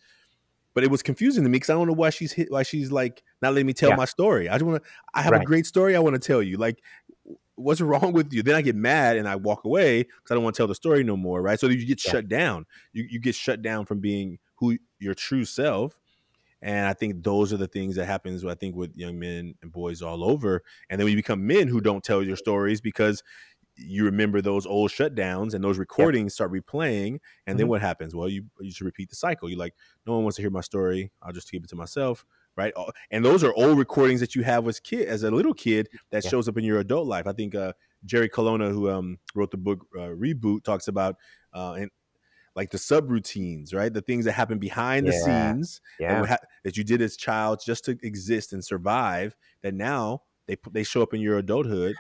But 0.73 0.85
it 0.85 0.91
was 0.91 1.03
confusing 1.03 1.43
to 1.43 1.51
me 1.51 1.57
because 1.57 1.71
I 1.71 1.73
don't 1.75 1.89
know 1.89 1.93
why 1.93 2.11
she's 2.11 2.33
hit, 2.33 2.51
why 2.51 2.63
she's 2.63 2.93
like 2.93 3.23
not 3.43 3.53
letting 3.53 3.67
me 3.67 3.73
tell 3.73 3.91
yeah. 3.91 3.97
my 3.97 4.05
story. 4.05 4.49
I 4.49 4.55
just 4.55 4.65
want 4.65 4.83
to. 4.83 4.89
I 5.13 5.23
have 5.23 5.33
right. 5.33 5.43
a 5.43 5.45
great 5.45 5.67
story 5.67 5.97
I 5.97 5.99
want 5.99 6.15
to 6.15 6.25
tell 6.25 6.41
you. 6.41 6.59
Like, 6.59 6.81
what's 7.61 7.81
wrong 7.81 8.13
with 8.13 8.33
you? 8.33 8.43
Then 8.43 8.55
I 8.55 8.63
get 8.63 8.77
mad 8.77 9.17
and 9.17 9.29
I 9.29 9.37
walk 9.37 9.65
away 9.65 10.03
because 10.03 10.31
I 10.31 10.35
don't 10.35 10.45
want 10.45 10.57
to 10.57 10.61
tell 10.61 10.67
the 10.67 10.75
story 10.75 11.05
no 11.05 11.17
more. 11.17 11.43
Right. 11.43 11.59
So 11.59 11.69
you 11.69 11.87
get 11.87 12.05
yeah. 12.05 12.13
shut 12.13 12.29
down. 12.29 12.67
You 12.93 13.07
you 13.09 13.21
get 13.21 13.35
shut 13.35 13.63
down 13.63 13.87
from 13.87 14.01
being 14.01 14.39
who 14.57 14.79
your 14.99 15.15
true 15.15 15.45
self. 15.45 15.97
And 16.63 16.87
I 16.87 16.93
think 16.93 17.25
those 17.25 17.55
are 17.55 17.57
the 17.57 17.67
things 17.67 17.97
that 17.97 18.05
happens. 18.05 18.45
I 18.45 18.55
think 18.55 18.77
with 18.77 18.95
young 18.95 19.19
men 19.19 19.55
and 19.63 19.73
boys 19.73 20.03
all 20.03 20.23
over. 20.23 20.63
And 20.91 21.01
then 21.01 21.07
we 21.07 21.15
become 21.15 21.47
men 21.47 21.69
who 21.69 21.81
don't 21.81 22.05
tell 22.05 22.23
your 22.23 22.37
stories 22.37 22.83
because 22.83 23.23
you 23.77 24.05
remember 24.05 24.41
those 24.41 24.67
old 24.67 24.91
shutdowns 24.91 25.55
and 25.55 25.65
those 25.65 25.79
recordings 25.79 26.35
start 26.35 26.53
replaying 26.53 27.07
and 27.07 27.19
mm-hmm. 27.19 27.57
then 27.59 27.69
what 27.69 27.81
happens 27.81 28.15
well 28.15 28.29
you 28.29 28.45
you 28.61 28.71
should 28.71 28.85
repeat 28.85 29.09
the 29.09 29.17
cycle 29.17 29.49
you're 29.49 29.59
like 29.59 29.75
no 30.07 30.15
one 30.15 30.23
wants 30.23 30.37
to 30.37 30.43
hear 30.43 30.51
my 30.51 30.61
story 30.61 31.11
i'll 31.23 31.33
just 31.33 31.51
keep 31.51 31.65
it 31.65 31.71
to 31.71 31.77
myself 31.77 32.27
right 32.61 32.75
and 33.11 33.25
those 33.25 33.43
are 33.43 33.53
old 33.55 33.79
recordings 33.79 34.21
that 34.21 34.35
you 34.35 34.43
have 34.43 34.67
as 34.69 34.79
kid 34.79 35.09
as 35.09 35.23
a 35.23 35.31
little 35.31 35.55
kid 35.55 35.89
that 36.11 36.25
yeah. 36.25 36.31
shows 36.31 36.49
up 36.49 36.59
in 36.59 36.65
your 36.65 36.79
adult 36.81 37.07
life 37.07 37.27
i 37.27 37.33
think 37.33 37.55
uh, 37.55 37.73
jerry 38.05 38.29
colonna 38.29 38.69
who 38.69 38.91
um, 38.91 39.19
wrote 39.35 39.51
the 39.51 39.57
book 39.57 39.87
uh, 39.97 40.11
reboot 40.25 40.63
talks 40.63 40.89
about 40.89 41.17
uh, 41.55 41.73
and 41.73 41.91
like 42.55 42.71
the 42.71 42.79
subroutines 42.79 43.75
right 43.75 43.95
the 43.95 44.03
things 44.03 44.25
that 44.25 44.33
happen 44.33 44.59
behind 44.59 45.07
yeah. 45.07 45.13
the 45.13 45.19
scenes 45.19 45.81
yeah. 45.99 46.21
that, 46.21 46.29
ha- 46.29 46.47
that 46.65 46.77
you 46.77 46.85
did 46.85 47.01
as 47.01 47.17
child 47.17 47.61
just 47.65 47.85
to 47.85 47.97
exist 48.03 48.53
and 48.53 48.65
survive 48.65 49.35
that 49.63 49.75
now 49.75 50.23
they 50.47 50.57
they 50.73 50.83
show 50.83 51.03
up 51.03 51.15
in 51.15 51.21
your 51.21 51.39
adulthood 51.39 51.95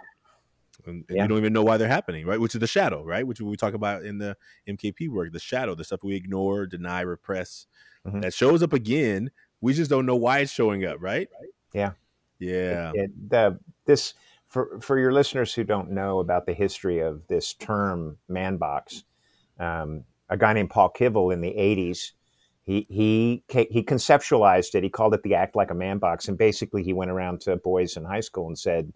and, 0.86 1.04
and 1.08 1.16
yeah. 1.16 1.22
you 1.22 1.28
don't 1.28 1.38
even 1.38 1.52
know 1.52 1.62
why 1.62 1.76
they're 1.76 1.88
happening, 1.88 2.26
right? 2.26 2.40
Which 2.40 2.54
is 2.54 2.60
the 2.60 2.66
shadow, 2.66 3.04
right? 3.04 3.26
Which 3.26 3.40
we 3.40 3.56
talk 3.56 3.74
about 3.74 4.04
in 4.04 4.18
the 4.18 4.36
MKP 4.68 5.08
work, 5.08 5.32
the 5.32 5.38
shadow, 5.38 5.74
the 5.74 5.84
stuff 5.84 6.00
we 6.02 6.14
ignore, 6.14 6.66
deny, 6.66 7.02
repress, 7.02 7.66
mm-hmm. 8.06 8.20
that 8.20 8.34
shows 8.34 8.62
up 8.62 8.72
again. 8.72 9.30
We 9.60 9.74
just 9.74 9.90
don't 9.90 10.06
know 10.06 10.16
why 10.16 10.40
it's 10.40 10.52
showing 10.52 10.84
up, 10.84 10.98
right? 11.00 11.28
Yeah, 11.72 11.92
yeah. 12.38 12.92
It, 12.94 13.00
it, 13.00 13.30
the 13.30 13.58
this 13.86 14.14
for 14.48 14.80
for 14.80 14.98
your 14.98 15.12
listeners 15.12 15.54
who 15.54 15.64
don't 15.64 15.90
know 15.90 16.18
about 16.18 16.46
the 16.46 16.54
history 16.54 17.00
of 17.00 17.26
this 17.28 17.54
term 17.54 18.18
man 18.28 18.56
box, 18.56 19.04
um, 19.58 20.04
a 20.28 20.36
guy 20.36 20.52
named 20.52 20.70
Paul 20.70 20.90
Kivel 20.90 21.32
in 21.32 21.40
the 21.40 21.54
'80s. 21.54 22.12
He, 22.64 22.86
he 22.88 23.42
he 23.48 23.82
conceptualized 23.82 24.74
it. 24.74 24.84
He 24.84 24.90
called 24.90 25.14
it 25.14 25.22
the 25.22 25.34
act 25.34 25.56
like 25.56 25.70
a 25.70 25.74
man 25.74 25.98
box, 25.98 26.28
and 26.28 26.38
basically 26.38 26.82
he 26.84 26.92
went 26.92 27.10
around 27.10 27.40
to 27.42 27.56
boys 27.56 27.96
in 27.96 28.04
high 28.04 28.20
school 28.20 28.46
and 28.46 28.58
said, 28.58 28.92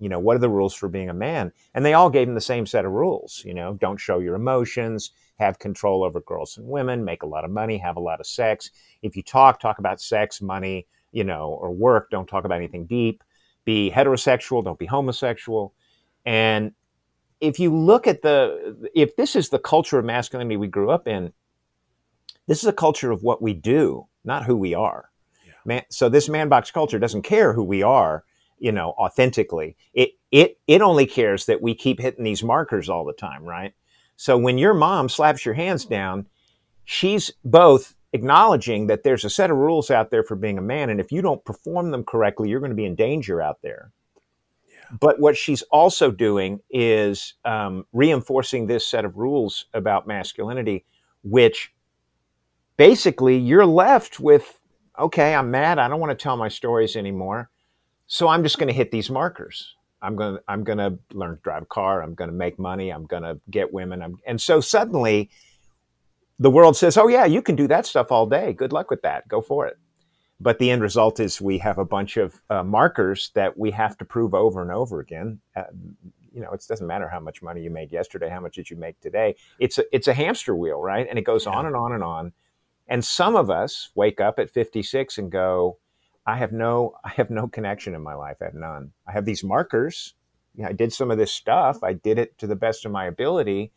you 0.00 0.08
know, 0.08 0.18
what 0.18 0.34
are 0.34 0.40
the 0.40 0.48
rules 0.48 0.74
for 0.74 0.88
being 0.88 1.10
a 1.10 1.14
man? 1.14 1.52
And 1.74 1.84
they 1.84 1.94
all 1.94 2.10
gave 2.10 2.26
him 2.26 2.34
the 2.34 2.40
same 2.40 2.66
set 2.66 2.84
of 2.84 2.92
rules, 2.92 3.42
you 3.44 3.54
know, 3.54 3.74
don't 3.74 4.00
show 4.00 4.18
your 4.18 4.34
emotions, 4.34 5.10
have 5.40 5.58
control 5.58 6.04
over 6.04 6.20
girls 6.20 6.56
and 6.56 6.66
women, 6.66 7.04
make 7.04 7.22
a 7.22 7.26
lot 7.26 7.44
of 7.44 7.50
money, 7.50 7.78
have 7.78 7.96
a 7.96 8.00
lot 8.00 8.20
of 8.20 8.26
sex. 8.26 8.70
If 9.02 9.16
you 9.16 9.22
talk, 9.22 9.58
talk 9.58 9.78
about 9.78 10.00
sex, 10.00 10.40
money, 10.40 10.86
you 11.12 11.24
know, 11.24 11.58
or 11.60 11.72
work, 11.72 12.10
don't 12.10 12.28
talk 12.28 12.44
about 12.44 12.58
anything 12.58 12.86
deep. 12.86 13.24
Be 13.64 13.90
heterosexual, 13.94 14.64
don't 14.64 14.78
be 14.78 14.86
homosexual. 14.86 15.74
And 16.24 16.72
if 17.40 17.58
you 17.58 17.74
look 17.74 18.06
at 18.06 18.22
the, 18.22 18.88
if 18.94 19.16
this 19.16 19.34
is 19.34 19.48
the 19.48 19.58
culture 19.58 19.98
of 19.98 20.04
masculinity 20.04 20.56
we 20.56 20.68
grew 20.68 20.90
up 20.90 21.08
in, 21.08 21.32
this 22.46 22.62
is 22.62 22.68
a 22.68 22.72
culture 22.72 23.10
of 23.10 23.22
what 23.22 23.42
we 23.42 23.54
do, 23.54 24.06
not 24.24 24.44
who 24.44 24.56
we 24.56 24.74
are. 24.74 25.10
Yeah. 25.44 25.52
Man, 25.64 25.82
so 25.90 26.08
this 26.08 26.28
man 26.28 26.48
box 26.48 26.70
culture 26.70 26.98
doesn't 26.98 27.22
care 27.22 27.52
who 27.52 27.64
we 27.64 27.82
are 27.82 28.24
you 28.60 28.70
know, 28.70 28.90
authentically. 28.98 29.74
It 29.94 30.10
it 30.30 30.58
it 30.68 30.82
only 30.82 31.06
cares 31.06 31.46
that 31.46 31.62
we 31.62 31.74
keep 31.74 31.98
hitting 31.98 32.24
these 32.24 32.44
markers 32.44 32.88
all 32.88 33.04
the 33.04 33.14
time, 33.14 33.42
right? 33.42 33.72
So 34.20 34.36
when 34.36 34.58
your 34.58 34.74
mom 34.74 35.08
slaps 35.08 35.46
your 35.46 35.54
hands 35.54 35.86
down, 35.86 36.26
she's 36.84 37.32
both 37.42 37.94
acknowledging 38.12 38.86
that 38.88 39.02
there's 39.02 39.24
a 39.24 39.30
set 39.30 39.50
of 39.50 39.56
rules 39.56 39.90
out 39.90 40.10
there 40.10 40.22
for 40.22 40.36
being 40.36 40.58
a 40.58 40.62
man, 40.62 40.90
and 40.90 41.00
if 41.00 41.10
you 41.10 41.22
don't 41.22 41.42
perform 41.42 41.90
them 41.90 42.04
correctly, 42.04 42.50
you're 42.50 42.60
going 42.60 42.68
to 42.68 42.76
be 42.76 42.84
in 42.84 42.94
danger 42.94 43.40
out 43.40 43.62
there. 43.62 43.92
Yeah. 44.68 44.98
But 45.00 45.20
what 45.20 45.38
she's 45.38 45.62
also 45.72 46.10
doing 46.10 46.60
is 46.68 47.32
um, 47.46 47.86
reinforcing 47.94 48.66
this 48.66 48.86
set 48.86 49.06
of 49.06 49.16
rules 49.16 49.64
about 49.72 50.06
masculinity, 50.06 50.84
which 51.22 51.72
basically 52.76 53.38
you're 53.38 53.64
left 53.64 54.20
with 54.20 54.60
okay, 54.98 55.34
I'm 55.34 55.50
mad. 55.50 55.78
I 55.78 55.88
don't 55.88 55.98
want 55.98 56.10
to 56.10 56.22
tell 56.22 56.36
my 56.36 56.48
stories 56.48 56.94
anymore. 56.94 57.48
So 58.06 58.28
I'm 58.28 58.42
just 58.42 58.58
going 58.58 58.68
to 58.68 58.74
hit 58.74 58.90
these 58.90 59.08
markers. 59.08 59.76
I'm 60.02 60.16
going 60.16 60.36
to, 60.36 60.42
I'm 60.48 60.64
going 60.64 60.78
to 60.78 60.98
learn 61.12 61.36
to 61.36 61.42
drive 61.42 61.62
a 61.62 61.66
car. 61.66 62.02
I'm 62.02 62.14
going 62.14 62.30
to 62.30 62.36
make 62.36 62.58
money. 62.58 62.90
I'm 62.90 63.06
going 63.06 63.22
to 63.22 63.38
get 63.50 63.72
women. 63.72 64.02
I'm, 64.02 64.18
and 64.26 64.40
so 64.40 64.60
suddenly 64.60 65.30
the 66.38 66.50
world 66.50 66.76
says, 66.76 66.96
oh, 66.96 67.08
yeah, 67.08 67.26
you 67.26 67.42
can 67.42 67.54
do 67.54 67.68
that 67.68 67.86
stuff 67.86 68.10
all 68.10 68.26
day. 68.26 68.52
Good 68.52 68.72
luck 68.72 68.90
with 68.90 69.02
that. 69.02 69.28
Go 69.28 69.42
for 69.42 69.66
it. 69.66 69.78
But 70.40 70.58
the 70.58 70.70
end 70.70 70.80
result 70.80 71.20
is 71.20 71.38
we 71.38 71.58
have 71.58 71.76
a 71.76 71.84
bunch 71.84 72.16
of 72.16 72.40
uh, 72.48 72.62
markers 72.62 73.30
that 73.34 73.58
we 73.58 73.70
have 73.72 73.98
to 73.98 74.06
prove 74.06 74.32
over 74.32 74.62
and 74.62 74.70
over 74.70 75.00
again. 75.00 75.38
Uh, 75.54 75.64
you 76.32 76.40
know, 76.40 76.50
it 76.52 76.64
doesn't 76.66 76.86
matter 76.86 77.08
how 77.08 77.20
much 77.20 77.42
money 77.42 77.60
you 77.62 77.70
made 77.70 77.92
yesterday, 77.92 78.30
how 78.30 78.40
much 78.40 78.54
did 78.54 78.70
you 78.70 78.76
make 78.76 78.98
today? 79.00 79.34
It's 79.58 79.78
a, 79.78 79.84
it's 79.94 80.08
a 80.08 80.14
hamster 80.14 80.56
wheel, 80.56 80.80
right? 80.80 81.06
And 81.08 81.18
it 81.18 81.26
goes 81.26 81.44
yeah. 81.44 81.52
on 81.52 81.66
and 81.66 81.76
on 81.76 81.92
and 81.92 82.02
on. 82.02 82.32
And 82.88 83.04
some 83.04 83.36
of 83.36 83.50
us 83.50 83.90
wake 83.94 84.20
up 84.20 84.38
at 84.38 84.50
56 84.50 85.18
and 85.18 85.30
go, 85.30 85.78
I 86.30 86.36
have 86.36 86.52
no 86.52 86.94
I 87.04 87.10
have 87.10 87.30
no 87.30 87.48
connection 87.48 87.94
in 87.94 88.02
my 88.02 88.14
life. 88.14 88.36
I 88.40 88.44
have 88.46 88.54
none. 88.54 88.92
I 89.06 89.12
have 89.12 89.24
these 89.24 89.44
markers. 89.44 90.14
Yeah, 90.54 90.68
I 90.68 90.72
did 90.72 90.92
some 90.92 91.10
of 91.10 91.18
this 91.18 91.32
stuff. 91.32 91.82
I 91.82 91.92
did 91.92 92.18
it 92.18 92.38
to 92.38 92.46
the 92.46 92.56
best 92.56 92.84
of 92.84 92.92
my 92.92 93.06
ability, 93.06 93.72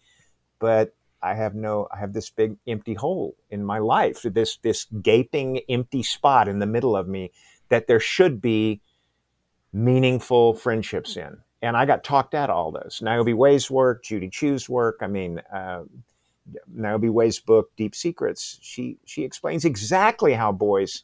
but 0.59 0.95
I 1.21 1.35
have 1.35 1.55
no 1.55 1.87
I 1.91 1.97
have 1.97 2.13
this 2.13 2.29
big 2.29 2.57
empty 2.67 2.93
hole 2.93 3.35
in 3.49 3.63
my 3.63 3.79
life. 3.79 4.21
This 4.23 4.57
this 4.57 4.85
gaping 5.01 5.61
empty 5.69 6.03
spot 6.03 6.47
in 6.47 6.59
the 6.59 6.65
middle 6.65 6.95
of 6.95 7.07
me 7.07 7.31
that 7.69 7.87
there 7.87 7.99
should 7.99 8.41
be 8.41 8.81
meaningful 9.71 10.53
friendships 10.53 11.17
in. 11.17 11.37
And 11.61 11.77
I 11.77 11.85
got 11.85 12.03
talked 12.03 12.33
at 12.33 12.49
all 12.49 12.71
those. 12.71 12.99
Niobe 13.01 13.33
Way's 13.33 13.71
work, 13.71 14.03
Judy 14.03 14.29
Chu's 14.29 14.67
work. 14.67 14.99
I 15.01 15.07
mean, 15.07 15.41
uh, 15.51 15.83
Niobe 16.67 17.05
Way's 17.05 17.39
book, 17.39 17.71
Deep 17.77 17.95
Secrets. 17.95 18.59
She 18.61 18.97
she 19.05 19.23
explains 19.23 19.63
exactly 19.63 20.33
how 20.33 20.51
boys 20.51 21.03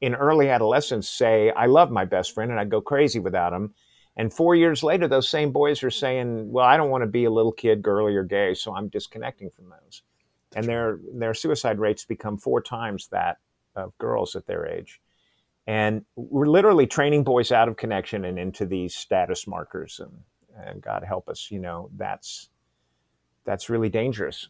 in 0.00 0.14
early 0.14 0.48
adolescence 0.48 1.08
say, 1.08 1.50
I 1.50 1.66
love 1.66 1.90
my 1.90 2.04
best 2.04 2.32
friend 2.32 2.50
and 2.50 2.60
I'd 2.60 2.70
go 2.70 2.80
crazy 2.80 3.18
without 3.18 3.52
him. 3.52 3.74
And 4.16 4.32
four 4.32 4.56
years 4.56 4.82
later, 4.82 5.06
those 5.06 5.28
same 5.28 5.52
boys 5.52 5.82
are 5.82 5.90
saying, 5.90 6.50
Well, 6.50 6.64
I 6.64 6.76
don't 6.76 6.90
want 6.90 7.02
to 7.02 7.08
be 7.08 7.24
a 7.24 7.30
little 7.30 7.52
kid, 7.52 7.82
girly, 7.82 8.16
or 8.16 8.24
gay, 8.24 8.54
so 8.54 8.74
I'm 8.74 8.88
disconnecting 8.88 9.50
from 9.50 9.70
those. 9.70 10.02
And 10.56 10.66
their, 10.66 10.98
their 11.14 11.34
suicide 11.34 11.78
rates 11.78 12.04
become 12.04 12.36
four 12.36 12.60
times 12.60 13.08
that 13.08 13.38
of 13.76 13.96
girls 13.98 14.34
at 14.34 14.46
their 14.46 14.66
age. 14.66 15.00
And 15.66 16.04
we're 16.16 16.48
literally 16.48 16.86
training 16.86 17.24
boys 17.24 17.52
out 17.52 17.68
of 17.68 17.76
connection 17.76 18.24
and 18.24 18.38
into 18.38 18.66
these 18.66 18.94
status 18.94 19.46
markers. 19.46 20.00
And, 20.00 20.66
and 20.66 20.82
God 20.82 21.04
help 21.06 21.28
us, 21.28 21.48
you 21.50 21.60
know, 21.60 21.90
that's, 21.96 22.48
that's 23.44 23.68
really 23.68 23.90
dangerous. 23.90 24.48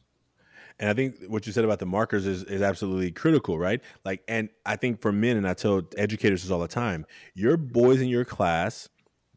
And 0.81 0.89
I 0.89 0.95
think 0.95 1.17
what 1.27 1.47
you 1.47 1.53
said 1.53 1.65
about 1.65 1.81
the 1.81 1.87
markers 1.87 2.27
is, 2.27 2.45
is 2.45 2.63
absolutely 2.63 3.11
critical, 3.11 3.59
right? 3.59 3.81
Like, 4.05 4.23
and 4.29 4.49
I 4.65 4.77
think 4.77 5.01
for 5.01 5.11
men, 5.11 5.37
and 5.37 5.49
I 5.49 5.55
tell 5.55 5.83
educators 5.97 6.43
this 6.43 6.51
all 6.51 6.61
the 6.61 6.69
time, 6.69 7.05
your 7.35 7.57
boys 7.57 8.01
in 8.01 8.09
your 8.09 8.25
class, 8.25 8.89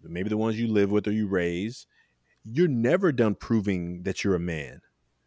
maybe 0.04 0.30
the 0.30 0.38
ones 0.38 0.60
you 0.60 0.68
live 0.68 0.92
with 0.92 1.08
or 1.08 1.12
you 1.12 1.28
raise, 1.28 1.88
you're 2.44 2.68
never 2.68 3.12
done 3.12 3.36
proving 3.36 4.04
that 4.04 4.24
you're 4.24 4.36
a 4.36 4.40
man. 4.40 4.82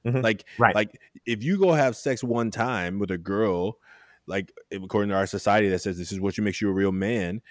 Mm-hmm. 0.07 0.21
Like, 0.21 0.45
right. 0.59 0.75
like 0.75 1.01
if 1.27 1.43
you 1.43 1.59
go 1.59 1.73
have 1.73 1.97
sex 1.97 2.23
one 2.23 2.51
time 2.51 2.99
with 2.99 3.11
a 3.11 3.19
girl, 3.19 3.79
like 4.27 4.53
according 4.73 5.11
to 5.11 5.17
our 5.17 5.27
society 5.27 5.69
that 5.71 5.81
says 5.81 5.99
this 5.99 6.13
is 6.13 6.21
what 6.21 6.39
you 6.39 6.45
makes 6.45 6.61
you 6.61 6.69
a 6.69 6.73
real 6.73 6.93
man, 6.93 7.43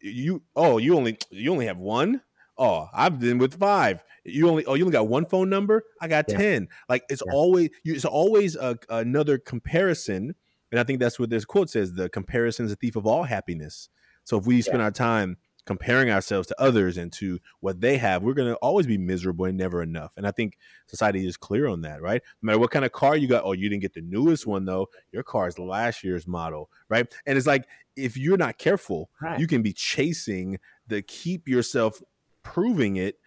you 0.00 0.42
oh 0.56 0.78
you 0.78 0.96
only 0.96 1.18
you 1.30 1.52
only 1.52 1.66
have 1.66 1.78
one 1.78 2.22
oh 2.60 2.88
i've 2.92 3.18
been 3.18 3.38
with 3.38 3.58
five 3.58 4.04
you 4.24 4.48
only 4.48 4.64
oh 4.66 4.74
you 4.74 4.84
only 4.84 4.92
got 4.92 5.08
one 5.08 5.26
phone 5.26 5.48
number 5.48 5.82
i 6.00 6.06
got 6.06 6.26
yeah. 6.28 6.36
10 6.36 6.68
like 6.88 7.02
it's 7.08 7.22
yeah. 7.26 7.32
always 7.32 7.70
it's 7.84 8.04
always 8.04 8.54
a, 8.54 8.78
another 8.90 9.38
comparison 9.38 10.34
and 10.70 10.78
i 10.78 10.84
think 10.84 11.00
that's 11.00 11.18
what 11.18 11.30
this 11.30 11.44
quote 11.44 11.70
says 11.70 11.94
the 11.94 12.08
comparison 12.10 12.66
is 12.66 12.72
a 12.72 12.76
thief 12.76 12.94
of 12.94 13.06
all 13.06 13.24
happiness 13.24 13.88
so 14.24 14.38
if 14.38 14.46
we 14.46 14.62
spend 14.62 14.78
yeah. 14.78 14.84
our 14.84 14.90
time 14.90 15.36
comparing 15.66 16.10
ourselves 16.10 16.48
to 16.48 16.60
others 16.60 16.96
and 16.96 17.12
to 17.12 17.38
what 17.60 17.80
they 17.80 17.96
have 17.96 18.22
we're 18.22 18.34
going 18.34 18.48
to 18.48 18.56
always 18.56 18.86
be 18.86 18.98
miserable 18.98 19.44
and 19.44 19.58
never 19.58 19.82
enough 19.82 20.10
and 20.16 20.26
i 20.26 20.30
think 20.30 20.56
society 20.86 21.26
is 21.26 21.36
clear 21.36 21.68
on 21.68 21.82
that 21.82 22.00
right 22.00 22.22
no 22.42 22.46
matter 22.46 22.58
what 22.58 22.70
kind 22.70 22.84
of 22.84 22.92
car 22.92 23.16
you 23.16 23.28
got 23.28 23.44
oh 23.44 23.52
you 23.52 23.68
didn't 23.68 23.82
get 23.82 23.94
the 23.94 24.00
newest 24.00 24.46
one 24.46 24.64
though 24.64 24.86
your 25.12 25.22
car 25.22 25.48
is 25.48 25.58
last 25.58 26.02
year's 26.02 26.26
model 26.26 26.70
right 26.88 27.12
and 27.26 27.36
it's 27.36 27.46
like 27.46 27.66
if 27.96 28.16
you're 28.16 28.38
not 28.38 28.58
careful 28.58 29.10
right. 29.20 29.38
you 29.38 29.46
can 29.46 29.62
be 29.62 29.72
chasing 29.72 30.58
the 30.86 31.02
keep 31.02 31.46
yourself 31.46 32.02
proving 32.42 32.96
it 32.96 33.18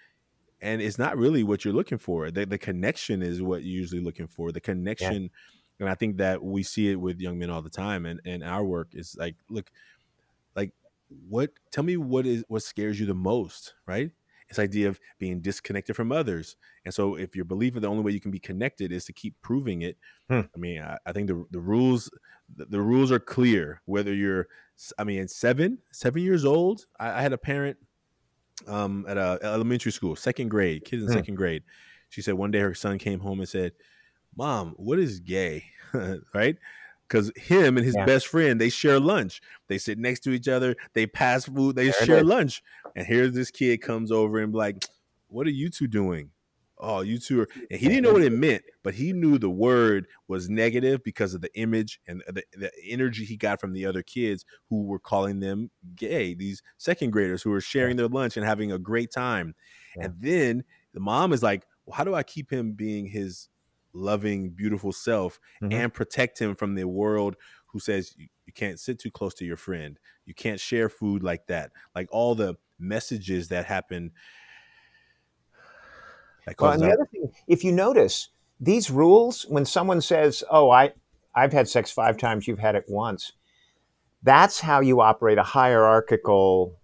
and 0.63 0.81
it's 0.81 0.97
not 0.97 1.17
really 1.17 1.43
what 1.43 1.65
you're 1.65 1.73
looking 1.73 1.97
for. 1.97 2.31
The, 2.31 2.45
the 2.45 2.57
connection 2.57 3.21
is 3.21 3.41
what 3.41 3.63
you're 3.63 3.81
usually 3.81 4.01
looking 4.01 4.27
for. 4.27 4.53
The 4.53 4.61
connection, 4.61 5.23
yeah. 5.23 5.29
and 5.81 5.89
I 5.89 5.93
think 5.93 6.17
that 6.17 6.41
we 6.41 6.63
see 6.63 6.89
it 6.89 6.95
with 6.95 7.19
young 7.19 7.37
men 7.37 7.49
all 7.49 7.61
the 7.61 7.69
time. 7.69 8.05
And 8.05 8.21
and 8.25 8.43
our 8.43 8.63
work 8.63 8.87
is 8.93 9.15
like, 9.19 9.35
look, 9.49 9.69
like 10.55 10.71
what? 11.27 11.51
Tell 11.69 11.83
me 11.83 11.97
what 11.97 12.25
is 12.25 12.45
what 12.47 12.63
scares 12.63 12.97
you 12.97 13.05
the 13.05 13.13
most, 13.13 13.73
right? 13.85 14.11
This 14.47 14.57
idea 14.57 14.87
of 14.87 14.99
being 15.19 15.41
disconnected 15.41 15.97
from 15.97 16.13
others. 16.13 16.55
And 16.85 16.93
so, 16.93 17.15
if 17.15 17.35
you're 17.35 17.43
believing 17.43 17.81
the 17.81 17.89
only 17.89 18.03
way 18.03 18.13
you 18.13 18.21
can 18.21 18.31
be 18.31 18.39
connected 18.39 18.93
is 18.93 19.03
to 19.05 19.13
keep 19.13 19.35
proving 19.41 19.81
it, 19.81 19.97
hmm. 20.29 20.41
I 20.55 20.57
mean, 20.57 20.81
I, 20.81 20.97
I, 21.05 21.11
think 21.11 21.27
the 21.27 21.43
the 21.51 21.59
rules 21.59 22.09
the, 22.55 22.65
the, 22.65 22.81
rules 22.81 23.11
are 23.11 23.19
clear. 23.19 23.81
Whether 23.85 24.13
you're, 24.13 24.47
I 24.97 25.03
mean, 25.03 25.27
seven 25.27 25.79
seven 25.91 26.21
years 26.21 26.45
old. 26.45 26.85
I, 26.99 27.19
I 27.19 27.21
had 27.21 27.33
a 27.33 27.37
parent 27.37 27.77
um, 28.67 29.05
at 29.07 29.17
a 29.17 29.39
elementary 29.43 29.91
school, 29.91 30.15
second 30.15 30.49
grade, 30.49 30.85
kids 30.85 31.03
in 31.03 31.07
hmm. 31.07 31.13
second 31.13 31.35
grade. 31.35 31.63
She 32.09 32.21
said 32.21 32.35
one 32.35 32.51
day 32.51 32.59
her 32.59 32.75
son 32.75 32.97
came 32.99 33.19
home 33.19 33.39
and 33.39 33.49
said, 33.49 33.73
"Mom, 34.35 34.73
what 34.77 34.99
is 34.99 35.19
gay?" 35.19 35.65
right? 36.33 36.57
Because 37.07 37.31
him 37.35 37.77
and 37.77 37.85
his 37.85 37.95
yeah. 37.97 38.05
best 38.05 38.27
friend 38.27 38.59
they 38.59 38.69
share 38.69 38.99
lunch. 38.99 39.41
They 39.67 39.77
sit 39.77 39.97
next 39.97 40.21
to 40.21 40.31
each 40.31 40.47
other. 40.47 40.75
They 40.93 41.05
pass 41.05 41.45
food. 41.45 41.75
They 41.75 41.85
there 41.85 42.05
share 42.05 42.23
lunch. 42.23 42.63
And 42.95 43.05
here's 43.05 43.33
this 43.33 43.51
kid 43.51 43.81
comes 43.81 44.11
over 44.11 44.39
and 44.39 44.51
be 44.51 44.57
like, 44.57 44.85
"What 45.27 45.47
are 45.47 45.51
you 45.51 45.69
two 45.69 45.87
doing?" 45.87 46.31
Oh, 46.83 47.01
you 47.01 47.17
two 47.17 47.41
are, 47.41 47.49
and 47.71 47.79
he 47.79 47.87
didn't 47.87 48.03
know 48.03 48.13
what 48.13 48.21
it 48.21 48.31
meant, 48.31 48.63
but 48.83 48.93
he 48.93 49.13
knew 49.13 49.37
the 49.37 49.49
word 49.49 50.07
was 50.27 50.49
negative 50.49 51.03
because 51.03 51.33
of 51.33 51.41
the 51.41 51.53
image 51.59 51.99
and 52.07 52.21
the, 52.27 52.43
the 52.53 52.71
energy 52.87 53.25
he 53.25 53.37
got 53.37 53.59
from 53.59 53.73
the 53.73 53.85
other 53.85 54.03
kids 54.03 54.45
who 54.69 54.83
were 54.83 54.99
calling 54.99 55.39
them 55.39 55.71
gay, 55.95 56.33
these 56.33 56.61
second 56.77 57.11
graders 57.11 57.41
who 57.41 57.49
were 57.49 57.61
sharing 57.61 57.95
their 57.95 58.07
lunch 58.07 58.37
and 58.37 58.45
having 58.45 58.71
a 58.71 58.77
great 58.77 59.11
time. 59.11 59.55
Yeah. 59.95 60.05
And 60.05 60.15
then 60.19 60.63
the 60.93 60.99
mom 60.99 61.33
is 61.33 61.41
like, 61.41 61.65
well, 61.85 61.95
how 61.95 62.03
do 62.03 62.13
I 62.13 62.23
keep 62.23 62.51
him 62.51 62.73
being 62.73 63.07
his 63.07 63.49
loving, 63.93 64.49
beautiful 64.49 64.91
self 64.91 65.39
mm-hmm. 65.61 65.73
and 65.73 65.93
protect 65.93 66.39
him 66.39 66.55
from 66.55 66.75
the 66.75 66.85
world 66.85 67.35
who 67.67 67.79
says 67.79 68.13
you, 68.17 68.27
you 68.45 68.53
can't 68.53 68.79
sit 68.79 68.99
too 68.99 69.11
close 69.11 69.33
to 69.35 69.45
your 69.45 69.57
friend, 69.57 69.99
you 70.25 70.33
can't 70.33 70.59
share 70.59 70.89
food 70.89 71.23
like 71.23 71.47
that, 71.47 71.71
like 71.95 72.07
all 72.11 72.35
the 72.35 72.55
messages 72.79 73.47
that 73.49 73.65
happen 73.65 74.11
well, 76.59 76.71
and 76.71 76.81
the 76.81 76.91
other 76.91 77.07
thing, 77.11 77.31
if 77.47 77.63
you 77.63 77.71
notice, 77.71 78.29
these 78.59 78.89
rules, 78.89 79.43
when 79.49 79.65
someone 79.65 80.01
says, 80.01 80.43
"Oh, 80.49 80.69
I, 80.69 80.93
I've 81.35 81.53
had 81.53 81.67
sex 81.67 81.91
five 81.91 82.17
times, 82.17 82.47
you've 82.47 82.59
had 82.59 82.75
it 82.75 82.85
once," 82.87 83.33
that's 84.23 84.59
how 84.59 84.79
you 84.81 85.01
operate 85.01 85.37
a 85.37 85.43
hierarchical, 85.43 86.77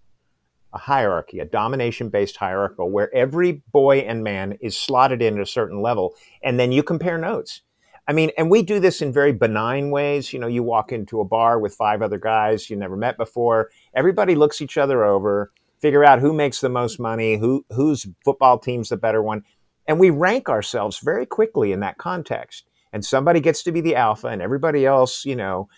a 0.74 0.78
hierarchy, 0.78 1.40
a 1.40 1.46
domination-based 1.46 2.38
hierarchical, 2.38 2.90
where 2.90 3.14
every 3.14 3.64
boy 3.72 4.00
and 4.00 4.24
man 4.24 4.58
is 4.62 4.78
slotted 4.78 5.22
in 5.22 5.36
at 5.36 5.42
a 5.42 5.46
certain 5.46 5.82
level, 5.82 6.16
and 6.44 6.60
then 6.60 6.72
you 6.72 6.84
compare 6.84 7.18
notes. 7.18 7.62
I 8.08 8.14
mean, 8.14 8.32
and 8.40 8.50
we 8.50 8.64
do 8.64 8.80
this 8.80 9.04
in 9.04 9.14
very 9.14 9.32
benign 9.32 9.92
ways. 9.92 10.34
You 10.34 10.40
know, 10.40 10.48
you 10.48 10.64
walk 10.64 10.92
into 10.92 11.22
a 11.22 11.26
bar 11.26 11.60
with 11.60 11.76
five 11.76 12.02
other 12.02 12.18
guys 12.18 12.68
you 12.68 12.76
never 12.76 12.98
met 12.98 13.18
before. 13.18 13.70
Everybody 13.94 14.34
looks 14.34 14.62
each 14.62 14.80
other 14.80 15.06
over 15.06 15.52
figure 15.80 16.06
out 16.06 16.20
who 16.20 16.34
makes 16.34 16.62
the 16.62 16.70
most 16.70 17.00
money, 17.00 17.38
who 17.38 17.66
whose 17.72 18.08
football 18.24 18.60
team's 18.60 18.90
the 18.90 18.98
better 18.98 19.22
one, 19.22 19.44
and 19.88 20.00
we 20.00 20.10
rank 20.10 20.50
ourselves 20.50 21.00
very 21.00 21.26
quickly 21.26 21.72
in 21.72 21.80
that 21.82 21.98
context. 21.98 22.66
And 22.92 23.06
somebody 23.06 23.40
gets 23.40 23.64
to 23.64 23.72
be 23.72 23.82
the 23.82 23.96
alpha, 23.96 24.28
and 24.28 24.42
everybody 24.42 24.86
else, 24.86 25.26
you 25.26 25.36
know, 25.36 25.70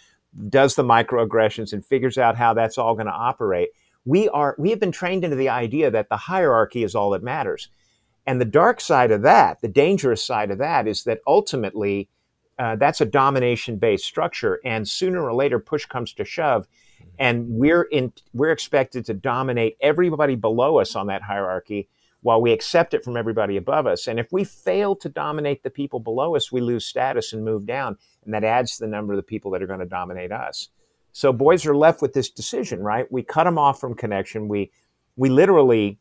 does 0.49 0.75
the 0.75 0.83
microaggressions 0.83 1.73
and 1.73 1.85
figures 1.85 2.17
out 2.17 2.37
how 2.37 2.53
that's 2.53 2.77
all 2.77 2.93
going 2.93 3.07
to 3.07 3.11
operate. 3.11 3.69
We 4.05 4.29
are 4.29 4.55
we 4.57 4.69
have 4.71 4.79
been 4.79 4.91
trained 4.91 5.23
into 5.23 5.35
the 5.35 5.49
idea 5.49 5.91
that 5.91 6.09
the 6.09 6.17
hierarchy 6.17 6.83
is 6.83 6.95
all 6.95 7.11
that 7.11 7.23
matters. 7.23 7.69
And 8.25 8.39
the 8.39 8.45
dark 8.45 8.79
side 8.81 9.11
of 9.11 9.23
that, 9.23 9.61
the 9.61 9.67
dangerous 9.67 10.23
side 10.23 10.51
of 10.51 10.59
that, 10.59 10.87
is 10.87 11.03
that 11.03 11.21
ultimately 11.27 12.07
uh, 12.59 12.75
that's 12.75 13.01
a 13.01 13.05
domination 13.05 13.77
based 13.77 14.05
structure. 14.05 14.59
And 14.63 14.87
sooner 14.87 15.21
or 15.21 15.33
later, 15.33 15.59
push 15.59 15.85
comes 15.85 16.13
to 16.13 16.25
shove, 16.25 16.67
and 17.19 17.47
we're 17.47 17.83
in 17.83 18.13
we're 18.33 18.51
expected 18.51 19.05
to 19.05 19.13
dominate 19.13 19.77
everybody 19.81 20.35
below 20.35 20.79
us 20.79 20.95
on 20.95 21.07
that 21.07 21.21
hierarchy 21.21 21.87
while 22.21 22.41
we 22.41 22.51
accept 22.51 22.93
it 22.93 23.03
from 23.03 23.17
everybody 23.17 23.57
above 23.57 23.87
us. 23.87 24.07
And 24.07 24.19
if 24.19 24.31
we 24.31 24.43
fail 24.43 24.95
to 24.97 25.09
dominate 25.09 25.63
the 25.63 25.69
people 25.69 25.99
below 25.99 26.35
us 26.35 26.51
we 26.51 26.61
lose 26.61 26.85
status 26.85 27.33
and 27.33 27.43
move 27.43 27.65
down 27.65 27.97
and 28.25 28.33
that 28.33 28.43
adds 28.43 28.77
to 28.77 28.83
the 28.83 28.89
number 28.89 29.13
of 29.13 29.17
the 29.17 29.23
people 29.23 29.51
that 29.51 29.61
are 29.61 29.67
going 29.67 29.79
to 29.79 29.85
dominate 29.85 30.31
us. 30.31 30.69
So 31.13 31.33
boys 31.33 31.65
are 31.65 31.75
left 31.75 32.01
with 32.01 32.13
this 32.13 32.29
decision 32.29 32.81
right? 32.81 33.11
We 33.11 33.23
cut 33.23 33.43
them 33.43 33.57
off 33.57 33.79
from 33.79 33.95
connection. 33.95 34.47
We 34.47 34.71
we 35.15 35.29
literally 35.29 35.99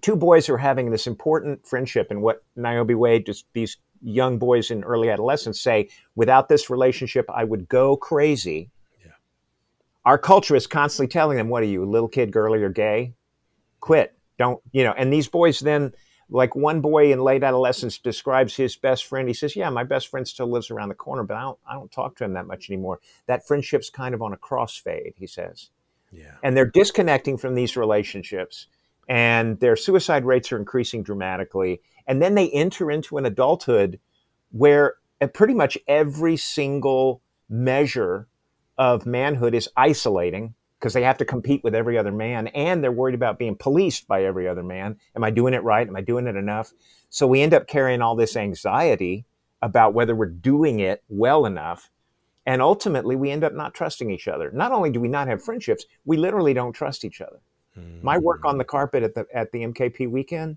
two 0.00 0.16
boys 0.16 0.48
are 0.48 0.58
having 0.58 0.90
this 0.90 1.06
important 1.06 1.66
friendship 1.66 2.10
and 2.10 2.20
what 2.20 2.44
niobe 2.56 2.94
wade 2.94 3.26
just 3.26 3.46
these 3.54 3.78
young 4.02 4.38
boys 4.38 4.70
in 4.70 4.84
early 4.84 5.10
adolescence 5.10 5.60
say 5.60 5.88
without 6.14 6.48
this 6.48 6.68
relationship 6.68 7.24
i 7.30 7.42
would 7.42 7.68
go 7.68 7.96
crazy 7.96 8.70
our 10.08 10.16
culture 10.16 10.56
is 10.56 10.66
constantly 10.66 11.06
telling 11.06 11.36
them, 11.36 11.50
"What 11.50 11.62
are 11.62 11.66
you, 11.66 11.84
little 11.84 12.08
kid, 12.08 12.32
girly, 12.32 12.62
or 12.62 12.70
gay? 12.70 13.12
Quit. 13.80 14.16
Don't 14.38 14.62
you 14.72 14.82
know?" 14.82 14.94
And 14.96 15.12
these 15.12 15.28
boys 15.28 15.60
then, 15.60 15.92
like 16.30 16.56
one 16.56 16.80
boy 16.80 17.12
in 17.12 17.20
late 17.20 17.44
adolescence, 17.44 17.98
describes 17.98 18.56
his 18.56 18.74
best 18.74 19.04
friend. 19.04 19.28
He 19.28 19.34
says, 19.34 19.54
"Yeah, 19.54 19.68
my 19.68 19.84
best 19.84 20.08
friend 20.08 20.26
still 20.26 20.46
lives 20.46 20.70
around 20.70 20.88
the 20.88 20.94
corner, 20.94 21.24
but 21.24 21.36
I 21.36 21.42
don't, 21.42 21.58
I 21.70 21.74
don't 21.74 21.92
talk 21.92 22.16
to 22.16 22.24
him 22.24 22.32
that 22.32 22.46
much 22.46 22.70
anymore. 22.70 23.00
That 23.26 23.46
friendship's 23.46 23.90
kind 23.90 24.14
of 24.14 24.22
on 24.22 24.32
a 24.32 24.38
crossfade." 24.38 25.12
He 25.16 25.26
says. 25.26 25.68
Yeah. 26.10 26.36
And 26.42 26.56
they're 26.56 26.64
disconnecting 26.64 27.36
from 27.36 27.54
these 27.54 27.76
relationships, 27.76 28.66
and 29.10 29.60
their 29.60 29.76
suicide 29.76 30.24
rates 30.24 30.50
are 30.52 30.56
increasing 30.56 31.02
dramatically. 31.02 31.82
And 32.06 32.22
then 32.22 32.34
they 32.34 32.48
enter 32.48 32.90
into 32.90 33.18
an 33.18 33.26
adulthood 33.26 34.00
where 34.50 34.94
uh, 35.20 35.26
pretty 35.26 35.52
much 35.52 35.76
every 35.86 36.38
single 36.38 37.20
measure 37.50 38.26
of 38.78 39.06
manhood 39.06 39.54
is 39.54 39.68
isolating 39.76 40.54
because 40.78 40.92
they 40.92 41.02
have 41.02 41.18
to 41.18 41.24
compete 41.24 41.64
with 41.64 41.74
every 41.74 41.98
other 41.98 42.12
man 42.12 42.46
and 42.48 42.82
they're 42.82 42.92
worried 42.92 43.14
about 43.14 43.38
being 43.38 43.56
policed 43.56 44.06
by 44.06 44.24
every 44.24 44.46
other 44.46 44.62
man. 44.62 44.96
Am 45.16 45.24
I 45.24 45.30
doing 45.30 45.54
it 45.54 45.64
right? 45.64 45.86
Am 45.86 45.96
I 45.96 46.00
doing 46.00 46.26
it 46.26 46.36
enough? 46.36 46.72
So 47.10 47.26
we 47.26 47.42
end 47.42 47.54
up 47.54 47.66
carrying 47.66 48.00
all 48.00 48.14
this 48.14 48.36
anxiety 48.36 49.24
about 49.60 49.94
whether 49.94 50.14
we're 50.14 50.26
doing 50.26 50.80
it 50.80 51.02
well 51.08 51.46
enough. 51.46 51.90
And 52.46 52.62
ultimately, 52.62 53.14
we 53.14 53.30
end 53.30 53.44
up 53.44 53.52
not 53.52 53.74
trusting 53.74 54.10
each 54.10 54.28
other. 54.28 54.50
Not 54.52 54.72
only 54.72 54.90
do 54.90 55.00
we 55.00 55.08
not 55.08 55.28
have 55.28 55.42
friendships, 55.42 55.84
we 56.06 56.16
literally 56.16 56.54
don't 56.54 56.72
trust 56.72 57.04
each 57.04 57.20
other. 57.20 57.40
Mm-hmm. 57.78 58.06
My 58.06 58.16
work 58.16 58.44
on 58.44 58.56
the 58.56 58.64
carpet 58.64 59.02
at 59.02 59.14
the, 59.14 59.26
at 59.34 59.52
the 59.52 59.66
MKP 59.66 60.10
weekend, 60.10 60.56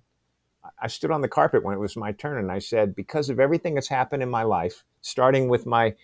I 0.81 0.88
stood 0.88 1.12
on 1.12 1.21
the 1.21 1.27
carpet 1.27 1.63
when 1.63 1.75
it 1.75 1.79
was 1.79 1.97
my 1.97 2.12
turn 2.12 2.38
and 2.38 2.51
I 2.51 2.60
said, 2.60 2.95
because 2.95 3.29
of 3.29 3.39
everything 3.39 3.73
that's 3.73 3.89
happened 3.89 4.23
in 4.23 4.29
my 4.29 4.43
life, 4.43 4.84
starting 5.01 5.49
with 5.49 5.65
my 5.65 5.95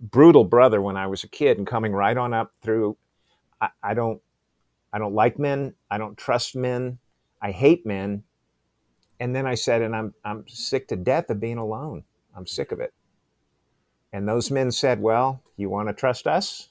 brutal 0.00 0.44
brother 0.44 0.80
when 0.80 0.96
I 0.96 1.06
was 1.06 1.24
a 1.24 1.28
kid 1.28 1.58
and 1.58 1.66
coming 1.66 1.92
right 1.92 2.16
on 2.16 2.34
up 2.34 2.52
through. 2.62 2.96
I, 3.60 3.68
I 3.82 3.94
don't, 3.94 4.20
I 4.92 4.98
don't 4.98 5.14
like 5.14 5.38
men. 5.38 5.74
I 5.90 5.98
don't 5.98 6.16
trust 6.16 6.56
men. 6.56 6.98
I 7.40 7.50
hate 7.50 7.86
men. 7.86 8.24
And 9.20 9.34
then 9.34 9.46
I 9.46 9.54
said, 9.54 9.82
and 9.82 9.94
I'm, 9.94 10.14
I'm 10.24 10.44
sick 10.48 10.88
to 10.88 10.96
death 10.96 11.30
of 11.30 11.40
being 11.40 11.58
alone. 11.58 12.04
I'm 12.36 12.46
sick 12.46 12.72
of 12.72 12.80
it. 12.80 12.92
And 14.12 14.28
those 14.28 14.50
men 14.50 14.70
said, 14.70 15.00
well, 15.00 15.42
you 15.56 15.70
want 15.70 15.88
to 15.88 15.94
trust 15.94 16.26
us? 16.26 16.68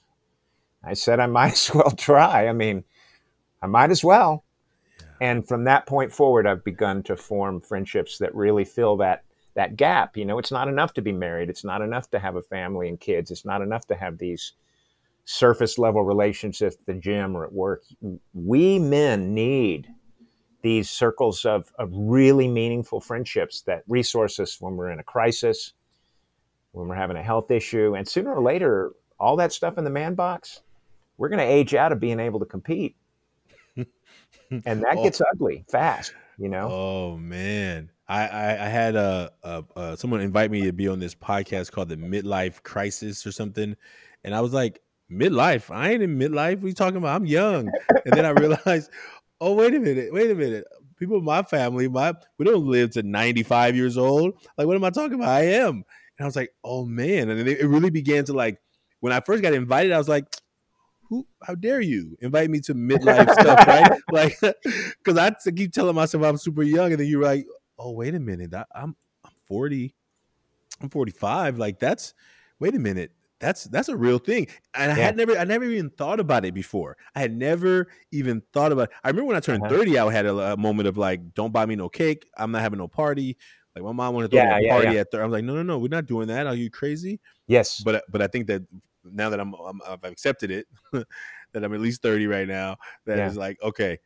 I 0.84 0.94
said, 0.94 1.20
I 1.20 1.26
might 1.38 1.52
as 1.52 1.70
well 1.74 1.90
try. 1.90 2.48
I 2.48 2.52
mean, 2.52 2.84
I 3.62 3.66
might 3.66 3.90
as 3.90 4.04
well. 4.04 4.44
Yeah. 5.00 5.06
And 5.20 5.48
from 5.48 5.64
that 5.64 5.86
point 5.86 6.12
forward, 6.12 6.46
I've 6.46 6.64
begun 6.64 7.02
to 7.04 7.16
form 7.16 7.60
friendships 7.60 8.18
that 8.18 8.34
really 8.34 8.64
fill 8.64 8.96
that 8.98 9.24
that 9.54 9.76
gap. 9.76 10.16
You 10.16 10.24
know, 10.24 10.38
it's 10.38 10.52
not 10.52 10.68
enough 10.68 10.94
to 10.94 11.02
be 11.02 11.12
married. 11.12 11.50
It's 11.50 11.64
not 11.64 11.82
enough 11.82 12.10
to 12.10 12.18
have 12.18 12.36
a 12.36 12.42
family 12.42 12.88
and 12.88 12.98
kids. 12.98 13.30
It's 13.30 13.44
not 13.44 13.62
enough 13.62 13.86
to 13.86 13.94
have 13.94 14.18
these 14.18 14.52
surface 15.24 15.78
level 15.78 16.02
relationships 16.02 16.76
at 16.78 16.86
the 16.86 16.94
gym 16.94 17.36
or 17.36 17.44
at 17.44 17.52
work. 17.52 17.84
We 18.34 18.78
men 18.78 19.34
need 19.34 19.88
these 20.62 20.88
circles 20.88 21.44
of, 21.44 21.72
of 21.78 21.90
really 21.92 22.48
meaningful 22.48 23.00
friendships 23.00 23.62
that 23.62 23.82
resource 23.88 24.38
us 24.40 24.60
when 24.60 24.76
we're 24.76 24.90
in 24.90 25.00
a 25.00 25.04
crisis, 25.04 25.72
when 26.72 26.88
we're 26.88 26.94
having 26.94 27.16
a 27.16 27.22
health 27.22 27.50
issue. 27.50 27.94
And 27.96 28.06
sooner 28.06 28.32
or 28.32 28.42
later, 28.42 28.92
all 29.18 29.36
that 29.36 29.52
stuff 29.52 29.78
in 29.78 29.84
the 29.84 29.90
man 29.90 30.14
box, 30.14 30.62
we're 31.16 31.28
going 31.28 31.40
to 31.40 31.44
age 31.44 31.74
out 31.74 31.92
of 31.92 32.00
being 32.00 32.20
able 32.20 32.40
to 32.40 32.46
compete. 32.46 32.96
and 33.76 33.86
that 34.82 34.96
oh. 34.96 35.02
gets 35.02 35.20
ugly 35.32 35.64
fast, 35.68 36.14
you 36.38 36.48
know? 36.48 36.68
Oh, 36.70 37.16
man. 37.16 37.90
I, 38.08 38.26
I, 38.26 38.50
I 38.50 38.68
had 38.68 38.96
a, 38.96 39.32
a, 39.42 39.64
a, 39.76 39.96
someone 39.96 40.20
invite 40.20 40.50
me 40.50 40.62
to 40.62 40.72
be 40.72 40.88
on 40.88 40.98
this 40.98 41.14
podcast 41.14 41.70
called 41.70 41.88
the 41.88 41.96
Midlife 41.96 42.62
Crisis 42.62 43.26
or 43.26 43.32
something, 43.32 43.76
and 44.24 44.34
I 44.34 44.40
was 44.40 44.52
like, 44.52 44.80
midlife? 45.10 45.74
I 45.74 45.90
ain't 45.90 46.02
in 46.02 46.18
midlife. 46.18 46.56
What 46.56 46.64
are 46.64 46.68
you 46.68 46.74
talking 46.74 46.96
about? 46.96 47.16
I'm 47.16 47.26
young. 47.26 47.70
And 48.04 48.14
then 48.14 48.24
I 48.24 48.30
realized, 48.40 48.90
oh 49.40 49.54
wait 49.54 49.74
a 49.74 49.80
minute, 49.80 50.12
wait 50.12 50.30
a 50.30 50.34
minute. 50.34 50.64
People 50.98 51.18
in 51.18 51.24
my 51.24 51.42
family, 51.42 51.88
my 51.88 52.14
we 52.38 52.44
don't 52.44 52.66
live 52.66 52.90
to 52.92 53.02
95 53.02 53.76
years 53.76 53.98
old. 53.98 54.34
Like, 54.56 54.66
what 54.66 54.76
am 54.76 54.84
I 54.84 54.90
talking 54.90 55.14
about? 55.14 55.28
I 55.28 55.42
am. 55.42 55.84
And 56.18 56.20
I 56.20 56.24
was 56.24 56.36
like, 56.36 56.50
oh 56.64 56.84
man. 56.84 57.28
And 57.30 57.48
it 57.48 57.66
really 57.66 57.90
began 57.90 58.24
to 58.26 58.32
like 58.32 58.58
when 59.00 59.12
I 59.12 59.20
first 59.20 59.42
got 59.42 59.52
invited, 59.52 59.92
I 59.92 59.98
was 59.98 60.08
like, 60.08 60.24
who? 61.08 61.26
How 61.42 61.54
dare 61.54 61.80
you 61.80 62.16
invite 62.20 62.50
me 62.50 62.60
to 62.60 62.74
midlife 62.74 63.30
stuff, 63.32 63.66
right? 63.66 64.00
Like, 64.12 64.38
because 65.04 65.18
I 65.18 65.50
keep 65.50 65.72
telling 65.72 65.94
myself 65.94 66.22
I'm 66.22 66.36
super 66.36 66.62
young, 66.62 66.92
and 66.92 67.00
then 67.00 67.06
you're 67.06 67.22
like, 67.22 67.46
oh, 67.82 67.92
wait 67.92 68.14
a 68.14 68.20
minute, 68.20 68.54
I, 68.54 68.64
I'm 68.74 68.96
I'm 69.24 69.32
40, 69.46 69.94
I'm 70.80 70.90
45. 70.90 71.58
Like 71.58 71.78
that's 71.78 72.14
wait 72.58 72.74
a 72.74 72.78
minute, 72.78 73.12
that's 73.42 73.64
that's 73.64 73.88
a 73.88 73.96
real 73.96 74.18
thing. 74.18 74.46
And 74.74 74.92
I 74.92 74.94
had 74.94 75.16
never 75.16 75.36
I 75.36 75.44
never 75.44 75.64
even 75.64 75.90
thought 75.90 76.20
about 76.20 76.44
it 76.44 76.54
before. 76.54 76.96
I 77.14 77.20
had 77.20 77.36
never 77.36 77.88
even 78.12 78.42
thought 78.52 78.72
about. 78.72 78.84
It. 78.84 78.90
I 79.04 79.08
remember 79.08 79.28
when 79.28 79.36
I 79.36 79.40
turned 79.40 79.64
uh-huh. 79.64 79.76
30, 79.76 79.98
I 79.98 80.12
had 80.12 80.26
a, 80.26 80.52
a, 80.52 80.56
moment 80.56 80.88
of 80.88 80.96
like, 80.96 81.34
don't 81.34 81.52
buy 81.52 81.66
me 81.66 81.76
no 81.76 81.88
cake. 81.88 82.26
I'm 82.36 82.52
not 82.52 82.62
having 82.62 82.78
no 82.78 82.88
party. 82.88 83.36
Like 83.74 83.84
my 83.84 83.92
mom 83.92 84.14
wanted 84.14 84.30
to 84.30 84.36
throw 84.36 84.44
yeah, 84.44 84.58
a 84.58 84.68
party 84.68 84.94
yeah. 84.94 85.00
at 85.00 85.10
30. 85.10 85.24
I'm 85.24 85.30
like, 85.30 85.44
no, 85.44 85.54
no, 85.54 85.62
no, 85.62 85.78
we're 85.78 85.88
not 85.88 86.06
doing 86.06 86.28
that. 86.28 86.46
Are 86.46 86.54
you 86.54 86.70
crazy? 86.70 87.20
Yes. 87.46 87.82
But 87.82 88.04
but 88.10 88.22
I 88.22 88.28
think 88.28 88.46
that 88.46 88.62
now 89.04 89.28
that 89.30 89.40
I'm, 89.40 89.54
i 89.54 89.90
have 89.90 90.04
accepted 90.04 90.50
it, 90.50 90.66
that 90.92 91.64
I'm 91.64 91.74
at 91.74 91.80
least 91.80 92.02
30 92.02 92.26
right 92.28 92.46
now, 92.46 92.76
that 93.06 93.18
is 93.18 93.36
like, 93.36 93.60
okay, 93.62 93.98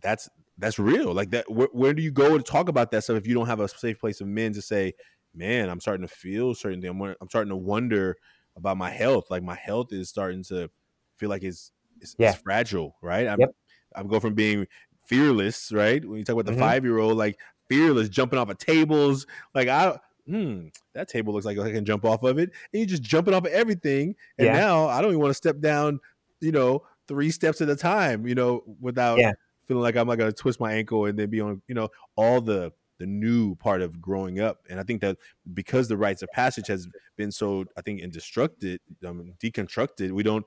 that's 0.00 0.28
that's 0.60 0.78
real. 0.78 1.12
Like 1.12 1.30
that. 1.30 1.50
Where, 1.50 1.68
where 1.72 1.94
do 1.94 2.02
you 2.02 2.10
go 2.10 2.36
to 2.36 2.44
talk 2.44 2.68
about 2.68 2.90
that 2.92 3.04
stuff 3.04 3.16
if 3.16 3.26
you 3.26 3.34
don't 3.34 3.46
have 3.46 3.60
a 3.60 3.68
safe 3.68 3.98
place 3.98 4.20
of 4.20 4.28
men 4.28 4.52
to 4.52 4.62
say, 4.62 4.94
man, 5.34 5.68
I'm 5.68 5.80
starting 5.80 6.06
to 6.06 6.12
feel 6.12 6.54
certain 6.54 6.80
things. 6.80 6.90
I'm, 6.90 7.00
I'm 7.20 7.28
starting 7.28 7.50
to 7.50 7.56
wonder 7.56 8.16
about 8.56 8.76
my 8.76 8.90
health. 8.90 9.30
Like 9.30 9.42
my 9.42 9.54
health 9.54 9.92
is 9.92 10.08
starting 10.08 10.44
to 10.44 10.70
feel 11.16 11.28
like 11.28 11.42
it's 11.42 11.72
it's, 12.00 12.14
yeah. 12.18 12.30
it's 12.30 12.42
fragile, 12.42 12.96
right? 13.02 13.26
I'm 13.26 13.40
yep. 13.40 13.50
I'm 13.94 14.06
going 14.06 14.20
from 14.20 14.34
being 14.34 14.66
fearless, 15.06 15.72
right? 15.72 16.04
When 16.04 16.18
you 16.18 16.24
talk 16.24 16.34
about 16.34 16.46
the 16.46 16.52
mm-hmm. 16.52 16.60
five 16.60 16.84
year 16.84 16.98
old, 16.98 17.16
like 17.16 17.38
fearless, 17.68 18.08
jumping 18.08 18.38
off 18.38 18.50
of 18.50 18.58
tables, 18.58 19.26
like 19.54 19.68
I. 19.68 19.98
Hmm, 20.26 20.68
that 20.94 21.08
table 21.08 21.32
looks 21.32 21.46
like 21.46 21.58
I 21.58 21.72
can 21.72 21.84
jump 21.84 22.04
off 22.04 22.22
of 22.22 22.38
it, 22.38 22.50
and 22.50 22.78
you're 22.78 22.86
just 22.86 23.02
jumping 23.02 23.34
off 23.34 23.46
of 23.46 23.52
everything. 23.52 24.14
And 24.38 24.46
yeah. 24.46 24.52
now 24.52 24.86
I 24.86 25.00
don't 25.00 25.10
even 25.10 25.20
want 25.20 25.30
to 25.30 25.34
step 25.34 25.58
down, 25.58 25.98
you 26.40 26.52
know, 26.52 26.84
three 27.08 27.32
steps 27.32 27.60
at 27.60 27.68
a 27.68 27.74
time, 27.74 28.28
you 28.28 28.36
know, 28.36 28.62
without 28.80 29.18
yeah. 29.18 29.32
Feeling 29.70 29.84
like 29.84 29.94
I'm 29.94 30.08
not 30.08 30.16
to 30.16 30.32
twist 30.32 30.58
my 30.58 30.72
ankle 30.72 31.04
and 31.06 31.16
then 31.16 31.30
be 31.30 31.40
on, 31.40 31.62
you 31.68 31.76
know, 31.76 31.90
all 32.16 32.40
the 32.40 32.72
the 32.98 33.06
new 33.06 33.54
part 33.54 33.82
of 33.82 34.00
growing 34.00 34.40
up. 34.40 34.58
And 34.68 34.80
I 34.80 34.82
think 34.82 35.00
that 35.02 35.16
because 35.54 35.86
the 35.86 35.96
rites 35.96 36.22
of 36.22 36.28
passage 36.32 36.66
has 36.66 36.88
been 37.16 37.30
so, 37.30 37.64
I 37.78 37.82
think, 37.82 38.00
indestructed, 38.00 38.80
um, 39.06 39.32
deconstructed, 39.40 40.10
we 40.10 40.24
don't 40.24 40.44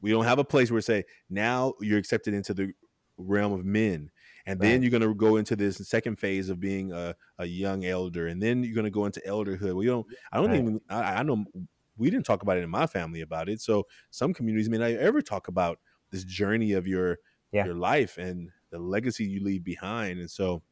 we 0.00 0.12
don't 0.12 0.24
have 0.24 0.38
a 0.38 0.44
place 0.44 0.70
where 0.70 0.80
say 0.80 1.02
now 1.28 1.74
you're 1.80 1.98
accepted 1.98 2.32
into 2.32 2.54
the 2.54 2.72
realm 3.18 3.52
of 3.52 3.64
men. 3.64 4.12
And 4.46 4.58
then 4.58 4.82
you're 4.82 4.90
going 4.90 5.02
to 5.02 5.14
go 5.14 5.36
into 5.36 5.54
this 5.54 5.76
second 5.88 6.18
phase 6.18 6.48
of 6.48 6.58
being 6.58 6.92
a, 6.92 7.14
a 7.38 7.44
young 7.44 7.84
elder, 7.84 8.28
and 8.28 8.42
then 8.42 8.64
you're 8.64 8.74
going 8.74 8.84
to 8.84 8.90
go 8.90 9.04
into 9.04 9.20
elderhood. 9.20 9.74
We 9.74 9.86
don't. 9.86 10.06
I 10.32 10.38
don't 10.38 10.50
right. 10.50 10.60
even. 10.60 10.80
I, 10.88 11.16
I 11.16 11.22
know 11.22 11.44
we 11.98 12.08
didn't 12.08 12.24
talk 12.24 12.42
about 12.42 12.56
it 12.56 12.64
in 12.64 12.70
my 12.70 12.86
family 12.86 13.20
about 13.20 13.48
it. 13.48 13.60
So 13.60 13.86
some 14.10 14.32
communities 14.32 14.70
may 14.70 14.78
not 14.78 14.90
ever 14.92 15.20
talk 15.22 15.48
about 15.48 15.78
this 16.10 16.24
journey 16.24 16.72
of 16.72 16.86
your 16.86 17.18
yeah. 17.52 17.64
your 17.64 17.74
life 17.74 18.16
and 18.18 18.50
the 18.70 18.78
legacy 18.78 19.24
you 19.24 19.42
leave 19.42 19.64
behind. 19.64 20.20
And 20.20 20.30
so 20.30 20.62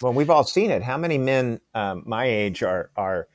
well, 0.00 0.12
we've 0.12 0.30
all 0.30 0.44
seen 0.44 0.70
it. 0.70 0.82
How 0.82 0.98
many 0.98 1.18
men 1.18 1.60
um, 1.74 2.02
my 2.06 2.26
age 2.26 2.62
are 2.62 2.90
are 2.96 3.28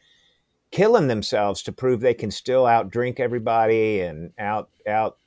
killing 0.72 1.08
themselves 1.08 1.64
to 1.64 1.72
prove 1.72 2.02
they 2.02 2.14
can 2.14 2.32
still 2.32 2.64
outdrink 2.64 3.20
everybody 3.20 4.02
and 4.02 4.32
out 4.38 4.70
out 4.88 5.18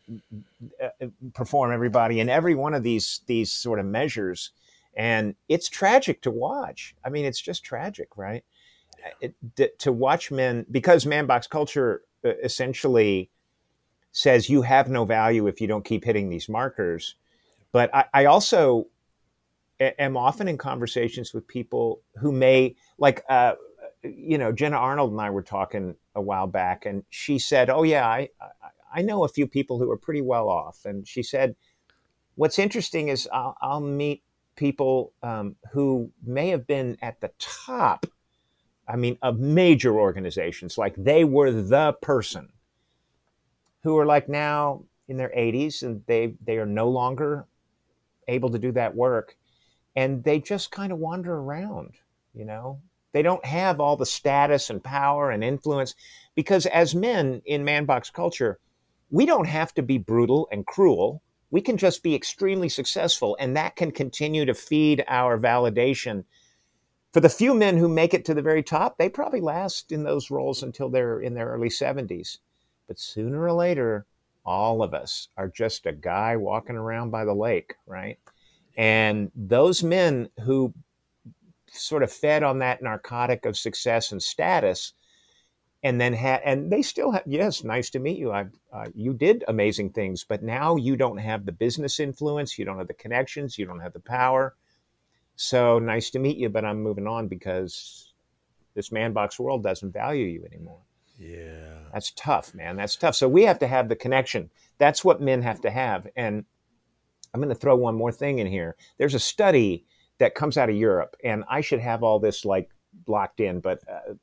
uh, 0.83 1.07
perform 1.35 1.73
everybody 1.73 2.21
in 2.21 2.29
every 2.29 2.55
one 2.55 2.75
of 2.75 2.83
these 2.83 3.21
these 3.27 3.51
sort 3.51 3.79
of 3.79 3.87
measures, 3.87 4.53
and 4.95 5.35
it's 5.49 5.69
tragic 5.69 6.21
to 6.23 6.31
watch. 6.31 6.95
I 7.05 7.11
mean, 7.11 7.25
it's 7.25 7.41
just 7.41 7.65
tragic, 7.65 8.17
right? 8.17 8.45
It, 9.23 9.79
to 9.79 9.93
watch 9.93 10.31
men 10.31 10.67
because 10.71 11.07
man 11.07 11.25
box 11.25 11.47
culture 11.47 12.03
uh, 12.23 12.35
essentially 12.43 13.31
says 14.13 14.51
you 14.51 14.61
have 14.61 14.91
no 14.91 15.07
value 15.07 15.47
if 15.47 15.61
you 15.61 15.67
don't 15.67 15.87
keep 15.87 16.05
hitting 16.05 16.29
these 16.29 16.51
markers. 16.51 17.15
But 17.73 17.95
I, 17.95 18.05
I 18.13 18.25
also 18.25 18.87
am 19.81 20.17
often 20.17 20.49
in 20.49 20.59
conversations 20.59 21.33
with 21.33 21.47
people 21.47 22.03
who 22.17 22.33
may 22.33 22.75
like 22.99 23.25
uh, 23.29 23.55
you 24.03 24.39
know 24.39 24.53
jenna 24.53 24.77
arnold 24.77 25.11
and 25.13 25.21
i 25.21 25.31
were 25.31 25.43
talking 25.43 25.95
a 26.15 26.21
while 26.21 26.47
back 26.47 26.87
and 26.87 27.03
she 27.11 27.39
said 27.39 27.71
oh 27.71 27.83
yeah 27.83 28.07
I, 28.07 28.29
I 28.93 29.03
know 29.03 29.25
a 29.25 29.29
few 29.29 29.47
people 29.47 29.79
who 29.79 29.91
are 29.91 29.97
pretty 29.97 30.21
well 30.21 30.49
off. 30.49 30.85
And 30.85 31.07
she 31.07 31.23
said 31.23 31.55
what's 32.35 32.59
interesting 32.59 33.09
is 33.09 33.29
i'll, 33.33 33.57
I'll 33.61 33.81
meet 33.81 34.23
people 34.57 35.13
um, 35.23 35.57
who 35.73 36.11
may 36.25 36.49
have 36.49 36.67
been 36.67 36.99
at 37.01 37.21
the 37.21 37.31
top 37.39 38.07
i 38.89 38.97
mean 38.97 39.17
of 39.23 39.39
major 39.39 39.99
organizations 39.99 40.77
like 40.77 40.95
they 40.97 41.25
were 41.25 41.51
the 41.51 41.95
person 42.03 42.51
who 43.83 43.97
are 43.97 44.07
like 44.07 44.29
now 44.29 44.85
in 45.09 45.17
their 45.17 45.33
80s 45.37 45.83
and 45.83 46.03
they 46.07 46.35
they 46.45 46.59
are 46.59 46.67
no 46.67 46.89
longer 46.89 47.47
able 48.31 48.51
to 48.51 48.59
do 48.59 48.73
that 48.73 48.95
work 48.95 49.37
and 49.97 50.23
they 50.25 50.41
just 50.41 50.71
kind 50.71 50.93
of 50.93 50.99
wander 50.99 51.35
around, 51.35 51.95
you 52.35 52.45
know. 52.45 52.81
They 53.13 53.23
don't 53.23 53.45
have 53.45 53.81
all 53.81 53.97
the 53.97 54.07
status 54.07 54.71
and 54.71 54.83
power 54.83 55.31
and 55.31 55.43
influence 55.43 55.95
because 56.37 56.67
as 56.67 56.95
men 56.95 57.43
in 57.45 57.65
man 57.65 57.85
box 57.85 58.09
culture, 58.09 58.61
we 59.11 59.27
don't 59.27 59.49
have 59.49 59.75
to 59.75 59.83
be 59.83 59.99
brutal 59.99 60.49
and 60.53 60.65
cruel. 60.65 61.23
We 61.51 61.61
can 61.61 61.77
just 61.77 62.05
be 62.05 62.15
extremely 62.15 62.69
successful, 62.69 63.37
and 63.41 63.57
that 63.57 63.75
can 63.75 63.91
continue 63.91 64.45
to 64.45 64.55
feed 64.55 65.05
our 65.09 65.37
validation. 65.37 66.25
For 67.13 67.19
the 67.19 67.29
few 67.29 67.53
men 67.53 67.77
who 67.77 67.89
make 67.89 68.15
it 68.15 68.25
to 68.27 68.35
the 68.35 68.43
very 68.43 68.63
top, 68.63 68.97
they 68.97 69.09
probably 69.09 69.41
last 69.41 69.91
in 69.91 70.05
those 70.05 70.31
roles 70.31 70.63
until 70.63 70.89
they're 70.89 71.19
in 71.19 71.35
their 71.35 71.49
early 71.49 71.69
70s. 71.69 72.39
But 72.87 73.01
sooner 73.01 73.43
or 73.43 73.53
later, 73.53 74.07
all 74.45 74.83
of 74.83 74.95
us 74.95 75.29
are 75.37 75.49
just 75.49 75.87
a 75.87 75.93
guy 75.93 76.37
walking 76.37 76.77
around 76.77 77.11
by 77.11 77.25
the 77.25 77.35
lake, 77.35 77.75
right? 77.87 78.19
And 78.77 79.31
those 79.35 79.83
men 79.83 80.31
who 80.45 80.73
sort 81.73 82.03
of 82.03 82.13
fed 82.13 82.43
on 82.43 82.59
that 82.59 82.83
narcotic 82.83 83.45
of 83.45 83.57
success 83.57 84.13
and 84.13 84.23
status, 84.23 84.93
and 85.83 86.01
then 86.01 86.13
had, 86.13 86.43
and 86.45 86.71
they 86.71 86.83
still 86.83 87.13
have, 87.13 87.23
yes, 87.27 87.65
nice 87.65 87.91
to 87.91 87.99
meet 87.99 88.19
you. 88.19 88.33
I, 88.33 88.47
uh, 88.73 88.87
you 88.95 89.15
did 89.15 89.45
amazing 89.49 89.91
things, 89.91 90.25
but 90.25 90.43
now 90.43 90.77
you 90.77 90.97
don't 90.97 91.19
have 91.19 91.47
the 91.47 91.53
business 91.53 92.01
influence, 92.01 92.59
you 92.59 92.65
don't 92.65 92.79
have 92.79 92.89
the 92.89 92.95
connections, 92.95 93.59
you 93.59 93.67
don't 93.67 93.81
have 93.81 93.93
the 93.93 94.01
power. 94.01 94.55
So 95.37 95.79
nice 95.79 96.11
to 96.11 96.19
meet 96.19 96.37
you, 96.37 96.51
but 96.51 96.67
I'm 96.67 96.83
moving 96.83 97.07
on 97.07 97.29
because 97.29 98.13
this 98.75 98.93
man 98.93 99.13
box 99.13 99.39
world 99.39 99.63
doesn't 99.63 99.93
value 99.93 100.27
you 100.27 100.45
anymore. 100.45 100.81
Yeah. 101.21 101.75
That's 101.93 102.13
tough, 102.17 102.55
man. 102.55 102.77
That's 102.77 102.97
tough. 102.97 103.15
So 103.15 103.29
we 103.29 103.43
have 103.43 103.59
to 103.59 103.67
have 103.67 103.89
the 103.89 103.97
connection. 103.97 104.51
That's 104.79 105.05
what 105.05 105.21
men 105.21 105.43
have 105.43 105.61
to 105.61 105.71
have. 105.71 106.07
And 106.17 106.45
I'm 107.35 107.41
going 107.41 107.55
to 107.55 107.61
throw 107.61 107.77
one 107.77 107.95
more 107.95 108.11
thing 108.11 108.39
in 108.39 108.47
here. 108.47 108.77
There's 108.99 109.15
a 109.15 109.21
study 109.21 109.85
that 110.19 110.35
comes 110.35 110.57
out 110.57 110.71
of 110.71 110.77
Europe, 110.77 111.17
and 111.23 111.45
I 111.49 111.61
should 111.61 111.81
have 111.81 112.03
all 112.03 112.19
this 112.19 112.45
like 112.45 112.71
locked 113.07 113.41
in, 113.41 113.61
but 113.61 113.81
uh, 113.89 114.15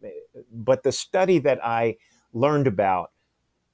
but 0.51 0.83
the 0.83 0.91
study 0.91 1.39
that 1.39 1.63
I 1.63 1.97
learned 2.33 2.67
about 2.67 3.11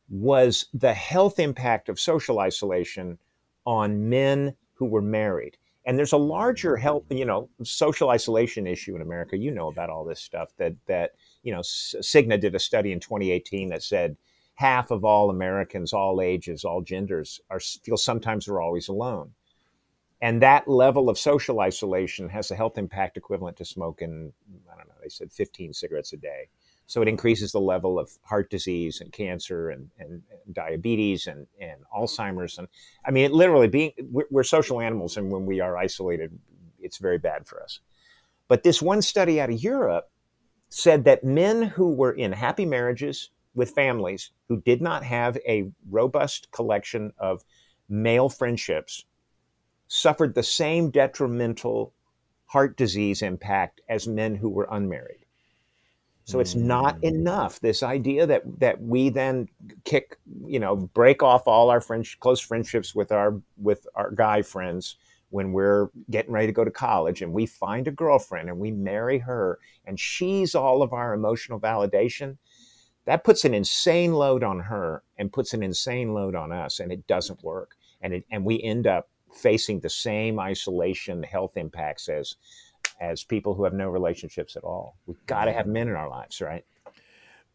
was 0.10 0.68
the 0.74 0.94
health 0.94 1.40
impact 1.40 1.90
of 1.90 2.00
social 2.00 2.40
isolation 2.40 3.18
on 3.66 4.10
men 4.10 4.56
who 4.74 4.86
were 4.86 5.02
married. 5.02 5.58
And 5.86 5.98
there's 5.98 6.14
a 6.14 6.18
larger 6.18 6.78
health, 6.78 7.04
you 7.10 7.26
know, 7.26 7.50
social 7.64 8.10
isolation 8.10 8.68
issue 8.68 8.96
in 8.96 9.02
America. 9.02 9.38
You 9.38 9.52
know 9.52 9.68
about 9.68 9.90
all 9.90 10.06
this 10.06 10.22
stuff 10.22 10.50
that 10.58 10.74
that 10.88 11.12
you 11.44 11.54
know. 11.54 11.62
Cigna 11.62 12.40
did 12.40 12.56
a 12.56 12.60
study 12.60 12.92
in 12.92 13.00
2018 13.00 13.70
that 13.70 13.84
said 13.84 14.18
half 14.56 14.92
of 14.92 15.04
all 15.04 15.30
Americans, 15.30 15.94
all 15.94 16.22
ages, 16.22 16.64
all 16.64 16.82
genders, 16.82 17.42
are 17.50 17.60
feel 17.60 17.98
sometimes 17.98 18.48
or 18.48 18.62
always 18.62 18.88
alone. 18.88 19.32
And 20.22 20.42
that 20.42 20.70
level 20.70 21.10
of 21.10 21.20
social 21.20 21.60
isolation 21.60 22.30
has 22.30 22.50
a 22.50 22.56
health 22.56 22.78
impact 22.78 23.18
equivalent 23.18 23.58
to 23.58 23.66
smoking, 23.66 24.32
I 24.72 24.78
don't 24.78 24.88
know, 24.88 24.94
they 25.02 25.10
said 25.10 25.32
15 25.34 25.74
cigarettes 25.74 26.14
a 26.14 26.18
day. 26.18 26.48
So 26.86 27.02
it 27.02 27.08
increases 27.10 27.52
the 27.52 27.60
level 27.60 28.00
of 28.00 28.10
heart 28.24 28.50
disease 28.50 29.02
and 29.02 29.12
cancer 29.12 29.70
and, 29.70 29.90
and, 30.00 30.22
and 30.46 30.56
diabetes 30.56 31.28
and, 31.28 31.48
and 31.60 31.82
Alzheimer's. 31.94 32.58
And 32.58 32.70
I 33.06 33.12
mean, 33.12 33.26
it 33.26 33.34
literally 33.34 33.68
being, 33.68 33.92
we're, 34.12 34.26
we're 34.32 34.44
social 34.44 34.80
animals. 34.80 35.18
And 35.18 35.32
when 35.32 35.46
we 35.46 35.60
are 35.60 35.78
isolated, 35.78 36.38
it's 36.80 37.00
very 37.00 37.18
bad 37.18 37.46
for 37.46 37.62
us. 37.62 37.80
But 38.48 38.64
this 38.64 38.82
one 38.82 39.02
study 39.02 39.42
out 39.42 39.50
of 39.50 39.62
Europe 39.62 40.10
said 40.76 41.04
that 41.04 41.24
men 41.24 41.62
who 41.62 41.94
were 41.94 42.14
in 42.14 42.32
happy 42.32 42.66
marriages, 42.66 43.30
with 43.54 43.70
families 43.70 44.32
who 44.50 44.60
did 44.62 44.82
not 44.82 45.04
have 45.04 45.38
a 45.48 45.70
robust 45.92 46.52
collection 46.52 47.14
of 47.20 47.44
male 47.88 48.28
friendships 48.28 49.06
suffered 49.88 50.34
the 50.34 50.42
same 50.42 50.90
detrimental 50.90 51.94
heart 52.48 52.76
disease 52.76 53.22
impact 53.22 53.82
as 53.88 54.08
men 54.08 54.34
who 54.34 54.50
were 54.50 54.68
unmarried. 54.72 55.26
So 56.26 56.40
it's 56.40 56.56
not 56.56 57.00
mm. 57.02 57.04
enough. 57.04 57.60
This 57.60 57.84
idea 57.84 58.26
that 58.26 58.42
that 58.60 58.82
we 58.82 59.10
then 59.10 59.50
kick, 59.84 60.18
you 60.44 60.60
know, 60.60 60.76
break 60.76 61.22
off 61.22 61.48
all 61.48 61.70
our 61.70 61.82
friends, 61.82 62.16
close 62.20 62.40
friendships 62.40 62.96
with 62.96 63.12
our 63.12 63.40
with 63.58 63.86
our 63.94 64.10
guy 64.10 64.42
friends 64.42 64.96
when 65.34 65.52
we're 65.52 65.90
getting 66.12 66.32
ready 66.32 66.46
to 66.46 66.54
go 66.54 66.64
to 66.64 66.70
college, 66.70 67.24
and 67.24 67.34
we 67.34 67.48
find 67.48 67.88
a 67.88 67.92
girlfriend 67.92 68.50
and 68.50 68.60
we 68.60 68.70
marry 68.70 69.18
her, 69.18 69.58
and 69.86 70.00
she's 70.00 70.54
all 70.54 70.84
of 70.84 70.94
our 70.94 71.14
emotional 71.14 71.60
validation 71.60 72.38
that 73.06 73.24
puts 73.24 73.44
an 73.44 73.54
insane 73.54 74.14
load 74.14 74.44
on 74.44 74.60
her 74.60 75.04
and 75.18 75.34
puts 75.34 75.54
an 75.54 75.64
insane 75.64 76.14
load 76.14 76.36
on 76.36 76.52
us, 76.52 76.80
and 76.80 76.92
it 76.92 77.06
doesn't 77.08 77.44
work. 77.44 77.72
And 78.02 78.14
it, 78.14 78.26
and 78.32 78.46
we 78.46 78.62
end 78.62 78.86
up 78.86 79.10
facing 79.34 79.80
the 79.80 79.90
same 79.90 80.40
isolation 80.40 81.24
health 81.24 81.58
impacts 81.58 82.10
as 82.10 82.36
as 83.02 83.24
people 83.24 83.56
who 83.56 83.64
have 83.64 83.74
no 83.74 83.90
relationships 83.90 84.56
at 84.56 84.64
all. 84.64 84.98
We've 85.08 85.26
got 85.26 85.46
to 85.46 85.52
mm-hmm. 85.52 85.58
have 85.58 85.68
men 85.68 85.88
in 85.88 85.96
our 85.96 86.10
lives, 86.10 86.42
right? 86.42 86.64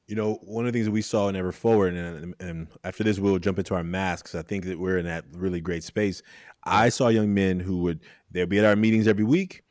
You 0.09 0.17
know, 0.17 0.35
one 0.43 0.67
of 0.67 0.73
the 0.73 0.79
things 0.79 0.87
that 0.87 0.93
we 0.93 1.03
saw 1.03 1.29
in 1.29 1.37
Ever 1.37 1.53
Forward, 1.53 1.95
and, 1.95 2.35
and 2.41 2.69
after 2.83 3.05
this, 3.05 3.19
we'll 3.19 3.39
jump 3.39 3.59
into 3.59 3.75
our 3.75 3.85
masks. 3.85 4.35
I 4.35 4.41
think 4.41 4.65
that 4.65 4.79
we're 4.79 4.97
in 4.97 5.05
that 5.05 5.27
really 5.33 5.61
great 5.61 5.85
space. 5.85 6.23
I 6.69 6.89
saw 6.89 7.09
young 7.09 7.33
men 7.33 7.61
who 7.61 7.79
would 7.83 8.01
they'll 8.31 8.47
be 8.47 8.59
at 8.59 8.65
our 8.65 8.77
meetings 8.77 9.07
every 9.07 9.25
week. 9.25 9.63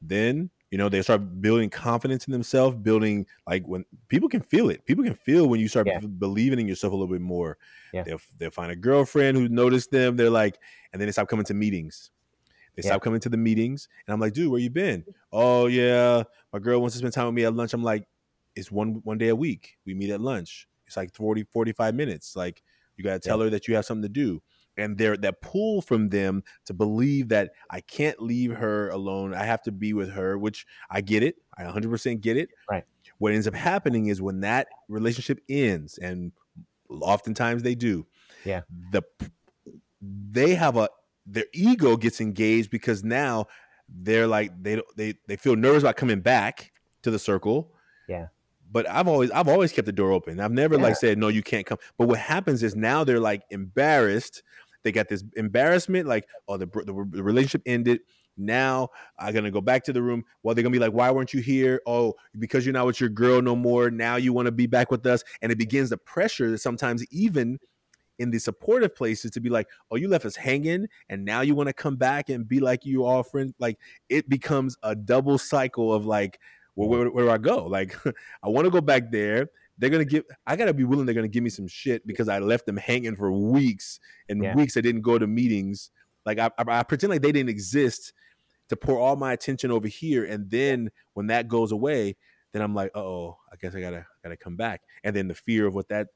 Then 0.00 0.50
you 0.70 0.78
know 0.78 0.88
they 0.88 1.02
start 1.02 1.40
building 1.40 1.70
confidence 1.70 2.26
in 2.26 2.32
themselves, 2.32 2.76
building 2.76 3.26
like 3.46 3.64
when 3.66 3.84
people 4.08 4.28
can 4.28 4.40
feel 4.40 4.70
it. 4.70 4.84
People 4.84 5.04
can 5.04 5.14
feel 5.14 5.48
when 5.48 5.60
you 5.60 5.68
start 5.68 5.86
yeah. 5.86 5.98
b- 5.98 6.06
believing 6.06 6.58
in 6.58 6.66
yourself 6.66 6.92
a 6.92 6.96
little 6.96 7.12
bit 7.12 7.20
more. 7.20 7.58
Yeah. 7.92 8.02
They'll 8.02 8.20
they'll 8.38 8.50
find 8.50 8.72
a 8.72 8.76
girlfriend 8.76 9.36
who 9.36 9.48
noticed 9.48 9.90
them. 9.90 10.16
They're 10.16 10.30
like, 10.30 10.58
and 10.92 11.00
then 11.00 11.06
they 11.06 11.12
stop 11.12 11.28
coming 11.28 11.46
to 11.46 11.54
meetings. 11.54 12.10
They 12.76 12.82
yeah. 12.82 12.90
stop 12.90 13.02
coming 13.02 13.20
to 13.20 13.28
the 13.28 13.36
meetings, 13.36 13.88
and 14.06 14.12
I'm 14.12 14.20
like, 14.20 14.32
dude, 14.32 14.50
where 14.50 14.60
you 14.60 14.70
been? 14.70 15.04
Oh 15.32 15.66
yeah, 15.66 16.24
my 16.52 16.58
girl 16.58 16.80
wants 16.80 16.94
to 16.94 16.98
spend 16.98 17.12
time 17.12 17.26
with 17.26 17.34
me 17.34 17.44
at 17.44 17.54
lunch. 17.54 17.72
I'm 17.72 17.84
like, 17.84 18.06
it's 18.56 18.70
one 18.70 19.00
one 19.04 19.18
day 19.18 19.28
a 19.28 19.36
week. 19.36 19.76
We 19.86 19.94
meet 19.94 20.10
at 20.10 20.20
lunch. 20.20 20.66
It's 20.86 20.96
like 20.96 21.14
40, 21.14 21.44
45 21.44 21.94
minutes. 21.94 22.36
Like 22.36 22.62
you 22.96 23.04
got 23.04 23.14
to 23.14 23.28
tell 23.28 23.40
her 23.40 23.50
that 23.50 23.68
you 23.68 23.74
have 23.76 23.84
something 23.84 24.02
to 24.02 24.08
do. 24.08 24.42
And 24.76 24.98
there 24.98 25.16
that 25.18 25.40
pull 25.40 25.82
from 25.82 26.08
them 26.08 26.42
to 26.66 26.74
believe 26.74 27.28
that 27.28 27.52
I 27.70 27.80
can't 27.80 28.20
leave 28.20 28.52
her 28.52 28.88
alone. 28.88 29.34
I 29.34 29.44
have 29.44 29.62
to 29.62 29.72
be 29.72 29.92
with 29.92 30.10
her, 30.12 30.36
which 30.36 30.66
I 30.90 31.00
get 31.00 31.22
it. 31.22 31.36
I 31.56 31.62
100% 31.62 32.20
get 32.20 32.36
it. 32.36 32.48
Right. 32.68 32.84
What 33.18 33.32
ends 33.32 33.46
up 33.46 33.54
happening 33.54 34.06
is 34.06 34.20
when 34.20 34.40
that 34.40 34.66
relationship 34.88 35.40
ends, 35.48 35.98
and 35.98 36.32
oftentimes 36.90 37.62
they 37.62 37.74
do. 37.74 38.06
Yeah. 38.44 38.62
The 38.90 39.02
they 40.02 40.54
have 40.54 40.76
a 40.76 40.88
their 41.26 41.46
ego 41.54 41.96
gets 41.96 42.20
engaged 42.20 42.70
because 42.70 43.04
now 43.04 43.46
they're 43.88 44.26
like 44.26 44.50
they 44.62 44.82
they 44.96 45.14
they 45.28 45.36
feel 45.36 45.56
nervous 45.56 45.82
about 45.82 45.96
coming 45.96 46.20
back 46.20 46.72
to 47.02 47.10
the 47.10 47.18
circle. 47.18 47.72
Yeah 48.08 48.26
but 48.74 48.90
I've 48.90 49.06
always 49.06 49.30
I've 49.30 49.46
always 49.46 49.72
kept 49.72 49.86
the 49.86 49.92
door 49.92 50.10
open. 50.10 50.40
I've 50.40 50.52
never 50.52 50.74
yeah. 50.74 50.82
like 50.82 50.96
said 50.96 51.16
no, 51.16 51.28
you 51.28 51.44
can't 51.44 51.64
come. 51.64 51.78
But 51.96 52.08
what 52.08 52.18
happens 52.18 52.62
is 52.64 52.74
now 52.74 53.04
they're 53.04 53.20
like 53.20 53.44
embarrassed. 53.50 54.42
They 54.84 54.92
got 54.92 55.08
this 55.08 55.24
embarrassment, 55.36 56.06
like 56.06 56.28
oh 56.48 56.56
the 56.56 56.66
the, 56.66 57.08
the 57.10 57.22
relationship 57.22 57.62
ended. 57.66 58.00
Now 58.36 58.88
I'm 59.18 59.32
gonna 59.34 59.50
go 59.50 59.60
back 59.60 59.84
to 59.84 59.92
the 59.92 60.02
room. 60.02 60.24
Well, 60.42 60.54
they're 60.54 60.62
gonna 60.62 60.72
be 60.72 60.78
like, 60.78 60.92
"Why 60.92 61.10
weren't 61.10 61.32
you 61.34 61.40
here? 61.40 61.80
Oh, 61.86 62.14
because 62.38 62.66
you're 62.66 62.72
not 62.72 62.86
with 62.86 63.00
your 63.00 63.10
girl 63.10 63.42
no 63.42 63.56
more. 63.56 63.90
Now 63.90 64.16
you 64.16 64.32
want 64.32 64.46
to 64.46 64.52
be 64.52 64.66
back 64.66 64.90
with 64.90 65.06
us." 65.06 65.22
And 65.42 65.50
it 65.52 65.58
begins 65.58 65.90
the 65.90 65.98
pressure 65.98 66.50
that 66.50 66.58
sometimes 66.58 67.04
even 67.10 67.58
in 68.18 68.30
the 68.30 68.38
supportive 68.38 68.94
places 68.94 69.30
to 69.32 69.40
be 69.40 69.50
like, 69.50 69.68
"Oh, 69.90 69.96
you 69.96 70.08
left 70.08 70.24
us 70.24 70.36
hanging, 70.36 70.86
and 71.08 71.24
now 71.24 71.40
you 71.42 71.54
want 71.54 71.68
to 71.68 71.72
come 71.72 71.96
back 71.96 72.28
and 72.28 72.46
be 72.48 72.60
like 72.60 72.84
you 72.84 73.04
all 73.04 73.22
friends." 73.22 73.52
Like 73.58 73.78
it 74.08 74.28
becomes 74.28 74.76
a 74.82 74.94
double 74.94 75.38
cycle 75.38 75.92
of 75.92 76.06
like, 76.06 76.38
well, 76.76 76.88
where, 76.88 77.10
where 77.10 77.26
do 77.26 77.30
I 77.30 77.38
go? 77.38 77.66
Like, 77.66 77.96
I 78.42 78.48
want 78.48 78.64
to 78.66 78.70
go 78.70 78.80
back 78.80 79.10
there. 79.10 79.48
They're 79.78 79.90
gonna 79.90 80.04
give. 80.04 80.24
I 80.46 80.56
gotta 80.56 80.74
be 80.74 80.84
willing. 80.84 81.06
They're 81.06 81.14
gonna 81.14 81.28
give 81.28 81.42
me 81.42 81.50
some 81.50 81.66
shit 81.66 82.06
because 82.06 82.28
I 82.28 82.38
left 82.38 82.66
them 82.66 82.76
hanging 82.76 83.16
for 83.16 83.32
weeks 83.32 83.98
and 84.28 84.42
yeah. 84.42 84.54
weeks. 84.54 84.76
I 84.76 84.80
didn't 84.80 85.02
go 85.02 85.18
to 85.18 85.26
meetings. 85.26 85.90
Like 86.24 86.38
I, 86.38 86.50
I, 86.58 86.64
I 86.68 86.82
pretend 86.82 87.10
like 87.10 87.22
they 87.22 87.32
didn't 87.32 87.50
exist 87.50 88.12
to 88.68 88.76
pour 88.76 88.98
all 88.98 89.16
my 89.16 89.32
attention 89.32 89.70
over 89.70 89.88
here. 89.88 90.24
And 90.24 90.50
then 90.50 90.90
when 91.14 91.26
that 91.26 91.48
goes 91.48 91.72
away, 91.72 92.16
then 92.52 92.62
I'm 92.62 92.74
like, 92.74 92.96
oh, 92.96 93.36
I 93.52 93.56
guess 93.56 93.74
I 93.74 93.80
gotta 93.80 94.06
gotta 94.22 94.36
come 94.36 94.56
back. 94.56 94.82
And 95.02 95.14
then 95.14 95.28
the 95.28 95.34
fear 95.34 95.66
of 95.66 95.74
what 95.74 95.88
that 95.88 96.08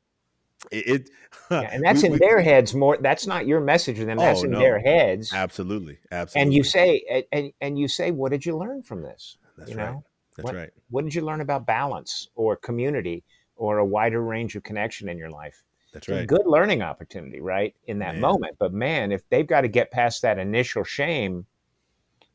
it, 0.72 0.86
it 0.88 1.10
yeah, 1.50 1.68
and 1.72 1.84
that's 1.84 2.02
we, 2.02 2.06
in 2.06 2.12
we, 2.12 2.18
their 2.18 2.40
heads 2.40 2.74
more 2.74 2.98
that's 3.00 3.28
not 3.28 3.46
your 3.46 3.60
message 3.60 3.96
to 3.96 4.04
them 4.04 4.18
that's 4.18 4.40
oh, 4.40 4.44
in 4.44 4.50
no. 4.50 4.58
their 4.58 4.80
heads 4.80 5.32
absolutely 5.32 5.98
absolutely 6.10 6.42
and 6.42 6.52
you 6.52 6.64
say 6.64 7.24
and, 7.30 7.52
and 7.60 7.78
you 7.78 7.86
say 7.86 8.10
what 8.10 8.32
did 8.32 8.44
you 8.44 8.58
learn 8.58 8.82
from 8.82 9.00
this 9.00 9.38
that's 9.56 9.70
you 9.70 9.76
right 9.76 9.92
know? 9.92 10.04
That's 10.38 10.44
what, 10.46 10.54
right. 10.54 10.70
What 10.90 11.04
did 11.04 11.14
you 11.14 11.22
learn 11.22 11.40
about 11.40 11.66
balance 11.66 12.28
or 12.36 12.54
community 12.54 13.24
or 13.58 13.78
a 13.78 13.84
wider 13.84 14.22
range 14.22 14.56
of 14.56 14.62
connection 14.62 15.08
in 15.08 15.18
your 15.18 15.30
life? 15.30 15.62
That's 15.92 16.08
right. 16.08 16.26
good 16.26 16.46
learning 16.46 16.82
opportunity, 16.82 17.40
right? 17.40 17.74
In 17.86 17.98
that 18.00 18.14
man. 18.14 18.20
moment. 18.20 18.56
But 18.58 18.72
man, 18.72 19.12
if 19.12 19.28
they've 19.28 19.46
got 19.46 19.62
to 19.62 19.68
get 19.68 19.90
past 19.90 20.22
that 20.22 20.38
initial 20.38 20.84
shame 20.84 21.46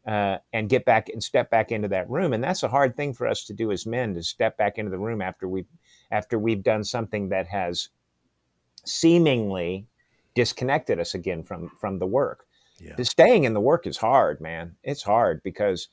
uh, 0.06 0.38
and 0.52 0.70
get 0.70 0.86
back 0.86 1.10
and 1.10 1.24
step 1.24 1.50
back 1.50 1.72
into 1.72 1.88
that 1.90 2.10
room, 2.10 2.34
and 2.34 2.44
that's 2.44 2.64
a 2.64 2.68
hard 2.68 2.96
thing 2.96 3.14
for 3.14 3.28
us 3.28 3.46
to 3.46 3.54
do 3.54 3.72
as 3.72 3.86
men 3.86 4.14
to 4.16 4.24
step 4.24 4.58
back 4.58 4.78
into 4.78 4.92
the 4.92 5.00
room 5.00 5.22
after 5.22 5.48
we 5.48 5.66
after 6.12 6.38
we've 6.38 6.64
done 6.64 6.84
something 6.84 7.30
that 7.30 7.48
has 7.48 7.90
seemingly 8.86 9.88
disconnected 10.36 11.00
us 11.00 11.14
again 11.14 11.44
from 11.44 11.72
from 11.80 12.00
the 12.00 12.08
work. 12.08 12.46
Yeah. 12.80 13.02
Staying 13.04 13.44
in 13.44 13.54
the 13.54 13.62
work 13.62 13.88
is 13.88 13.98
hard, 13.98 14.42
man. 14.42 14.76
It's 14.84 15.04
hard 15.04 15.42
because 15.44 15.88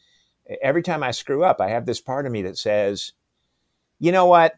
every 0.62 0.82
time 0.82 1.02
I 1.02 1.10
screw 1.10 1.44
up, 1.44 1.60
I 1.60 1.68
have 1.68 1.86
this 1.86 2.00
part 2.00 2.26
of 2.26 2.32
me 2.32 2.42
that 2.42 2.58
says, 2.58 3.12
you 3.98 4.12
know 4.12 4.26
what? 4.26 4.54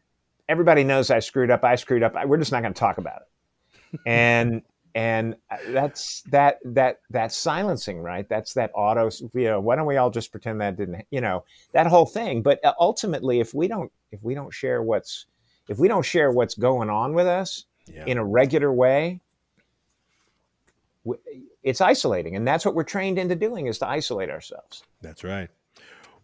Everybody 0.48 0.84
knows 0.84 1.10
I 1.10 1.20
screwed 1.20 1.50
up. 1.50 1.64
I 1.64 1.76
screwed 1.76 2.02
up. 2.02 2.14
We're 2.26 2.38
just 2.38 2.52
not 2.52 2.62
going 2.62 2.74
to 2.74 2.78
talk 2.78 2.98
about 2.98 3.22
it. 3.22 4.00
and 4.06 4.62
and 4.94 5.36
uh, 5.50 5.56
that's 5.68 6.22
that 6.30 6.58
that 6.64 7.00
that 7.10 7.32
silencing, 7.32 8.00
right? 8.00 8.28
That's 8.28 8.54
that 8.54 8.70
auto. 8.74 9.10
You 9.34 9.44
know, 9.44 9.60
why 9.60 9.76
don't 9.76 9.86
we 9.86 9.96
all 9.96 10.10
just 10.10 10.30
pretend 10.30 10.60
that 10.60 10.76
didn't? 10.76 11.06
You 11.10 11.20
know, 11.20 11.44
that 11.72 11.86
whole 11.86 12.06
thing. 12.06 12.42
But 12.42 12.64
uh, 12.64 12.74
ultimately, 12.78 13.40
if 13.40 13.54
we 13.54 13.68
don't 13.68 13.90
if 14.10 14.22
we 14.22 14.34
don't 14.34 14.52
share 14.52 14.82
what's 14.82 15.26
if 15.68 15.78
we 15.78 15.88
don't 15.88 16.04
share 16.04 16.30
what's 16.30 16.54
going 16.54 16.90
on 16.90 17.14
with 17.14 17.26
us 17.26 17.64
yeah. 17.86 18.04
in 18.06 18.18
a 18.18 18.24
regular 18.24 18.72
way, 18.72 19.20
it's 21.62 21.80
isolating, 21.80 22.36
and 22.36 22.46
that's 22.46 22.64
what 22.64 22.74
we're 22.74 22.84
trained 22.84 23.18
into 23.18 23.34
doing 23.34 23.66
is 23.66 23.78
to 23.78 23.88
isolate 23.88 24.30
ourselves. 24.30 24.82
That's 25.00 25.24
right. 25.24 25.48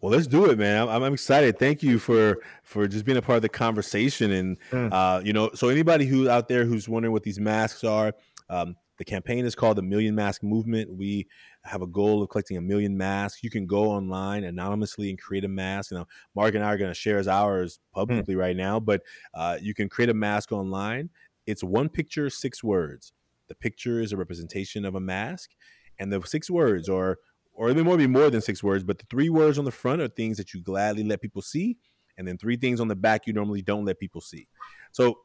Well, 0.01 0.11
let's 0.11 0.27
do 0.27 0.49
it, 0.49 0.57
man. 0.57 0.87
I'm, 0.87 1.03
I'm, 1.03 1.13
excited. 1.13 1.59
Thank 1.59 1.83
you 1.83 1.99
for 1.99 2.37
for 2.63 2.87
just 2.87 3.03
being 3.03 3.17
a 3.17 3.21
part 3.21 3.35
of 3.35 3.41
the 3.41 3.49
conversation. 3.49 4.31
And 4.31 4.57
mm. 4.71 4.93
uh, 4.93 5.21
you 5.23 5.33
know, 5.33 5.51
so 5.53 5.67
anybody 5.67 6.05
who's 6.05 6.27
out 6.27 6.47
there 6.47 6.63
who's 6.63 6.87
wondering 6.87 7.11
what 7.11 7.23
these 7.23 7.39
masks 7.39 7.83
are, 7.83 8.13
um, 8.49 8.75
the 8.97 9.05
campaign 9.05 9.45
is 9.45 9.55
called 9.55 9.77
the 9.77 9.81
Million 9.81 10.15
Mask 10.15 10.41
Movement. 10.41 10.93
We 10.93 11.27
have 11.63 11.81
a 11.81 11.87
goal 11.87 12.21
of 12.21 12.29
collecting 12.29 12.57
a 12.57 12.61
million 12.61 12.97
masks. 12.97 13.43
You 13.43 13.49
can 13.49 13.65
go 13.65 13.91
online 13.91 14.45
anonymously 14.45 15.09
and 15.09 15.19
create 15.19 15.45
a 15.45 15.49
mask. 15.49 15.91
You 15.91 15.97
know, 15.97 16.07
Mark 16.35 16.55
and 16.55 16.63
I 16.63 16.73
are 16.73 16.77
going 16.77 16.91
to 16.91 16.95
share 16.95 17.21
ours 17.29 17.77
mm. 17.77 17.93
publicly 17.93 18.35
mm. 18.35 18.39
right 18.39 18.55
now, 18.55 18.79
but 18.79 19.01
uh, 19.33 19.57
you 19.61 19.73
can 19.73 19.89
create 19.89 20.09
a 20.09 20.13
mask 20.13 20.51
online. 20.51 21.09
It's 21.45 21.63
one 21.63 21.89
picture, 21.89 22.29
six 22.29 22.63
words. 22.63 23.11
The 23.49 23.55
picture 23.55 23.99
is 23.99 24.13
a 24.13 24.17
representation 24.17 24.85
of 24.85 24.95
a 24.95 24.99
mask, 24.99 25.51
and 25.97 26.13
the 26.13 26.21
six 26.21 26.49
words 26.49 26.87
are 26.87 27.17
or 27.59 27.69
it 27.69 27.75
might 27.75 27.97
be 27.97 28.07
more 28.07 28.29
than 28.29 28.39
six 28.39 28.63
words, 28.63 28.85
but 28.85 28.97
the 28.97 29.05
three 29.09 29.29
words 29.29 29.59
on 29.59 29.65
the 29.65 29.71
front 29.71 30.01
are 30.01 30.07
things 30.07 30.37
that 30.37 30.53
you 30.53 30.61
gladly 30.61 31.03
let 31.03 31.19
people 31.19 31.41
see, 31.41 31.77
and 32.17 32.25
then 32.25 32.37
three 32.37 32.55
things 32.55 32.79
on 32.79 32.87
the 32.87 32.95
back 32.95 33.27
you 33.27 33.33
normally 33.33 33.61
don't 33.61 33.83
let 33.83 33.99
people 33.99 34.21
see. 34.21 34.47
So 34.93 35.19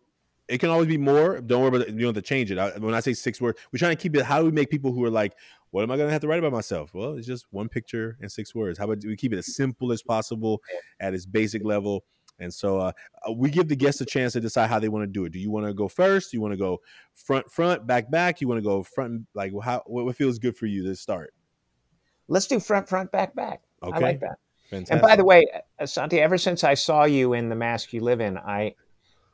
it 0.49 0.59
can 0.59 0.69
always 0.69 0.89
be 0.89 0.99
more. 0.99 1.41
Don't 1.41 1.61
worry 1.61 1.69
about 1.69 1.81
it. 1.83 1.95
You 1.95 2.01
don't 2.01 2.13
have 2.13 2.23
to 2.25 2.29
change 2.29 2.51
it. 2.51 2.59
I, 2.59 2.77
when 2.79 2.93
I 2.93 2.99
say 2.99 3.15
six 3.15 3.41
words, 3.41 3.61
we're 3.73 3.79
trying 3.79 3.97
to 3.97 4.03
keep 4.03 4.17
it. 4.17 4.25
How 4.25 4.41
do 4.41 4.47
we 4.47 4.51
make 4.51 4.69
people 4.69 4.93
who 4.93 5.05
are 5.05 5.11
like, 5.11 5.37
what 5.71 5.85
am 5.85 5.93
I 5.93 5.97
going 5.97 6.09
to 6.09 6.13
have 6.13 6.23
to 6.23 6.29
write 6.29 6.41
about 6.41 6.51
myself? 6.51 6.93
Well, 6.93 7.13
it's 7.13 7.27
just 7.27 7.47
one 7.53 7.69
picture 7.69 8.19
and 8.21 8.31
six 8.31 8.53
words. 8.53 8.81
How 8.81 8.87
about 8.87 9.05
we 9.05 9.17
keep 9.17 9.33
it 9.33 9.39
as 9.39 9.55
simple 9.55 9.93
as 9.93 10.03
possible 10.03 10.61
at 10.99 11.15
its 11.15 11.27
basic 11.27 11.65
level? 11.65 12.05
And 12.41 12.53
so 12.53 12.81
uh, 12.81 12.93
uh 13.29 13.33
we 13.33 13.49
give 13.49 13.69
the 13.69 13.77
guests 13.77 14.01
a 14.01 14.05
chance 14.05 14.33
to 14.33 14.41
decide 14.41 14.69
how 14.69 14.81
they 14.81 14.89
want 14.89 15.05
to 15.05 15.07
do 15.07 15.25
it. 15.25 15.31
Do 15.31 15.39
you 15.39 15.53
want 15.53 15.67
to 15.67 15.73
go 15.73 15.87
first? 15.87 16.33
Do 16.33 16.37
you 16.37 16.41
want 16.41 16.53
to 16.53 16.59
go 16.59 16.81
front, 17.15 17.49
front, 17.49 17.87
back, 17.87 18.11
back? 18.11 18.41
You 18.41 18.49
want 18.49 18.59
to 18.59 18.65
go 18.65 18.83
front? 18.83 19.29
Like 19.35 19.53
how? 19.63 19.85
What 19.87 20.17
feels 20.17 20.41
good 20.41 20.57
for 20.57 20.67
you 20.67 20.83
to 20.83 20.97
start? 20.97 21.33
Let's 22.29 22.47
do 22.47 22.61
front, 22.61 22.89
front, 22.89 23.11
back, 23.13 23.35
back. 23.35 23.63
Okay. 23.83 23.97
I 23.97 23.99
like 23.99 24.21
that. 24.21 24.39
Fantastic. 24.71 24.93
And 24.93 25.03
by 25.03 25.17
the 25.17 25.25
way, 25.25 25.45
Santi, 25.85 26.21
ever 26.21 26.39
since 26.39 26.65
I 26.65 26.75
saw 26.75 27.05
you 27.05 27.35
in 27.35 27.49
the 27.49 27.55
mask 27.55 27.93
you 27.93 28.01
live 28.01 28.21
in, 28.21 28.39
I, 28.39 28.75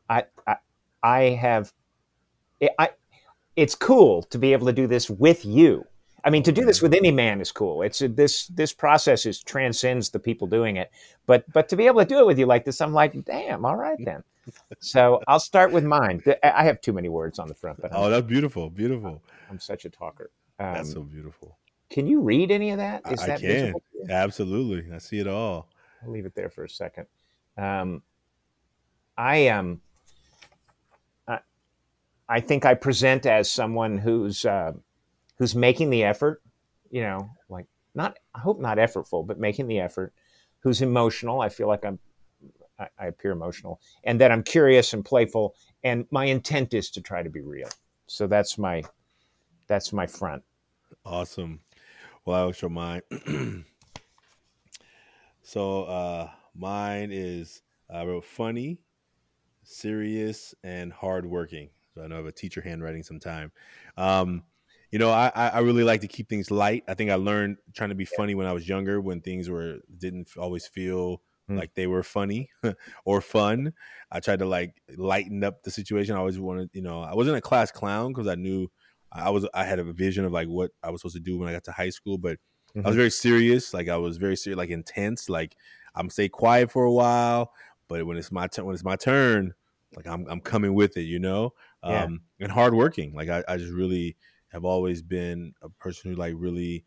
I, 0.08 0.24
I, 0.46 0.56
I 1.02 1.20
have, 1.40 1.72
I, 2.78 2.90
it's 3.56 3.74
cool 3.74 4.22
to 4.24 4.38
be 4.38 4.52
able 4.52 4.66
to 4.66 4.72
do 4.72 4.86
this 4.86 5.08
with 5.08 5.44
you. 5.44 5.84
I 6.24 6.30
mean, 6.30 6.42
to 6.42 6.52
do 6.52 6.64
this 6.64 6.82
with 6.82 6.92
any 6.92 7.10
man 7.10 7.40
is 7.40 7.50
cool. 7.50 7.82
It's 7.82 8.00
this 8.00 8.48
this 8.48 8.74
process 8.74 9.24
is 9.24 9.42
transcends 9.42 10.10
the 10.10 10.18
people 10.18 10.46
doing 10.46 10.76
it, 10.76 10.90
but 11.26 11.50
but 11.50 11.68
to 11.70 11.76
be 11.76 11.86
able 11.86 12.00
to 12.00 12.06
do 12.06 12.18
it 12.18 12.26
with 12.26 12.38
you 12.38 12.44
like 12.44 12.64
this, 12.64 12.82
I'm 12.82 12.92
like, 12.92 13.24
damn, 13.24 13.64
all 13.64 13.76
right 13.76 13.98
then. 14.04 14.22
So 14.80 15.22
I'll 15.28 15.40
start 15.40 15.72
with 15.72 15.84
mine. 15.84 16.22
I 16.42 16.64
have 16.64 16.80
too 16.82 16.92
many 16.92 17.08
words 17.08 17.38
on 17.38 17.48
the 17.48 17.54
front, 17.54 17.80
but 17.80 17.92
oh, 17.94 18.04
I'm, 18.04 18.10
that's 18.10 18.26
beautiful, 18.26 18.68
beautiful. 18.68 19.22
I'm 19.48 19.58
such 19.58 19.86
a 19.86 19.88
talker. 19.88 20.30
Um, 20.58 20.74
that's 20.74 20.92
so 20.92 21.02
beautiful. 21.02 21.56
Can 21.90 22.06
you 22.06 22.20
read 22.20 22.50
any 22.50 22.70
of 22.70 22.78
that? 22.78 23.02
Is 23.10 23.20
I 23.20 23.26
that 23.26 23.40
can 23.40 23.74
absolutely. 24.08 24.92
I 24.94 24.98
see 24.98 25.18
it 25.18 25.26
all. 25.26 25.68
I'll 26.02 26.10
leave 26.10 26.24
it 26.24 26.34
there 26.34 26.48
for 26.48 26.64
a 26.64 26.68
second. 26.68 27.06
Um, 27.58 28.02
I 29.18 29.36
am. 29.36 29.80
Um, 31.26 31.38
I 32.30 32.38
think 32.38 32.64
I 32.64 32.74
present 32.74 33.26
as 33.26 33.50
someone 33.50 33.98
who's 33.98 34.44
uh, 34.44 34.72
who's 35.36 35.56
making 35.56 35.90
the 35.90 36.04
effort. 36.04 36.42
You 36.90 37.02
know, 37.02 37.30
like 37.48 37.66
not. 37.94 38.18
I 38.34 38.38
hope 38.38 38.60
not 38.60 38.78
effortful, 38.78 39.26
but 39.26 39.38
making 39.38 39.66
the 39.66 39.80
effort. 39.80 40.14
Who's 40.60 40.80
emotional. 40.80 41.40
I 41.40 41.48
feel 41.48 41.66
like 41.66 41.84
I'm. 41.84 41.98
I, 42.78 42.88
I 42.98 43.06
appear 43.06 43.32
emotional, 43.32 43.80
and 44.04 44.20
that 44.20 44.30
I'm 44.30 44.44
curious 44.44 44.92
and 44.92 45.04
playful, 45.04 45.56
and 45.82 46.06
my 46.12 46.26
intent 46.26 46.72
is 46.72 46.88
to 46.92 47.00
try 47.00 47.24
to 47.24 47.30
be 47.30 47.40
real. 47.40 47.68
So 48.06 48.28
that's 48.28 48.56
my 48.58 48.84
that's 49.66 49.92
my 49.92 50.06
front. 50.06 50.44
Awesome. 51.04 51.60
Will 52.30 52.52
show 52.52 52.68
mine. 52.68 53.02
so 55.42 55.82
uh, 55.82 56.30
mine 56.54 57.10
is 57.10 57.60
I 57.92 58.04
wrote 58.04 58.24
funny, 58.24 58.78
serious, 59.64 60.54
and 60.62 60.92
hardworking. 60.92 61.70
So 61.92 62.04
I 62.04 62.06
know 62.06 62.14
I 62.14 62.18
have 62.18 62.26
a 62.26 62.32
teacher 62.32 62.60
handwriting 62.60 63.02
sometime. 63.02 63.50
Um, 63.96 64.44
you 64.92 65.00
know, 65.00 65.10
I, 65.10 65.32
I 65.34 65.58
really 65.58 65.82
like 65.82 66.02
to 66.02 66.06
keep 66.06 66.28
things 66.28 66.52
light. 66.52 66.84
I 66.86 66.94
think 66.94 67.10
I 67.10 67.16
learned 67.16 67.56
trying 67.74 67.88
to 67.88 67.96
be 67.96 68.04
funny 68.04 68.36
when 68.36 68.46
I 68.46 68.52
was 68.52 68.68
younger, 68.68 69.00
when 69.00 69.20
things 69.20 69.50
were 69.50 69.78
didn't 69.98 70.28
always 70.38 70.68
feel 70.68 71.22
mm. 71.50 71.58
like 71.58 71.74
they 71.74 71.88
were 71.88 72.04
funny 72.04 72.48
or 73.04 73.20
fun. 73.20 73.72
I 74.12 74.20
tried 74.20 74.38
to 74.38 74.46
like 74.46 74.80
lighten 74.96 75.42
up 75.42 75.64
the 75.64 75.72
situation. 75.72 76.14
I 76.14 76.20
always 76.20 76.38
wanted, 76.38 76.70
you 76.74 76.82
know, 76.82 77.00
I 77.00 77.16
wasn't 77.16 77.38
a 77.38 77.40
class 77.40 77.72
clown 77.72 78.12
because 78.12 78.28
I 78.28 78.36
knew 78.36 78.70
I 79.12 79.30
was 79.30 79.48
I 79.54 79.64
had 79.64 79.78
a 79.78 79.84
vision 79.84 80.24
of 80.24 80.32
like 80.32 80.48
what 80.48 80.70
I 80.82 80.90
was 80.90 81.00
supposed 81.00 81.16
to 81.16 81.20
do 81.20 81.38
when 81.38 81.48
I 81.48 81.52
got 81.52 81.64
to 81.64 81.72
high 81.72 81.90
school, 81.90 82.18
but 82.18 82.38
mm-hmm. 82.76 82.80
I 82.80 82.82
was 82.82 82.92
mm-hmm. 82.92 82.98
very 82.98 83.10
serious. 83.10 83.74
Like 83.74 83.88
I 83.88 83.96
was 83.96 84.16
very 84.16 84.36
serious, 84.36 84.58
like 84.58 84.70
intense. 84.70 85.28
Like 85.28 85.56
I'm 85.94 86.10
stay 86.10 86.28
quiet 86.28 86.70
for 86.70 86.84
a 86.84 86.92
while, 86.92 87.52
but 87.88 88.06
when 88.06 88.16
it's 88.16 88.32
my 88.32 88.46
turn, 88.46 88.66
when 88.66 88.74
it's 88.74 88.84
my 88.84 88.96
turn, 88.96 89.54
like 89.96 90.06
I'm 90.06 90.26
I'm 90.28 90.40
coming 90.40 90.74
with 90.74 90.96
it, 90.96 91.02
you 91.02 91.18
know. 91.18 91.54
Yeah. 91.84 92.04
Um, 92.04 92.20
and 92.38 92.52
hardworking. 92.52 93.14
Like 93.14 93.28
I, 93.28 93.42
I 93.48 93.56
just 93.56 93.72
really 93.72 94.16
have 94.48 94.64
always 94.64 95.02
been 95.02 95.54
a 95.62 95.68
person 95.68 96.10
who 96.10 96.16
like 96.16 96.34
really 96.36 96.84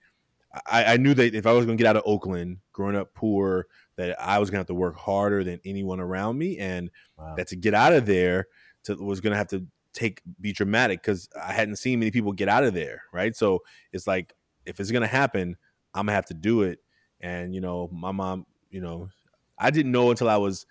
I, 0.66 0.94
I 0.94 0.98
knew 0.98 1.14
that 1.16 1.34
if 1.34 1.48
I 1.48 1.52
was 1.52 1.66
going 1.66 1.78
to 1.78 1.82
get 1.82 1.90
out 1.90 1.98
of 1.98 2.04
Oakland, 2.06 2.58
growing 2.74 2.96
up 2.96 3.14
poor, 3.14 3.68
that 3.96 4.16
I 4.22 4.38
was 4.38 4.50
going 4.50 4.58
to 4.58 4.60
have 4.60 4.68
to 4.68 4.76
work 4.76 4.96
harder 4.96 5.44
than 5.44 5.60
anyone 5.66 6.00
around 6.00 6.38
me, 6.38 6.58
and 6.58 6.92
wow. 7.18 7.36
that 7.36 7.48
to 7.48 7.56
get 7.56 7.74
out 7.74 7.94
of 7.94 8.06
there 8.06 8.48
to, 8.84 8.96
was 8.96 9.20
going 9.20 9.32
to 9.32 9.38
have 9.38 9.48
to 9.50 9.66
take 9.94 10.22
be 10.42 10.52
dramatic 10.52 11.02
because 11.02 11.30
I 11.42 11.54
hadn't 11.54 11.78
seen 11.78 12.00
many 12.00 12.12
people 12.12 12.32
get 12.32 12.50
out 12.50 12.64
of 12.64 12.74
there, 12.74 13.04
right? 13.12 13.36
So 13.36 13.64
it's 13.92 14.08
like 14.08 14.34
if 14.66 14.80
it's 14.80 14.92
to 14.92 15.08
happen, 15.08 15.56
I'm 15.94 16.06
gonna 16.06 16.16
have 16.16 16.26
to 16.28 16.34
do 16.34 16.64
it. 16.64 16.80
And 17.22 17.54
you 17.54 17.62
know, 17.62 17.90
my 17.92 18.12
mom, 18.12 18.46
you 18.70 18.82
know, 18.82 19.10
I 19.58 19.70
didn't 19.72 19.92
know 19.92 20.10
until 20.10 20.30
I 20.30 20.38
was 20.38 20.66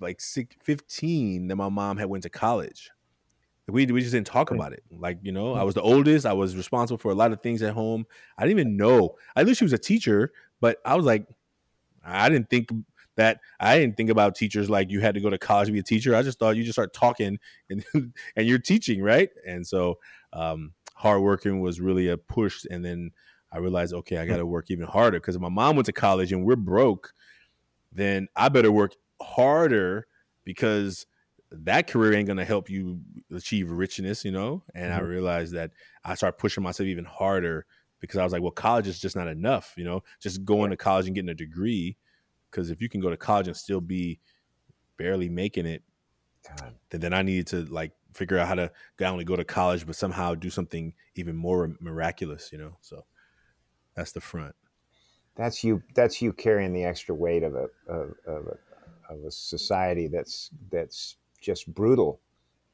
like 0.00 0.20
15 0.20 1.48
that 1.48 1.56
my 1.56 1.68
mom 1.68 1.96
had 1.96 2.08
went 2.08 2.22
to 2.22 2.30
college 2.30 2.90
we 3.68 3.86
we 3.86 4.00
just 4.00 4.12
didn't 4.12 4.26
talk 4.26 4.50
about 4.50 4.72
it. 4.72 4.82
Like 4.90 5.18
you 5.22 5.32
know, 5.32 5.54
I 5.54 5.60
mm. 5.60 5.66
was 5.66 5.74
the 5.74 5.82
oldest. 5.82 6.26
I 6.26 6.32
was 6.32 6.56
responsible 6.56 6.98
for 6.98 7.10
a 7.10 7.14
lot 7.14 7.32
of 7.32 7.42
things 7.42 7.62
at 7.62 7.74
home. 7.74 8.06
I 8.38 8.44
didn't 8.44 8.60
even 8.60 8.76
know. 8.76 9.16
I 9.36 9.44
knew 9.44 9.54
she 9.54 9.64
was 9.64 9.72
a 9.72 9.78
teacher, 9.78 10.32
but 10.60 10.78
I 10.84 10.94
was 10.94 11.04
like, 11.04 11.26
I 12.04 12.28
didn't 12.28 12.48
think 12.48 12.70
that. 13.18 13.40
I 13.60 13.78
didn't 13.78 13.96
think 13.96 14.10
about 14.10 14.34
teachers 14.34 14.68
like 14.68 14.90
you 14.90 15.00
had 15.00 15.14
to 15.14 15.20
go 15.20 15.30
to 15.30 15.38
college 15.38 15.66
to 15.66 15.72
be 15.72 15.78
a 15.78 15.84
teacher. 15.84 16.16
I 16.16 16.22
just 16.22 16.38
thought 16.38 16.56
you 16.56 16.64
just 16.64 16.74
start 16.74 16.92
talking 16.92 17.38
and 17.70 17.84
and 17.94 18.46
you're 18.46 18.58
teaching, 18.58 19.02
right? 19.02 19.28
And 19.46 19.66
so, 19.66 19.98
um, 20.32 20.72
hard 20.94 21.22
working 21.22 21.60
was 21.60 21.80
really 21.80 22.08
a 22.08 22.16
push. 22.16 22.64
And 22.70 22.84
then 22.84 23.12
I 23.52 23.58
realized, 23.58 23.94
okay, 23.94 24.18
I 24.18 24.26
got 24.26 24.38
to 24.38 24.46
work 24.46 24.70
even 24.70 24.86
harder 24.86 25.20
because 25.20 25.36
if 25.36 25.40
my 25.40 25.48
mom 25.48 25.76
went 25.76 25.86
to 25.86 25.92
college 25.92 26.32
and 26.32 26.44
we're 26.44 26.56
broke, 26.56 27.12
then 27.92 28.28
I 28.34 28.48
better 28.48 28.72
work 28.72 28.94
harder 29.22 30.06
because 30.44 31.06
that 31.50 31.86
career 31.86 32.14
ain't 32.14 32.28
gonna 32.28 32.44
help 32.44 32.68
you 32.68 33.00
achieve 33.34 33.70
richness, 33.70 34.24
you 34.24 34.32
know. 34.32 34.62
And 34.74 34.92
mm-hmm. 34.92 35.00
I 35.00 35.02
realized 35.02 35.54
that 35.54 35.70
I 36.04 36.14
started 36.14 36.38
pushing 36.38 36.62
myself 36.62 36.86
even 36.86 37.04
harder 37.04 37.66
because 38.00 38.18
I 38.18 38.24
was 38.24 38.32
like, 38.32 38.42
well, 38.42 38.50
college 38.50 38.86
is 38.86 39.00
just 39.00 39.16
not 39.16 39.28
enough, 39.28 39.74
you 39.76 39.84
know. 39.84 40.02
Just 40.20 40.44
going 40.44 40.70
to 40.70 40.76
college 40.76 41.06
and 41.06 41.14
getting 41.14 41.30
a 41.30 41.34
degree, 41.34 41.96
because 42.50 42.70
if 42.70 42.80
you 42.80 42.88
can 42.88 43.00
go 43.00 43.10
to 43.10 43.16
college 43.16 43.46
and 43.46 43.56
still 43.56 43.80
be 43.80 44.20
barely 44.96 45.28
making 45.28 45.66
it, 45.66 45.82
then 46.90 47.00
then 47.00 47.12
I 47.12 47.22
needed 47.22 47.46
to 47.48 47.64
like 47.64 47.92
figure 48.14 48.38
out 48.38 48.48
how 48.48 48.54
to 48.54 48.70
not 48.98 49.12
only 49.12 49.24
go 49.24 49.36
to 49.36 49.44
college 49.44 49.86
but 49.86 49.94
somehow 49.94 50.34
do 50.34 50.50
something 50.50 50.94
even 51.14 51.36
more 51.36 51.74
miraculous, 51.80 52.50
you 52.52 52.58
know. 52.58 52.76
So 52.80 53.04
that's 53.94 54.12
the 54.12 54.20
front. 54.20 54.54
That's 55.36 55.62
you. 55.62 55.82
That's 55.94 56.20
you 56.20 56.32
carrying 56.32 56.72
the 56.72 56.84
extra 56.84 57.14
weight 57.14 57.42
of 57.42 57.54
a 57.54 57.68
of, 57.86 58.14
of 58.26 58.46
a 58.46 59.12
of 59.12 59.24
a 59.24 59.30
society 59.30 60.08
that's 60.08 60.50
that's 60.70 61.16
just 61.40 61.72
brutal 61.74 62.20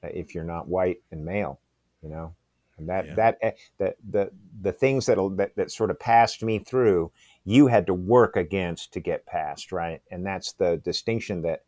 uh, 0.02 0.08
if 0.12 0.34
you're 0.34 0.44
not 0.44 0.68
white 0.68 1.02
and 1.10 1.24
male, 1.24 1.60
you 2.02 2.08
know. 2.08 2.34
And 2.78 2.88
that 2.88 3.06
yeah. 3.06 3.14
that 3.14 3.38
uh, 3.42 3.50
the 3.78 3.94
the 4.10 4.30
the 4.62 4.72
things 4.72 5.06
that 5.06 5.16
that 5.36 5.54
that 5.56 5.70
sort 5.70 5.90
of 5.90 5.98
passed 6.00 6.42
me 6.42 6.58
through, 6.58 7.12
you 7.44 7.66
had 7.66 7.86
to 7.86 7.94
work 7.94 8.36
against 8.36 8.92
to 8.94 9.00
get 9.00 9.26
past, 9.26 9.72
right? 9.72 10.00
And 10.10 10.24
that's 10.24 10.52
the 10.52 10.80
distinction 10.84 11.42
that, 11.42 11.60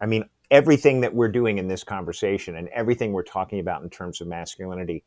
I 0.00 0.06
mean, 0.06 0.28
everything 0.50 1.00
that 1.00 1.14
we're 1.14 1.28
doing 1.28 1.58
in 1.58 1.68
this 1.68 1.84
conversation 1.84 2.56
and 2.56 2.68
everything 2.68 3.12
we're 3.12 3.22
talking 3.22 3.60
about 3.60 3.82
in 3.82 3.90
terms 3.90 4.20
of 4.20 4.28
masculinity 4.28 5.04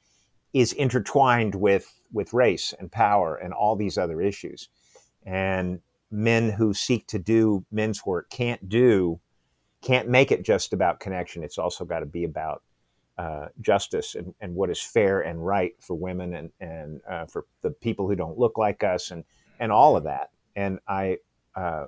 is 0.53 0.74
intertwined 0.74 1.55
with 1.55 1.91
with 2.11 2.34
race 2.34 2.74
and 2.78 2.91
power 2.91 3.38
and 3.38 3.53
all 3.53 3.76
these 3.76 3.97
other 3.97 4.22
issues. 4.22 4.67
And 5.26 5.80
men 6.11 6.49
who 6.49 6.74
seek 6.74 7.07
to 7.07 7.19
do 7.19 7.65
men's 7.72 8.05
work 8.05 8.30
can't 8.30 8.67
do 8.67 9.22
can't 9.82 10.09
make 10.09 10.32
it 10.32 10.43
just 10.43 10.74
about 10.74 10.99
connection. 10.99 11.43
It's 11.43 11.57
also 11.57 11.86
got 11.86 12.01
to 12.01 12.05
be 12.05 12.24
about 12.24 12.61
uh, 13.17 13.47
justice 13.61 14.15
and, 14.15 14.34
and 14.39 14.53
what 14.55 14.69
is 14.69 14.82
fair 14.82 15.22
and 15.22 15.45
right 15.45 15.74
for 15.80 15.95
women 15.95 16.34
and 16.34 16.51
and 16.59 17.01
uh, 17.09 17.26
for 17.26 17.45
the 17.61 17.72
people 17.72 18.07
who 18.07 18.15
don't 18.15 18.38
look 18.38 18.57
like 18.57 18.84
us 18.84 19.11
and 19.11 19.24
and 19.62 19.72
all 19.72 19.95
of 19.95 20.03
that. 20.03 20.32
And 20.57 20.80
I 20.89 21.20
uh, 21.55 21.86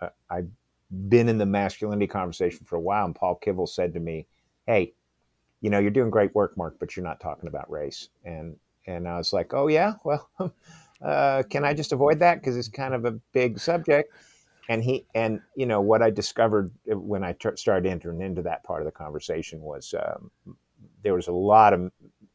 uh 0.00 0.08
I've 0.28 0.48
been 1.08 1.28
in 1.28 1.38
the 1.38 1.46
masculinity 1.46 2.08
conversation 2.08 2.66
for 2.66 2.74
a 2.74 2.80
while, 2.80 3.04
and 3.04 3.14
Paul 3.14 3.38
Kivel 3.44 3.68
said 3.68 3.92
to 3.94 4.00
me, 4.00 4.26
"Hey, 4.66 4.94
you 5.60 5.70
know, 5.70 5.78
you're 5.78 5.92
doing 5.92 6.10
great 6.10 6.34
work, 6.34 6.56
Mark, 6.56 6.76
but 6.80 6.96
you're 6.96 7.04
not 7.04 7.20
talking 7.20 7.48
about 7.48 7.70
race." 7.70 8.08
And 8.24 8.56
and 8.88 9.06
I 9.06 9.18
was 9.18 9.32
like, 9.32 9.54
"Oh 9.54 9.68
yeah, 9.68 9.94
well." 10.04 10.28
Uh, 11.02 11.42
can 11.50 11.62
I 11.62 11.74
just 11.74 11.92
avoid 11.92 12.18
that 12.18 12.40
because 12.40 12.56
it's 12.56 12.68
kind 12.68 12.94
of 12.94 13.04
a 13.04 13.10
big 13.34 13.58
subject? 13.58 14.10
and 14.68 14.82
he 14.82 15.06
and 15.14 15.40
you 15.54 15.66
know 15.66 15.80
what 15.80 16.02
I 16.02 16.10
discovered 16.10 16.72
when 16.86 17.22
I 17.22 17.32
t- 17.32 17.50
started 17.56 17.88
entering 17.88 18.20
into 18.20 18.42
that 18.42 18.64
part 18.64 18.80
of 18.80 18.86
the 18.86 18.92
conversation 18.92 19.60
was 19.60 19.94
um, 19.94 20.30
there 21.02 21.14
was 21.14 21.28
a 21.28 21.32
lot 21.32 21.72
of 21.72 21.90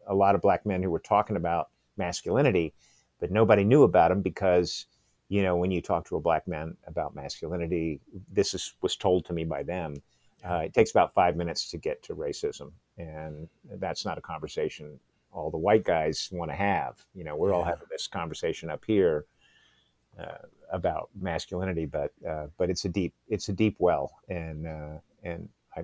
a 0.07 0.16
lot 0.16 0.36
of 0.36 0.41
black 0.41 0.66
men 0.66 0.82
who 0.82 0.89
were 0.89 0.99
talking 0.99 1.36
about 1.36 1.70
masculinity, 1.97 2.74
but 3.22 3.32
nobody 3.32 3.63
knew 3.63 3.84
about 3.84 4.09
them 4.09 4.22
because 4.22 4.88
you 5.30 5.41
know 5.41 5.55
when 5.55 5.72
you 5.72 5.82
talk 5.82 6.05
to 6.07 6.17
a 6.17 6.19
black 6.19 6.45
man 6.47 6.76
about 6.88 7.15
masculinity, 7.15 8.01
this 8.30 8.53
is 8.53 8.74
was 8.82 8.97
told 8.97 9.24
to 9.26 9.34
me 9.34 9.45
by 9.45 9.63
them. 9.63 9.95
Uh, 10.43 10.63
it 10.65 10.74
takes 10.74 10.91
about 10.91 11.13
five 11.13 11.38
minutes 11.38 11.69
to 11.69 11.78
get 11.78 12.03
to 12.03 12.15
racism, 12.15 12.72
and 12.97 13.47
that's 13.76 14.03
not 14.03 14.17
a 14.17 14.22
conversation 14.22 14.99
all 15.34 15.49
the 15.49 15.57
white 15.57 15.86
guys 15.86 16.28
want 16.34 16.51
to 16.51 16.55
have. 16.57 17.05
You 17.15 17.24
know, 17.24 17.38
we're 17.38 17.51
yeah. 17.51 17.55
all 17.55 17.63
having 17.63 17.88
this 17.89 18.07
conversation 18.07 18.69
up 18.69 18.84
here. 18.86 19.26
Uh, 20.19 20.45
about 20.72 21.09
masculinity, 21.19 21.86
but 21.86 22.11
uh, 22.28 22.47
but 22.57 22.69
it's 22.69 22.86
a 22.86 22.89
deep 22.89 23.13
it's 23.30 23.49
a 23.49 23.53
deep 23.53 23.76
well, 23.80 24.11
and 24.30 24.67
uh, 24.67 24.97
and 25.24 25.47
I 25.76 25.84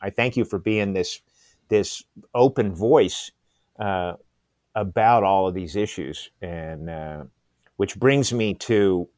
I 0.00 0.10
thank 0.10 0.36
you 0.36 0.44
for 0.44 0.58
being 0.58 0.92
this 0.92 1.20
this 1.68 2.02
open 2.34 2.74
voice 2.74 3.30
uh, 3.78 4.14
about 4.80 5.24
all 5.24 5.48
of 5.48 5.54
these 5.54 5.76
issues, 5.76 6.30
and 6.40 6.88
uh, 6.88 7.24
which 7.76 7.98
brings 7.98 8.32
me 8.32 8.54
to 8.54 9.08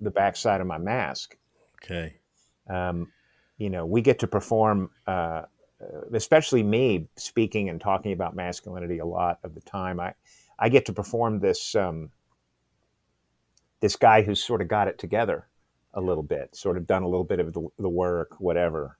the 0.00 0.10
backside 0.10 0.60
of 0.60 0.66
my 0.66 0.78
mask. 0.78 1.36
Okay. 1.82 2.14
Um, 2.68 3.10
you 3.58 3.70
know, 3.70 3.86
we 3.86 4.02
get 4.02 4.18
to 4.20 4.26
perform, 4.26 4.90
uh, 5.06 5.42
especially 6.12 6.62
me, 6.62 7.08
speaking 7.16 7.68
and 7.68 7.80
talking 7.80 8.12
about 8.12 8.36
masculinity 8.36 8.98
a 8.98 9.04
lot 9.04 9.38
of 9.42 9.54
the 9.54 9.60
time. 9.60 9.98
I 10.00 10.14
I 10.58 10.68
get 10.68 10.86
to 10.86 10.92
perform 10.92 11.40
this. 11.40 11.74
Um, 11.74 12.10
this 13.80 13.96
guy 13.96 14.22
who's 14.22 14.42
sort 14.42 14.62
of 14.62 14.68
got 14.68 14.86
it 14.86 14.96
together 14.96 15.48
a 15.94 16.00
little 16.00 16.22
bit, 16.22 16.54
sort 16.54 16.76
of 16.76 16.86
done 16.86 17.02
a 17.02 17.08
little 17.08 17.24
bit 17.24 17.40
of 17.40 17.52
the, 17.52 17.66
the 17.80 17.88
work, 17.88 18.40
whatever. 18.40 18.96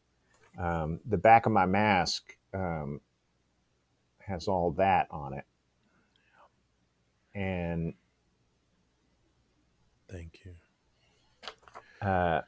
Um, 0.58 0.98
the 1.06 1.16
back 1.16 1.46
of 1.46 1.52
my 1.52 1.66
mask 1.66 2.36
um, 2.52 3.00
has 4.18 4.48
all 4.48 4.72
that 4.72 5.06
on 5.10 5.34
it. 5.34 5.44
And 7.34 7.94
thank 10.10 10.40
you. 10.44 10.52
Uh, 12.06 12.42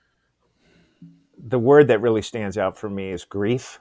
the 1.47 1.59
word 1.59 1.89
that 1.89 2.01
really 2.01 2.23
stands 2.23 2.59
out 2.59 2.77
for 2.77 2.91
me 2.91 3.11
is 3.11 3.25
grief. 3.25 3.81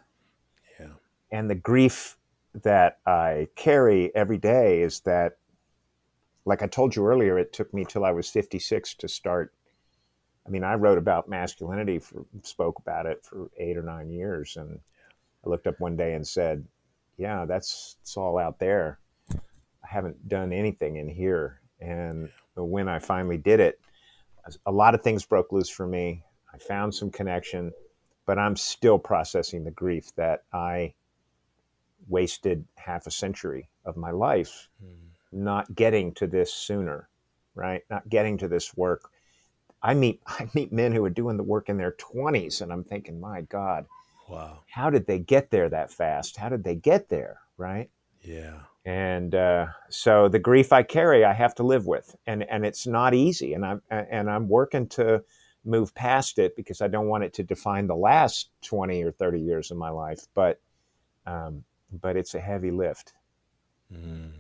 Yeah. 0.80 0.88
And 1.32 1.50
the 1.50 1.56
grief 1.56 2.18
that 2.64 3.00
I 3.06 3.48
carry 3.56 4.14
every 4.16 4.38
day 4.38 4.82
is 4.82 5.00
that 5.02 5.38
like 6.46 6.62
I 6.62 6.68
told 6.68 6.96
you 6.96 7.06
earlier, 7.06 7.38
it 7.38 7.54
took 7.54 7.74
me 7.74 7.86
till 7.86 8.04
I 8.04 8.12
was 8.12 8.30
56 8.30 8.96
to 8.96 9.08
start. 9.08 9.54
I 10.46 10.50
mean, 10.50 10.64
I 10.64 10.74
wrote 10.74 10.98
about 10.98 11.30
masculinity, 11.30 12.00
for, 12.00 12.26
spoke 12.42 12.80
about 12.80 13.06
it 13.06 13.24
for 13.24 13.50
eight 13.58 13.78
or 13.78 13.84
nine 13.84 14.10
years, 14.10 14.58
and 14.58 14.80
I 15.46 15.50
looked 15.50 15.68
up 15.68 15.80
one 15.80 15.96
day 15.96 16.16
and 16.16 16.28
said, 16.28 16.66
"Yeah, 17.18 17.46
that's 17.46 17.96
it's 18.02 18.18
all 18.18 18.38
out 18.38 18.60
there. 18.60 19.00
Haven't 19.94 20.28
done 20.28 20.52
anything 20.52 20.98
in 20.98 21.08
here." 21.08 21.62
And 21.80 22.30
when 22.56 22.88
I 22.88 23.00
finally 23.00 23.38
did 23.38 23.60
it, 23.60 23.80
a 24.66 24.72
lot 24.72 24.96
of 24.96 25.02
things 25.02 25.26
broke 25.26 25.52
loose 25.52 25.70
for 25.70 25.88
me. 25.88 26.24
I 26.54 26.58
found 26.58 26.94
some 26.94 27.10
connection, 27.10 27.72
but 28.26 28.38
I'm 28.38 28.56
still 28.56 29.00
processing 29.00 29.64
the 29.64 29.72
grief 29.72 30.14
that 30.16 30.44
I 30.54 30.94
wasted 32.08 32.66
half 32.76 33.08
a 33.08 33.12
century 33.12 33.70
of 33.86 33.98
my 33.98 34.12
life 34.12 34.70
mm. 34.84 34.94
not 35.32 35.74
getting 35.76 36.14
to 36.14 36.28
this 36.28 36.54
sooner, 36.54 37.10
right? 37.56 37.82
Not 37.90 38.10
getting 38.10 38.38
to 38.40 38.48
this 38.48 38.76
work. 38.76 39.10
I 39.82 39.94
meet 39.94 40.22
I 40.28 40.50
meet 40.54 40.72
men 40.72 40.92
who 40.92 41.04
are 41.06 41.10
doing 41.10 41.38
the 41.38 41.44
work 41.44 41.70
in 41.70 41.78
their 41.78 41.94
20s 41.94 42.62
and 42.62 42.72
I'm 42.72 42.84
thinking, 42.84 43.20
"My 43.20 43.42
god, 43.42 43.86
wow. 44.30 44.60
How 44.70 44.90
did 44.90 45.08
they 45.08 45.20
get 45.20 45.50
there 45.50 45.70
that 45.70 45.92
fast? 45.92 46.38
How 46.38 46.50
did 46.50 46.64
they 46.64 46.76
get 46.76 47.10
there?" 47.10 47.40
Right? 47.58 47.90
Yeah. 48.24 48.60
And 48.86 49.36
uh, 49.36 49.68
so 49.90 50.28
the 50.28 50.40
grief 50.40 50.74
I 50.74 50.84
carry, 50.84 51.24
I 51.24 51.34
have 51.34 51.56
to 51.56 51.64
live 51.64 51.86
with, 51.86 52.16
and 52.28 52.44
and 52.50 52.66
it's 52.66 52.86
not 52.86 53.14
easy. 53.14 53.54
And 53.54 53.66
I'm 53.66 53.82
and 53.90 54.30
I'm 54.30 54.50
working 54.50 54.88
to 54.90 55.24
move 55.64 55.96
past 55.96 56.38
it 56.38 56.56
because 56.58 56.82
I 56.82 56.90
don't 56.90 57.08
want 57.08 57.24
it 57.24 57.34
to 57.36 57.44
define 57.44 57.88
the 57.88 57.96
last 57.96 58.50
twenty 58.62 59.02
or 59.04 59.12
thirty 59.12 59.40
years 59.40 59.72
of 59.72 59.78
my 59.78 59.90
life. 59.90 60.26
But 60.34 60.60
um, 61.26 61.64
but 62.02 62.18
it's 62.18 62.36
a 62.36 62.42
heavy 62.42 62.72
lift. 62.72 63.14
Mm. 63.94 64.32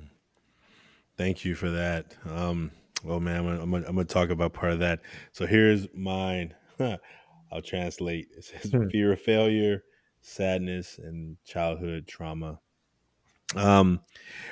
Thank 1.16 1.46
you 1.46 1.56
for 1.56 1.70
that. 1.70 2.16
Um, 2.30 2.72
well, 3.04 3.20
man, 3.20 3.38
I'm 3.38 3.46
gonna, 3.46 3.62
I'm, 3.62 3.72
gonna, 3.72 3.86
I'm 3.88 3.96
gonna 3.96 4.06
talk 4.06 4.30
about 4.30 4.54
part 4.54 4.74
of 4.74 4.80
that. 4.80 5.02
So 5.32 5.46
here's 5.46 5.88
mine. 5.94 6.54
I'll 6.80 7.62
translate. 7.64 8.30
It 8.36 8.46
says 8.46 8.72
hmm. 8.72 8.88
fear 8.88 9.14
of 9.14 9.22
failure, 9.22 9.84
sadness, 10.22 10.98
and 10.98 11.38
childhood 11.46 12.08
trauma. 12.08 12.60
Um, 13.56 14.00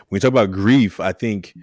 when 0.10 0.18
you 0.18 0.20
talk 0.20 0.32
about 0.32 0.52
grief, 0.52 1.00
I 1.00 1.12
think 1.12 1.54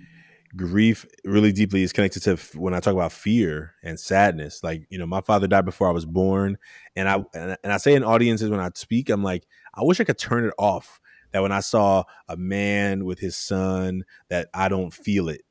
grief 0.56 1.04
really 1.24 1.52
deeply 1.52 1.82
is 1.82 1.92
connected 1.92 2.22
to 2.22 2.36
when 2.58 2.72
I 2.74 2.80
talk 2.80 2.94
about 2.94 3.12
fear 3.12 3.74
and 3.82 4.00
sadness. 4.00 4.62
Like, 4.62 4.86
you 4.88 4.98
know, 4.98 5.06
my 5.06 5.20
father 5.20 5.46
died 5.46 5.64
before 5.64 5.88
I 5.88 5.92
was 5.92 6.06
born, 6.06 6.58
and 6.96 7.08
I 7.08 7.24
and 7.34 7.56
I 7.64 7.76
say 7.76 7.94
in 7.94 8.04
audiences 8.04 8.50
when 8.50 8.60
I 8.60 8.70
speak, 8.74 9.10
I'm 9.10 9.22
like, 9.22 9.46
I 9.74 9.82
wish 9.82 10.00
I 10.00 10.04
could 10.04 10.18
turn 10.18 10.44
it 10.44 10.54
off. 10.58 11.00
That 11.32 11.42
when 11.42 11.52
I 11.52 11.60
saw 11.60 12.04
a 12.26 12.38
man 12.38 13.04
with 13.04 13.18
his 13.18 13.36
son, 13.36 14.04
that 14.30 14.48
I 14.54 14.68
don't 14.68 14.94
feel 14.94 15.28
it. 15.28 15.42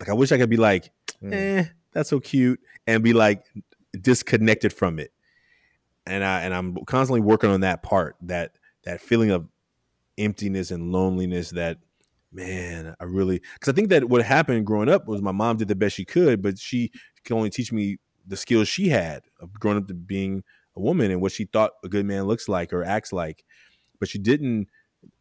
Like, 0.00 0.08
I 0.08 0.14
wish 0.14 0.32
I 0.32 0.38
could 0.38 0.50
be 0.50 0.56
like, 0.56 0.90
mm. 1.22 1.32
eh, 1.32 1.66
that's 1.92 2.10
so 2.10 2.18
cute, 2.18 2.60
and 2.86 3.04
be 3.04 3.12
like 3.12 3.44
disconnected 4.00 4.72
from 4.72 4.98
it. 4.98 5.12
And 6.06 6.24
I 6.24 6.40
and 6.40 6.52
I'm 6.52 6.76
constantly 6.86 7.20
working 7.20 7.50
on 7.50 7.60
that 7.60 7.82
part, 7.82 8.16
that 8.22 8.56
that 8.84 9.00
feeling 9.00 9.30
of 9.30 9.46
emptiness 10.18 10.70
and 10.70 10.92
loneliness 10.92 11.50
that 11.50 11.78
man 12.32 12.94
i 13.00 13.04
really 13.04 13.40
because 13.54 13.72
i 13.72 13.74
think 13.74 13.88
that 13.88 14.08
what 14.08 14.22
happened 14.22 14.64
growing 14.64 14.88
up 14.88 15.08
was 15.08 15.20
my 15.20 15.32
mom 15.32 15.56
did 15.56 15.68
the 15.68 15.74
best 15.74 15.96
she 15.96 16.04
could 16.04 16.40
but 16.40 16.58
she 16.58 16.90
could 17.24 17.34
only 17.34 17.50
teach 17.50 17.72
me 17.72 17.98
the 18.26 18.36
skills 18.36 18.68
she 18.68 18.88
had 18.88 19.22
of 19.40 19.52
growing 19.54 19.78
up 19.78 19.88
to 19.88 19.94
being 19.94 20.42
a 20.76 20.80
woman 20.80 21.10
and 21.10 21.20
what 21.20 21.32
she 21.32 21.44
thought 21.44 21.72
a 21.84 21.88
good 21.88 22.06
man 22.06 22.24
looks 22.24 22.48
like 22.48 22.72
or 22.72 22.84
acts 22.84 23.12
like. 23.12 23.44
But 23.98 24.08
she 24.08 24.18
didn't 24.18 24.68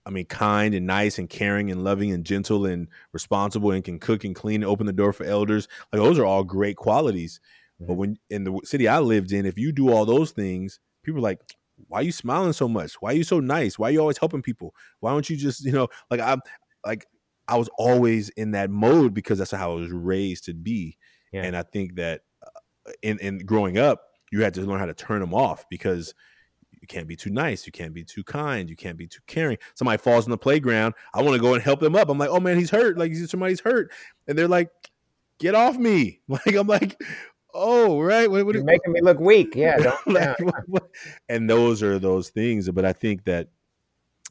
i 0.05 0.09
mean 0.09 0.25
kind 0.25 0.73
and 0.75 0.85
nice 0.85 1.17
and 1.17 1.29
caring 1.29 1.71
and 1.71 1.85
loving 1.85 2.11
and 2.11 2.25
gentle 2.25 2.65
and 2.65 2.89
responsible 3.13 3.71
and 3.71 3.83
can 3.83 3.97
cook 3.97 4.25
and 4.25 4.35
clean 4.35 4.55
and 4.61 4.65
open 4.65 4.85
the 4.85 4.93
door 4.93 5.13
for 5.13 5.25
elders. 5.25 5.67
Like 5.91 6.01
those 6.01 6.19
are 6.19 6.25
all 6.25 6.43
great 6.43 6.77
qualities. 6.77 7.39
Mm-hmm. 7.75 7.87
but 7.87 7.93
when 7.95 8.17
in 8.29 8.43
the 8.43 8.59
city 8.63 8.87
i 8.87 8.99
lived 8.99 9.31
in 9.31 9.45
if 9.45 9.57
you 9.57 9.71
do 9.71 9.89
all 9.91 10.05
those 10.05 10.31
things 10.31 10.81
people 11.03 11.19
are 11.19 11.21
like 11.21 11.39
why 11.87 11.99
are 11.99 12.03
you 12.03 12.11
smiling 12.11 12.53
so 12.53 12.67
much? 12.67 12.93
Why 13.01 13.11
are 13.11 13.15
you 13.15 13.23
so 13.23 13.39
nice? 13.39 13.79
Why 13.79 13.89
are 13.89 13.91
you 13.91 13.99
always 13.99 14.17
helping 14.17 14.41
people? 14.41 14.73
Why 14.99 15.11
don't 15.11 15.29
you 15.29 15.37
just, 15.37 15.63
you 15.63 15.71
know, 15.71 15.87
like 16.11 16.19
I'm 16.19 16.41
like 16.85 17.07
I 17.47 17.57
was 17.57 17.69
always 17.77 18.29
in 18.29 18.51
that 18.51 18.69
mode 18.69 19.13
because 19.13 19.39
that's 19.39 19.51
how 19.51 19.71
I 19.71 19.75
was 19.75 19.91
raised 19.91 20.45
to 20.45 20.53
be. 20.53 20.97
Yeah. 21.31 21.43
And 21.43 21.57
I 21.57 21.63
think 21.63 21.95
that 21.95 22.21
uh, 22.45 22.91
in 23.01 23.19
in 23.19 23.39
growing 23.39 23.77
up, 23.77 24.03
you 24.31 24.43
had 24.43 24.53
to 24.55 24.61
learn 24.61 24.79
how 24.79 24.85
to 24.85 24.93
turn 24.93 25.21
them 25.21 25.33
off 25.33 25.65
because 25.69 26.13
you 26.81 26.87
can't 26.87 27.07
be 27.07 27.15
too 27.15 27.29
nice, 27.29 27.65
you 27.65 27.71
can't 27.71 27.93
be 27.93 28.03
too 28.03 28.23
kind, 28.23 28.69
you 28.69 28.75
can't 28.75 28.97
be 28.97 29.07
too 29.07 29.21
caring. 29.27 29.57
Somebody 29.75 29.97
falls 29.97 30.25
in 30.25 30.31
the 30.31 30.37
playground, 30.37 30.93
I 31.13 31.21
want 31.21 31.35
to 31.35 31.41
go 31.41 31.53
and 31.53 31.63
help 31.63 31.79
them 31.79 31.95
up. 31.95 32.09
I'm 32.09 32.17
like, 32.17 32.29
"Oh 32.29 32.39
man, 32.39 32.57
he's 32.57 32.69
hurt. 32.69 32.97
Like 32.97 33.13
somebody's 33.15 33.59
hurt." 33.59 33.91
And 34.27 34.37
they're 34.37 34.47
like, 34.47 34.69
"Get 35.39 35.55
off 35.55 35.77
me." 35.77 36.21
Like 36.29 36.55
I'm 36.55 36.67
like, 36.67 37.01
oh 37.53 37.99
right 37.99 38.29
what, 38.29 38.45
what, 38.45 38.55
You're 38.55 38.63
making 38.63 38.93
me 38.93 39.01
look 39.01 39.19
weak. 39.19 39.55
Yeah, 39.55 39.95
like, 40.05 40.37
and 41.27 41.49
those 41.49 41.81
are 41.83 41.99
those 41.99 42.29
things 42.29 42.69
but 42.69 42.85
i 42.85 42.93
think 42.93 43.23
that 43.25 43.47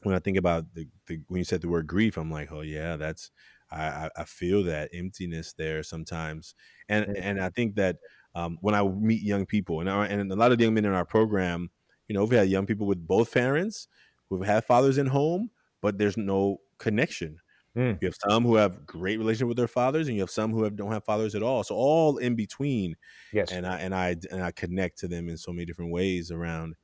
when 0.03 0.15
i 0.15 0.19
think 0.19 0.37
about 0.37 0.65
the, 0.73 0.87
the, 1.07 1.19
when 1.27 1.39
you 1.39 1.43
said 1.43 1.61
the 1.61 1.69
word 1.69 1.87
grief 1.87 2.17
i'm 2.17 2.31
like 2.31 2.51
oh 2.51 2.61
yeah 2.61 2.95
that's 2.95 3.31
i 3.71 4.09
i 4.15 4.23
feel 4.23 4.63
that 4.63 4.89
emptiness 4.93 5.53
there 5.53 5.83
sometimes. 5.83 6.55
And 6.87 7.05
mm-hmm. 7.05 7.21
and 7.21 7.41
i 7.41 7.49
think 7.49 7.75
that 7.75 7.97
um, 8.35 8.57
when 8.61 8.75
i 8.75 8.83
meet 8.83 9.21
young 9.21 9.45
people 9.45 9.79
and, 9.81 9.89
our, 9.89 10.03
and 10.03 10.31
a 10.31 10.35
lot 10.35 10.51
of 10.51 10.61
young 10.61 10.73
men 10.73 10.85
in 10.85 10.93
our 10.93 11.05
program 11.05 11.69
you 12.07 12.15
know 12.15 12.25
we 12.25 12.35
have 12.35 12.47
young 12.47 12.65
people 12.65 12.87
with 12.87 13.05
both 13.05 13.33
parents 13.33 13.87
who've 14.29 14.45
had 14.45 14.65
fathers 14.65 14.97
in 14.97 15.07
home 15.07 15.49
but 15.81 15.97
there's 15.97 16.17
no 16.17 16.61
connection 16.77 17.39
Mm. 17.77 18.01
You 18.01 18.07
have 18.07 18.17
some 18.27 18.43
who 18.43 18.55
have 18.55 18.85
great 18.85 19.19
relationship 19.19 19.47
with 19.47 19.57
their 19.57 19.67
fathers, 19.67 20.07
and 20.07 20.15
you 20.15 20.21
have 20.21 20.31
some 20.31 20.51
who 20.51 20.63
have, 20.63 20.75
don't 20.75 20.91
have 20.91 21.03
fathers 21.03 21.35
at 21.35 21.43
all. 21.43 21.63
So 21.63 21.75
all 21.75 22.17
in 22.17 22.35
between. 22.35 22.95
Yes. 23.31 23.51
And 23.51 23.65
I 23.65 23.79
and 23.79 23.93
I 23.93 24.15
and 24.31 24.43
I 24.43 24.51
connect 24.51 24.99
to 24.99 25.07
them 25.07 25.29
in 25.29 25.37
so 25.37 25.51
many 25.51 25.65
different 25.65 25.91
ways 25.91 26.31
around 26.31 26.75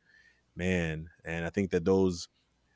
man. 0.56 1.10
And 1.24 1.46
I 1.46 1.50
think 1.50 1.72
that 1.72 1.86
those 1.86 2.28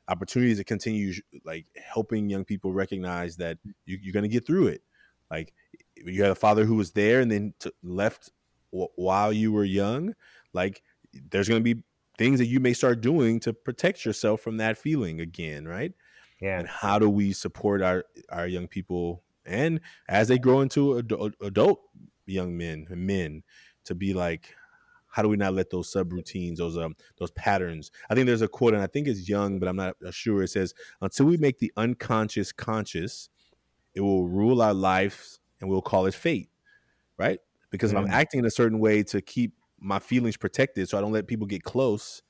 opportunities 0.08 0.58
to 0.58 0.64
continue 0.64 1.14
like 1.44 1.66
helping 1.76 2.28
young 2.28 2.44
people 2.44 2.72
recognize 2.72 3.36
that 3.36 3.58
you, 3.86 4.10
are 4.10 4.12
going 4.12 4.24
to 4.24 4.28
get 4.28 4.46
through 4.46 4.68
it. 4.68 4.82
Like 5.30 5.54
you 5.96 6.22
had 6.22 6.32
a 6.32 6.36
father 6.36 6.64
who 6.64 6.74
was 6.74 6.92
there 6.92 7.20
and 7.20 7.30
then 7.30 7.54
t- 7.60 7.70
left 7.82 8.30
w- 8.72 8.88
while 8.96 9.32
you 9.32 9.52
were 9.52 9.64
young. 9.64 10.14
Like 10.52 10.82
there's 11.30 11.48
going 11.48 11.62
to 11.62 11.74
be 11.74 11.82
things 12.18 12.38
that 12.40 12.46
you 12.46 12.60
may 12.60 12.72
start 12.72 13.00
doing 13.00 13.40
to 13.40 13.52
protect 13.52 14.04
yourself 14.04 14.40
from 14.40 14.56
that 14.58 14.76
feeling 14.76 15.20
again, 15.20 15.66
right? 15.66 15.92
Yeah. 16.40 16.58
And 16.58 16.68
how 16.68 16.98
do 16.98 17.08
we 17.08 17.32
support 17.32 17.82
our 17.82 18.04
our 18.30 18.46
Jung 18.46 18.68
people 18.68 19.22
and 19.44 19.80
as 20.08 20.28
they 20.28 20.38
grow 20.38 20.60
into 20.60 20.96
adult, 20.96 21.34
adult 21.42 21.80
young 22.26 22.56
men 22.56 22.86
and 22.90 23.06
men 23.06 23.42
to 23.84 23.94
be 23.94 24.14
like 24.14 24.54
how 25.10 25.22
do 25.22 25.28
we 25.28 25.36
not 25.36 25.54
let 25.54 25.70
those 25.70 25.92
subroutines, 25.92 26.58
those 26.58 26.78
um, 26.78 26.94
those 27.18 27.32
patterns? 27.32 27.90
I 28.08 28.14
think 28.14 28.26
there's 28.26 28.42
a 28.42 28.48
quote, 28.48 28.74
and 28.74 28.82
I 28.82 28.86
think 28.86 29.08
it's 29.08 29.28
young 29.28 29.58
but 29.58 29.68
I'm 29.68 29.76
not 29.76 29.96
sure. 30.10 30.42
It 30.42 30.48
says, 30.48 30.72
"Until 31.00 31.26
we 31.26 31.36
make 31.36 31.58
the 31.58 31.72
unconscious 31.76 32.52
conscious, 32.52 33.28
it 33.94 34.00
will 34.00 34.28
rule 34.28 34.62
our 34.62 34.72
lives, 34.72 35.40
and 35.60 35.68
we'll 35.68 35.82
call 35.82 36.06
it 36.06 36.14
fate." 36.14 36.48
Right? 37.18 37.40
Because 37.70 37.90
mm. 37.90 37.94
if 37.94 37.98
I'm 37.98 38.06
mm. 38.08 38.12
acting 38.12 38.38
in 38.38 38.46
a 38.46 38.50
certain 38.50 38.78
way 38.78 39.02
to 39.04 39.20
keep 39.20 39.52
my 39.80 39.98
feelings 39.98 40.36
protected, 40.36 40.88
so 40.88 40.96
I 40.96 41.00
don't 41.00 41.12
let 41.12 41.26
people 41.26 41.46
get 41.46 41.64
close, 41.64 42.22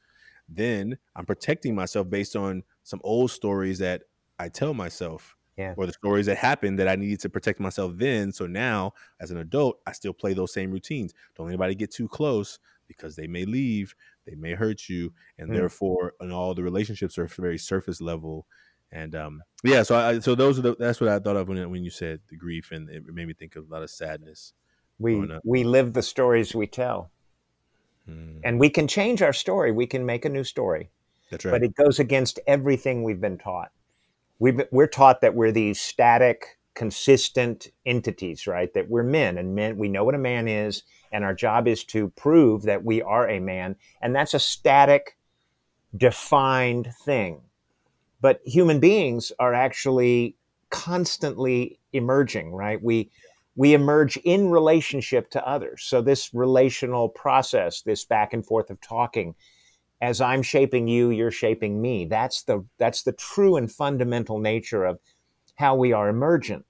then 0.49 0.97
I'm 1.15 1.27
protecting 1.27 1.75
myself 1.75 2.09
based 2.09 2.35
on 2.35 2.63
some 2.91 3.01
old 3.05 3.31
stories 3.31 3.79
that 3.79 4.03
I 4.39 4.49
tell 4.49 4.75
myself. 4.75 5.37
Yeah. 5.57 5.75
Or 5.77 5.87
the 5.87 5.93
stories 5.93 6.27
that 6.27 6.39
happened 6.39 6.79
that 6.79 6.89
I 6.89 6.97
needed 6.97 7.21
to 7.21 7.29
protect 7.29 7.61
myself 7.61 7.93
then. 7.97 8.33
So 8.33 8.47
now, 8.47 8.95
as 9.21 9.31
an 9.31 9.37
adult, 9.37 9.79
I 9.87 9.93
still 9.93 10.15
play 10.15 10.33
those 10.33 10.55
same 10.55 10.71
routines. 10.71 11.13
Don't 11.37 11.49
anybody 11.49 11.75
get 11.75 11.91
too 11.91 12.09
close 12.09 12.59
because 12.89 13.15
they 13.15 13.27
may 13.27 13.45
leave, 13.45 13.95
they 14.27 14.35
may 14.35 14.55
hurt 14.55 14.89
you, 14.89 15.13
and 15.39 15.51
mm. 15.51 15.55
therefore, 15.55 16.15
and 16.19 16.33
all 16.33 16.55
the 16.55 16.63
relationships 16.63 17.19
are 17.19 17.27
very 17.27 17.59
surface 17.59 18.01
level. 18.01 18.47
And 18.91 19.15
um, 19.15 19.43
yeah, 19.63 19.83
so 19.83 19.97
I, 19.97 20.19
so 20.21 20.35
those 20.35 20.59
are 20.59 20.63
the, 20.63 20.77
that's 20.79 21.01
what 21.01 21.11
I 21.11 21.19
thought 21.19 21.37
of 21.37 21.49
when 21.49 21.71
when 21.71 21.85
you 21.85 21.91
said 21.91 22.21
the 22.29 22.37
grief, 22.37 22.73
and 22.73 22.89
it 22.89 23.05
made 23.13 23.29
me 23.29 23.35
think 23.35 23.55
of 23.55 23.69
a 23.69 23.73
lot 23.73 23.83
of 23.83 23.91
sadness. 23.91 24.55
We 24.99 25.29
we 25.45 25.63
live 25.63 25.93
the 25.93 26.03
stories 26.03 26.55
we 26.55 26.67
tell, 26.67 27.11
mm. 28.09 28.41
and 28.43 28.59
we 28.59 28.71
can 28.71 28.89
change 28.89 29.21
our 29.23 29.33
story. 29.33 29.73
We 29.73 29.87
can 29.87 30.05
make 30.07 30.25
a 30.25 30.31
new 30.31 30.45
story. 30.45 30.91
That's 31.31 31.45
right. 31.45 31.53
But 31.53 31.63
it 31.63 31.75
goes 31.75 31.99
against 31.99 32.41
everything 32.47 33.03
we've 33.03 33.21
been 33.21 33.39
taught. 33.39 33.71
We've, 34.39 34.61
we're 34.71 34.87
taught 34.87 35.21
that 35.21 35.35
we're 35.35 35.53
these 35.53 35.81
static, 35.81 36.59
consistent 36.75 37.69
entities, 37.87 38.47
right? 38.47 38.73
That 38.75 38.89
we're 38.89 39.03
men 39.03 39.39
and 39.39 39.55
men, 39.55 39.77
we 39.77 39.89
know 39.89 40.05
what 40.05 40.15
a 40.15 40.19
man 40.19 40.49
is, 40.49 40.83
and 41.13 41.25
our 41.25 41.35
job 41.35 41.69
is 41.69 41.85
to 41.85 42.09
prove 42.11 42.63
that 42.63 42.85
we 42.85 43.03
are 43.03 43.29
a 43.29 43.41
man. 43.41 43.77
And 44.01 44.15
that's 44.15 44.35
a 44.35 44.39
static, 44.39 45.17
defined 45.97 46.89
thing. 47.05 47.43
But 48.21 48.41
human 48.45 48.81
beings 48.81 49.33
are 49.39 49.55
actually 49.55 50.37
constantly 50.71 51.79
emerging, 51.93 52.53
right? 52.53 52.83
We, 52.83 53.11
we 53.57 53.75
emerge 53.75 54.17
in 54.19 54.51
relationship 54.51 55.31
to 55.31 55.47
others. 55.47 55.83
So 55.83 56.01
this 56.01 56.33
relational 56.33 57.09
process, 57.09 57.83
this 57.83 58.05
back 58.05 58.33
and 58.33 58.47
forth 58.47 58.71
of 58.71 58.81
talking, 58.81 59.35
as 60.01 60.21
I'm 60.21 60.43
shaping 60.43 60.89
you, 60.89 61.11
you're 61.11 61.31
shaping 61.31 61.81
me. 61.81 62.07
That's 62.07 62.43
the 62.43 62.65
that's 62.79 63.03
the 63.03 63.13
true 63.13 63.57
and 63.57 63.71
fundamental 63.71 64.39
nature 64.39 64.85
of 64.85 64.99
how 65.57 65.75
we 65.75 65.93
are 65.93 66.09
emergent. 66.09 66.65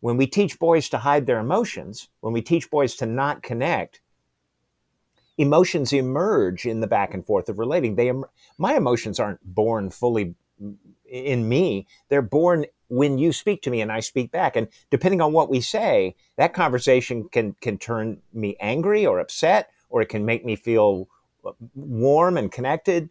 When 0.00 0.16
we 0.16 0.26
teach 0.26 0.58
boys 0.58 0.88
to 0.90 0.98
hide 0.98 1.26
their 1.26 1.38
emotions, 1.38 2.08
when 2.20 2.32
we 2.32 2.42
teach 2.42 2.70
boys 2.70 2.94
to 2.96 3.06
not 3.06 3.42
connect, 3.42 4.00
emotions 5.38 5.92
emerge 5.92 6.66
in 6.66 6.80
the 6.80 6.86
back 6.86 7.14
and 7.14 7.24
forth 7.24 7.48
of 7.48 7.58
relating. 7.58 7.94
They 7.94 8.12
my 8.58 8.76
emotions 8.76 9.20
aren't 9.20 9.44
born 9.44 9.90
fully 9.90 10.34
in 11.08 11.48
me. 11.48 11.86
They're 12.08 12.22
born 12.22 12.66
when 12.88 13.18
you 13.18 13.32
speak 13.32 13.62
to 13.62 13.70
me 13.70 13.80
and 13.80 13.90
I 13.90 14.00
speak 14.00 14.30
back. 14.30 14.56
And 14.56 14.68
depending 14.90 15.20
on 15.20 15.32
what 15.32 15.48
we 15.48 15.60
say, 15.60 16.16
that 16.36 16.54
conversation 16.54 17.28
can 17.28 17.54
can 17.60 17.78
turn 17.78 18.20
me 18.32 18.56
angry 18.60 19.06
or 19.06 19.20
upset, 19.20 19.70
or 19.88 20.02
it 20.02 20.08
can 20.08 20.24
make 20.24 20.44
me 20.44 20.56
feel 20.56 21.08
warm 21.74 22.36
and 22.36 22.50
connected. 22.50 23.10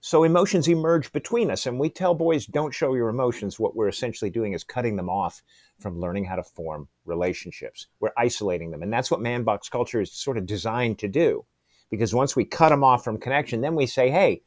So 0.00 0.22
emotions 0.22 0.68
emerge 0.68 1.10
between 1.12 1.50
us. 1.50 1.64
And 1.64 1.78
we 1.78 1.88
tell 1.88 2.14
boys, 2.14 2.44
don't 2.44 2.74
show 2.74 2.94
your 2.94 3.08
emotions. 3.08 3.58
What 3.58 3.74
we're 3.74 3.88
essentially 3.88 4.30
doing 4.30 4.52
is 4.52 4.62
cutting 4.62 4.96
them 4.96 5.08
off 5.08 5.42
from 5.78 5.98
learning 5.98 6.26
how 6.26 6.36
to 6.36 6.42
form 6.42 6.88
relationships. 7.06 7.86
We're 8.00 8.12
isolating 8.18 8.70
them. 8.70 8.82
And 8.82 8.92
that's 8.92 9.10
what 9.10 9.22
man 9.22 9.44
box 9.44 9.68
culture 9.68 10.02
is 10.02 10.12
sort 10.12 10.36
of 10.36 10.44
designed 10.44 10.98
to 10.98 11.08
do. 11.08 11.46
Because 11.90 12.14
once 12.14 12.36
we 12.36 12.44
cut 12.44 12.68
them 12.68 12.84
off 12.84 13.02
from 13.02 13.18
connection, 13.18 13.62
then 13.62 13.74
we 13.74 13.86
say, 13.86 14.10
hey, 14.10 14.42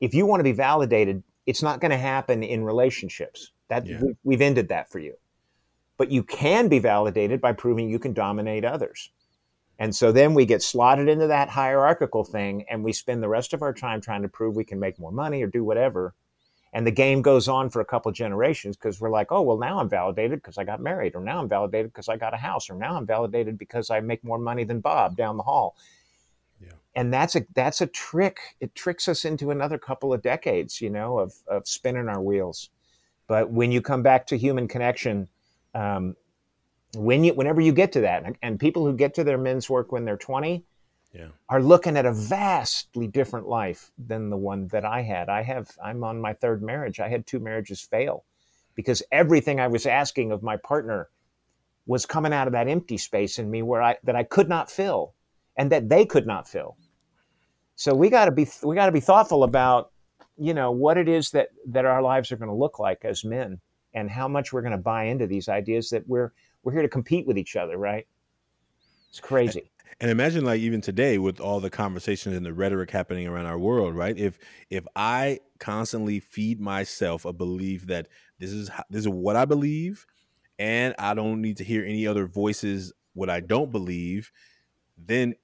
if 0.00 0.12
you 0.12 0.26
want 0.26 0.40
to 0.40 0.44
be 0.44 0.52
validated, 0.52 1.22
it's 1.46 1.62
not 1.62 1.80
going 1.80 1.90
to 1.90 1.96
happen 1.96 2.42
in 2.42 2.62
relationships. 2.62 3.52
That 3.68 3.86
yeah. 3.86 4.00
we've 4.22 4.42
ended 4.42 4.68
that 4.68 4.90
for 4.90 4.98
you. 4.98 5.14
But 5.96 6.10
you 6.10 6.22
can 6.22 6.68
be 6.68 6.78
validated 6.78 7.40
by 7.40 7.52
proving 7.52 7.88
you 7.88 7.98
can 7.98 8.12
dominate 8.12 8.64
others. 8.64 9.10
And 9.78 9.94
so 9.94 10.10
then 10.10 10.34
we 10.34 10.44
get 10.44 10.62
slotted 10.62 11.08
into 11.08 11.28
that 11.28 11.48
hierarchical 11.48 12.24
thing 12.24 12.64
and 12.68 12.82
we 12.82 12.92
spend 12.92 13.22
the 13.22 13.28
rest 13.28 13.52
of 13.52 13.62
our 13.62 13.72
time 13.72 14.00
trying 14.00 14.22
to 14.22 14.28
prove 14.28 14.56
we 14.56 14.64
can 14.64 14.80
make 14.80 14.98
more 14.98 15.12
money 15.12 15.42
or 15.42 15.46
do 15.46 15.62
whatever. 15.62 16.14
And 16.72 16.86
the 16.86 16.92
game 16.92 17.22
goes 17.22 17.48
on 17.48 17.70
for 17.70 17.80
a 17.80 17.84
couple 17.84 18.12
generations 18.12 18.76
because 18.76 19.00
we're 19.00 19.10
like, 19.10 19.32
oh, 19.32 19.40
well, 19.42 19.56
now 19.56 19.78
I'm 19.78 19.88
validated 19.88 20.40
because 20.42 20.58
I 20.58 20.64
got 20.64 20.80
married, 20.80 21.14
or 21.14 21.20
now 21.22 21.40
I'm 21.40 21.48
validated 21.48 21.92
because 21.92 22.08
I 22.10 22.16
got 22.18 22.34
a 22.34 22.36
house, 22.36 22.68
or 22.68 22.74
now 22.74 22.94
I'm 22.96 23.06
validated 23.06 23.56
because 23.56 23.88
I 23.88 24.00
make 24.00 24.22
more 24.22 24.38
money 24.38 24.64
than 24.64 24.80
Bob 24.80 25.16
down 25.16 25.38
the 25.38 25.42
hall. 25.42 25.76
Yeah. 26.60 26.72
And 26.94 27.12
that's 27.12 27.36
a 27.36 27.46
that's 27.54 27.80
a 27.80 27.86
trick. 27.86 28.38
It 28.60 28.74
tricks 28.74 29.08
us 29.08 29.24
into 29.24 29.50
another 29.50 29.78
couple 29.78 30.12
of 30.12 30.20
decades, 30.20 30.80
you 30.82 30.90
know, 30.90 31.18
of 31.18 31.32
of 31.46 31.66
spinning 31.66 32.08
our 32.08 32.20
wheels. 32.20 32.68
But 33.28 33.50
when 33.50 33.72
you 33.72 33.80
come 33.80 34.02
back 34.02 34.26
to 34.26 34.36
human 34.36 34.68
connection, 34.68 35.28
um, 35.74 36.16
when 36.94 37.24
you 37.24 37.34
whenever 37.34 37.60
you 37.60 37.72
get 37.72 37.92
to 37.92 38.00
that 38.00 38.24
and, 38.42 38.58
people 38.58 38.84
who 38.86 38.94
get 38.94 39.14
to 39.14 39.24
their 39.24 39.38
men's 39.38 39.68
work 39.68 39.92
when 39.92 40.04
they're 40.04 40.16
20 40.16 40.64
yeah. 41.12 41.28
are 41.48 41.62
looking 41.62 41.96
at 41.96 42.06
a 42.06 42.12
vastly 42.12 43.06
different 43.06 43.46
life 43.46 43.90
than 43.98 44.30
the 44.30 44.36
one 44.36 44.68
that 44.68 44.84
I 44.84 45.02
had. 45.02 45.28
I 45.28 45.42
have 45.42 45.70
I'm 45.82 46.02
on 46.04 46.20
my 46.20 46.32
third 46.32 46.62
marriage. 46.62 47.00
I 47.00 47.08
had 47.08 47.26
two 47.26 47.40
marriages 47.40 47.80
fail 47.80 48.24
because 48.74 49.02
everything 49.12 49.60
I 49.60 49.68
was 49.68 49.86
asking 49.86 50.32
of 50.32 50.42
my 50.42 50.56
partner 50.56 51.08
was 51.86 52.06
coming 52.06 52.32
out 52.32 52.46
of 52.46 52.52
that 52.52 52.68
empty 52.68 52.98
space 52.98 53.38
in 53.38 53.50
me 53.50 53.62
where 53.62 53.82
I 53.82 53.96
that 54.04 54.16
I 54.16 54.22
could 54.22 54.48
not 54.48 54.70
fill 54.70 55.14
and 55.56 55.72
that 55.72 55.88
they 55.88 56.06
could 56.06 56.26
not 56.26 56.48
fill. 56.48 56.76
So 57.76 57.94
we 57.94 58.10
got 58.10 58.26
to 58.26 58.30
be 58.30 58.48
we 58.62 58.74
got 58.74 58.86
to 58.86 58.92
be 58.92 59.00
thoughtful 59.00 59.44
about 59.44 59.90
you 60.36 60.54
know 60.54 60.70
what 60.70 60.96
it 60.96 61.08
is 61.08 61.30
that 61.32 61.48
that 61.66 61.84
our 61.84 62.02
lives 62.02 62.32
are 62.32 62.36
going 62.36 62.50
to 62.50 62.54
look 62.54 62.78
like 62.78 63.04
as 63.04 63.24
men 63.24 63.60
and 63.94 64.10
how 64.10 64.28
much 64.28 64.52
we're 64.52 64.62
going 64.62 64.72
to 64.72 64.78
buy 64.78 65.04
into 65.04 65.26
these 65.26 65.48
ideas 65.48 65.90
that 65.90 66.06
we're 66.06 66.32
we're 66.62 66.72
here 66.72 66.82
to 66.82 66.88
compete 66.88 67.26
with 67.26 67.38
each 67.38 67.56
other, 67.56 67.76
right? 67.76 68.06
It's 69.10 69.20
crazy. 69.20 69.70
And 70.00 70.10
imagine 70.10 70.44
like 70.44 70.60
even 70.60 70.80
today 70.80 71.18
with 71.18 71.40
all 71.40 71.60
the 71.60 71.70
conversations 71.70 72.36
and 72.36 72.46
the 72.46 72.52
rhetoric 72.52 72.90
happening 72.90 73.26
around 73.26 73.46
our 73.46 73.58
world, 73.58 73.94
right? 73.94 74.16
If 74.16 74.38
if 74.70 74.86
I 74.94 75.40
constantly 75.58 76.20
feed 76.20 76.60
myself 76.60 77.24
a 77.24 77.32
belief 77.32 77.86
that 77.86 78.06
this 78.38 78.52
is 78.52 78.68
how, 78.68 78.84
this 78.90 79.00
is 79.00 79.08
what 79.08 79.34
I 79.34 79.44
believe 79.44 80.06
and 80.58 80.94
I 80.98 81.14
don't 81.14 81.40
need 81.40 81.56
to 81.58 81.64
hear 81.64 81.84
any 81.84 82.06
other 82.06 82.26
voices 82.26 82.92
what 83.14 83.30
I 83.30 83.40
don't 83.40 83.72
believe, 83.72 84.30
then 84.96 85.34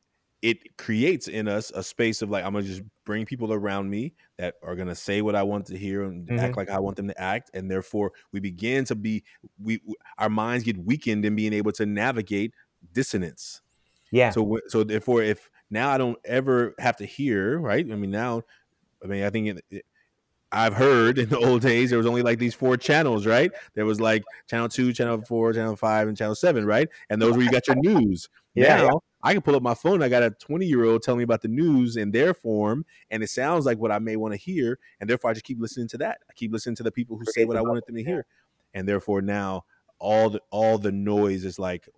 it 0.45 0.77
creates 0.77 1.27
in 1.27 1.49
us 1.49 1.73
a 1.75 1.83
space 1.83 2.21
of 2.21 2.29
like 2.29 2.45
I'm 2.45 2.53
gonna 2.53 2.67
just 2.67 2.83
bring 3.07 3.25
people 3.25 3.51
around 3.55 3.89
me 3.89 4.13
that 4.37 4.57
are 4.63 4.77
gonna 4.77 4.95
say 4.95 5.23
what 5.23 5.35
I 5.35 5.43
want 5.43 5.65
to 5.69 5.79
hear 5.79 6.03
and 6.03 6.29
mm-hmm. 6.29 6.39
act 6.39 6.59
like 6.59 6.69
I 6.69 6.79
want 6.81 6.97
them 6.97 7.09
to 7.09 7.19
act, 7.19 7.51
and 7.55 7.71
therefore 7.71 8.13
we 8.31 8.41
begin 8.41 8.85
to 8.85 8.95
be 8.95 9.25
we 9.59 9.81
our 10.19 10.29
minds 10.29 10.63
get 10.63 10.77
weakened 10.77 11.25
in 11.25 11.35
being 11.35 11.55
able 11.55 11.73
to 11.73 11.87
navigate 11.87 12.53
dissonance. 12.93 13.63
Yeah. 14.11 14.31
So 14.31 14.61
so 14.69 14.85
therefore, 14.85 15.23
if 15.23 15.49
now 15.71 15.89
I 15.89 15.97
don't 15.97 16.19
ever 16.27 16.75
have 16.79 16.99
to 16.99 17.07
hear 17.07 17.59
right, 17.59 17.91
I 17.91 17.95
mean 17.95 18.11
now, 18.11 18.43
I 19.03 19.07
mean 19.07 19.25
I 19.25 19.31
think 19.31 19.49
it, 19.49 19.65
it, 19.71 19.87
I've 20.53 20.75
heard 20.75 21.19
in 21.19 21.31
the 21.31 21.39
old 21.39 21.63
days 21.63 21.89
there 21.89 21.99
was 21.99 22.07
only 22.07 22.21
like 22.21 22.39
these 22.39 22.55
four 22.55 22.77
channels, 22.77 23.25
right? 23.25 23.51
There 23.73 23.87
was 23.87 23.99
like 23.99 24.25
channel 24.47 24.69
two, 24.69 24.93
channel 24.93 25.23
four, 25.23 25.55
channel 25.55 25.75
five, 25.75 26.07
and 26.07 26.19
channel 26.19 26.35
seven, 26.35 26.67
right? 26.67 26.91
And 27.09 27.21
those 27.21 27.35
were 27.35 27.43
you 27.43 27.51
got 27.51 27.67
your 27.67 27.77
news. 27.77 28.29
Yeah, 28.55 28.77
now 28.77 28.85
yeah. 28.85 28.93
I 29.23 29.33
can 29.33 29.43
pull 29.43 29.57
up 29.57 29.63
my 29.63 29.75
phone. 29.75 30.03
I 30.03 30.09
got 30.09 30.23
a 30.23 30.31
20 30.31 30.67
year 30.67 30.85
old 30.85 31.03
telling 31.03 31.19
me 31.19 31.25
about 31.25 31.43
the 31.43 31.49
news 31.49 31.97
in 31.97 32.11
their 32.11 32.35
form, 32.35 32.85
and 33.11 33.23
it 33.23 33.31
sounds 33.31 33.67
like 33.67 33.79
what 33.79 33.91
I 33.91 33.99
may 33.99 34.17
want 34.17 34.35
to 34.35 34.39
hear. 34.39 34.79
And 35.01 35.09
therefore, 35.09 35.31
I 35.31 35.33
just 35.35 35.45
keep 35.45 35.61
listening 35.61 35.89
to 35.89 35.99
that. 35.99 36.19
I 36.29 36.33
keep 36.35 36.53
listening 36.53 36.77
to 36.77 36.83
the 36.83 36.93
people 36.93 37.17
who 37.17 37.25
say 37.33 37.45
what 37.45 37.57
I 37.57 37.63
wanted 37.63 37.85
them 37.87 37.97
to 37.97 38.05
hear. 38.05 38.27
And 38.75 38.89
therefore, 38.89 39.23
now 39.23 39.65
all 39.99 40.31
the 40.31 40.41
all 40.51 40.79
the 40.79 40.93
noise 40.93 41.45
is 41.45 41.59
like 41.59 41.89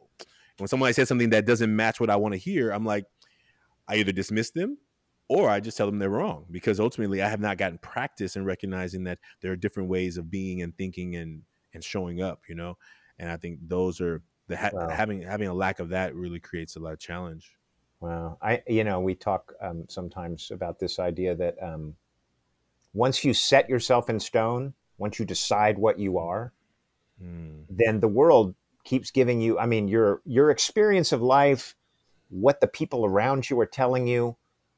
when 0.58 0.68
somebody 0.68 0.92
says 0.92 1.08
something 1.08 1.30
that 1.30 1.46
doesn't 1.46 1.74
match 1.74 2.00
what 2.00 2.10
I 2.10 2.16
want 2.16 2.34
to 2.34 2.38
hear, 2.38 2.70
I'm 2.70 2.84
like, 2.84 3.04
I 3.88 3.96
either 3.96 4.12
dismiss 4.12 4.50
them 4.50 4.78
or 5.28 5.50
I 5.50 5.60
just 5.60 5.76
tell 5.76 5.86
them 5.86 5.98
they're 5.98 6.08
wrong 6.08 6.46
because 6.50 6.78
ultimately 6.80 7.22
I 7.22 7.28
have 7.28 7.40
not 7.40 7.58
gotten 7.58 7.78
practice 7.78 8.36
in 8.36 8.44
recognizing 8.44 9.04
that 9.04 9.18
there 9.40 9.52
are 9.52 9.56
different 9.56 9.88
ways 9.88 10.16
of 10.16 10.30
being 10.30 10.62
and 10.62 10.76
thinking 10.76 11.16
and 11.16 11.42
and 11.74 11.82
showing 11.84 12.22
up, 12.22 12.42
you 12.48 12.54
know. 12.54 12.78
And 13.18 13.30
I 13.30 13.36
think 13.36 13.58
those 13.62 14.00
are 14.00 14.22
the 14.48 14.56
ha- 14.56 14.70
wow. 14.72 14.88
having 14.88 15.22
having 15.22 15.48
a 15.48 15.54
lack 15.54 15.80
of 15.80 15.88
that 15.90 16.14
really 16.14 16.40
creates 16.40 16.76
a 16.76 16.80
lot 16.80 16.92
of 16.92 16.98
challenge. 16.98 17.52
Wow, 18.00 18.38
I 18.42 18.62
you 18.66 18.84
know 18.84 19.00
we 19.00 19.14
talk 19.14 19.54
um, 19.60 19.84
sometimes 19.88 20.50
about 20.50 20.78
this 20.78 20.98
idea 20.98 21.34
that 21.34 21.56
um, 21.62 21.96
once 22.92 23.24
you 23.24 23.34
set 23.34 23.68
yourself 23.68 24.08
in 24.08 24.20
stone, 24.20 24.74
once 24.98 25.18
you 25.18 25.24
decide 25.24 25.78
what 25.78 25.98
you 25.98 26.18
are, 26.18 26.52
mm. 27.22 27.64
then 27.68 28.00
the 28.00 28.08
world 28.08 28.54
keeps 28.84 29.10
giving 29.10 29.40
you. 29.40 29.58
I 29.58 29.66
mean, 29.66 29.88
your 29.88 30.22
your 30.24 30.50
experience 30.50 31.12
of 31.12 31.22
life, 31.22 31.74
what 32.28 32.60
the 32.60 32.66
people 32.66 33.04
around 33.04 33.50
you 33.50 33.58
are 33.60 33.66
telling 33.66 34.06
you, 34.06 34.36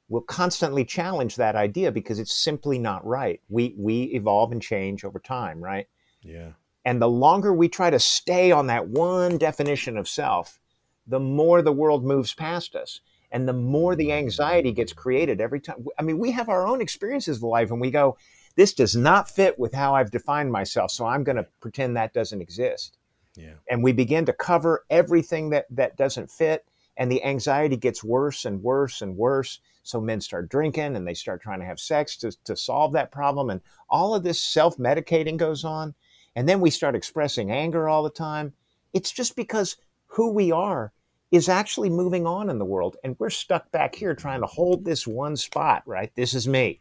will 0.09 0.23
constantly 0.23 0.85
challenge 0.85 1.37
that 1.37 1.55
idea 1.55 1.93
because 1.93 2.19
it's 2.19 2.35
simply 2.35 2.79
not 2.79 3.07
right. 3.07 3.41
We 3.49 3.75
we 3.77 4.05
evolve 4.15 4.53
and 4.53 4.63
change 4.63 5.05
over 5.05 5.19
time, 5.19 5.63
right? 5.63 5.87
Yeah. 6.23 6.53
And 6.85 7.03
the 7.03 7.09
longer 7.09 7.53
we 7.53 7.69
try 7.69 7.91
to 7.91 7.99
stay 7.99 8.51
on 8.51 8.69
that 8.69 8.89
one 8.89 9.39
definition 9.39 9.97
of 9.97 10.09
self, 10.09 10.59
the 11.07 11.21
more 11.21 11.63
the 11.63 11.73
world 11.73 12.05
moves 12.05 12.35
past 12.35 12.75
us. 12.75 13.01
And 13.31 13.47
the 13.47 13.53
more 13.53 13.95
the 13.95 14.13
anxiety 14.13 14.73
gets 14.73 14.95
created 14.95 15.41
every 15.41 15.61
time. 15.61 15.85
I 15.99 16.03
mean, 16.03 16.19
we 16.19 16.31
have 16.33 16.49
our 16.49 16.67
own 16.67 16.81
experiences 16.81 17.39
of 17.39 17.43
life 17.43 17.71
and 17.71 17.81
we 17.81 17.91
go, 17.91 18.17
this 18.57 18.73
does 18.73 18.97
not 18.97 19.31
fit 19.31 19.59
with 19.59 19.75
how 19.75 19.95
I've 19.95 20.11
defined 20.11 20.51
myself. 20.51 20.91
So 20.91 21.05
I'm 21.07 21.25
going 21.25 21.37
to 21.37 21.47
pretend 21.61 21.97
that 21.97 22.15
doesn't 22.15 22.41
exist. 22.41 22.97
Yeah. 23.37 23.55
And 23.71 23.85
we 23.85 23.93
begin 23.93 24.25
to 24.27 24.33
cover 24.33 24.85
everything 24.91 25.51
that, 25.51 25.67
that 25.71 25.97
doesn't 25.97 26.31
fit. 26.31 26.65
And 26.97 27.13
the 27.13 27.23
anxiety 27.23 27.77
gets 27.77 28.03
worse 28.03 28.45
and 28.45 28.63
worse 28.63 29.03
and 29.03 29.17
worse. 29.17 29.61
So 29.85 30.01
men 30.01 30.21
start 30.21 30.49
drinking 30.49 30.97
and 30.97 31.07
they 31.07 31.15
start 31.15 31.41
trying 31.41 31.61
to 31.61 31.67
have 31.67 31.79
sex 31.79 32.17
to, 32.19 32.33
to 32.45 32.57
solve 32.57 32.93
that 32.95 33.13
problem. 33.13 33.51
And 33.51 33.61
all 33.89 34.15
of 34.15 34.25
this 34.25 34.43
self 34.43 34.77
medicating 34.77 35.37
goes 35.37 35.65
on 35.65 35.95
and 36.37 36.49
then 36.49 36.61
we 36.61 36.71
start 36.71 36.95
expressing 36.95 37.51
anger 37.51 37.89
all 37.89 38.03
the 38.03 38.11
time, 38.11 38.53
it's 38.93 39.13
just 39.13 39.37
because 39.37 39.77
who 40.07 40.31
we 40.31 40.51
are 40.53 40.93
is 41.31 41.49
actually 41.49 41.91
moving 41.91 42.27
on 42.27 42.49
in 42.49 42.59
the 42.59 42.65
world. 42.65 42.97
And 43.05 43.17
we're 43.19 43.31
stuck 43.31 43.71
back 43.71 43.95
here 43.95 44.15
trying 44.15 44.41
to 44.41 44.47
hold 44.47 44.85
this 44.85 45.07
one 45.07 45.37
spot, 45.37 45.83
right? 45.87 46.11
This 46.15 46.35
is 46.35 46.49
me. 46.49 46.81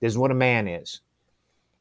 This 0.00 0.12
is 0.12 0.18
what 0.18 0.30
a 0.30 0.34
man 0.34 0.68
is. 0.68 1.00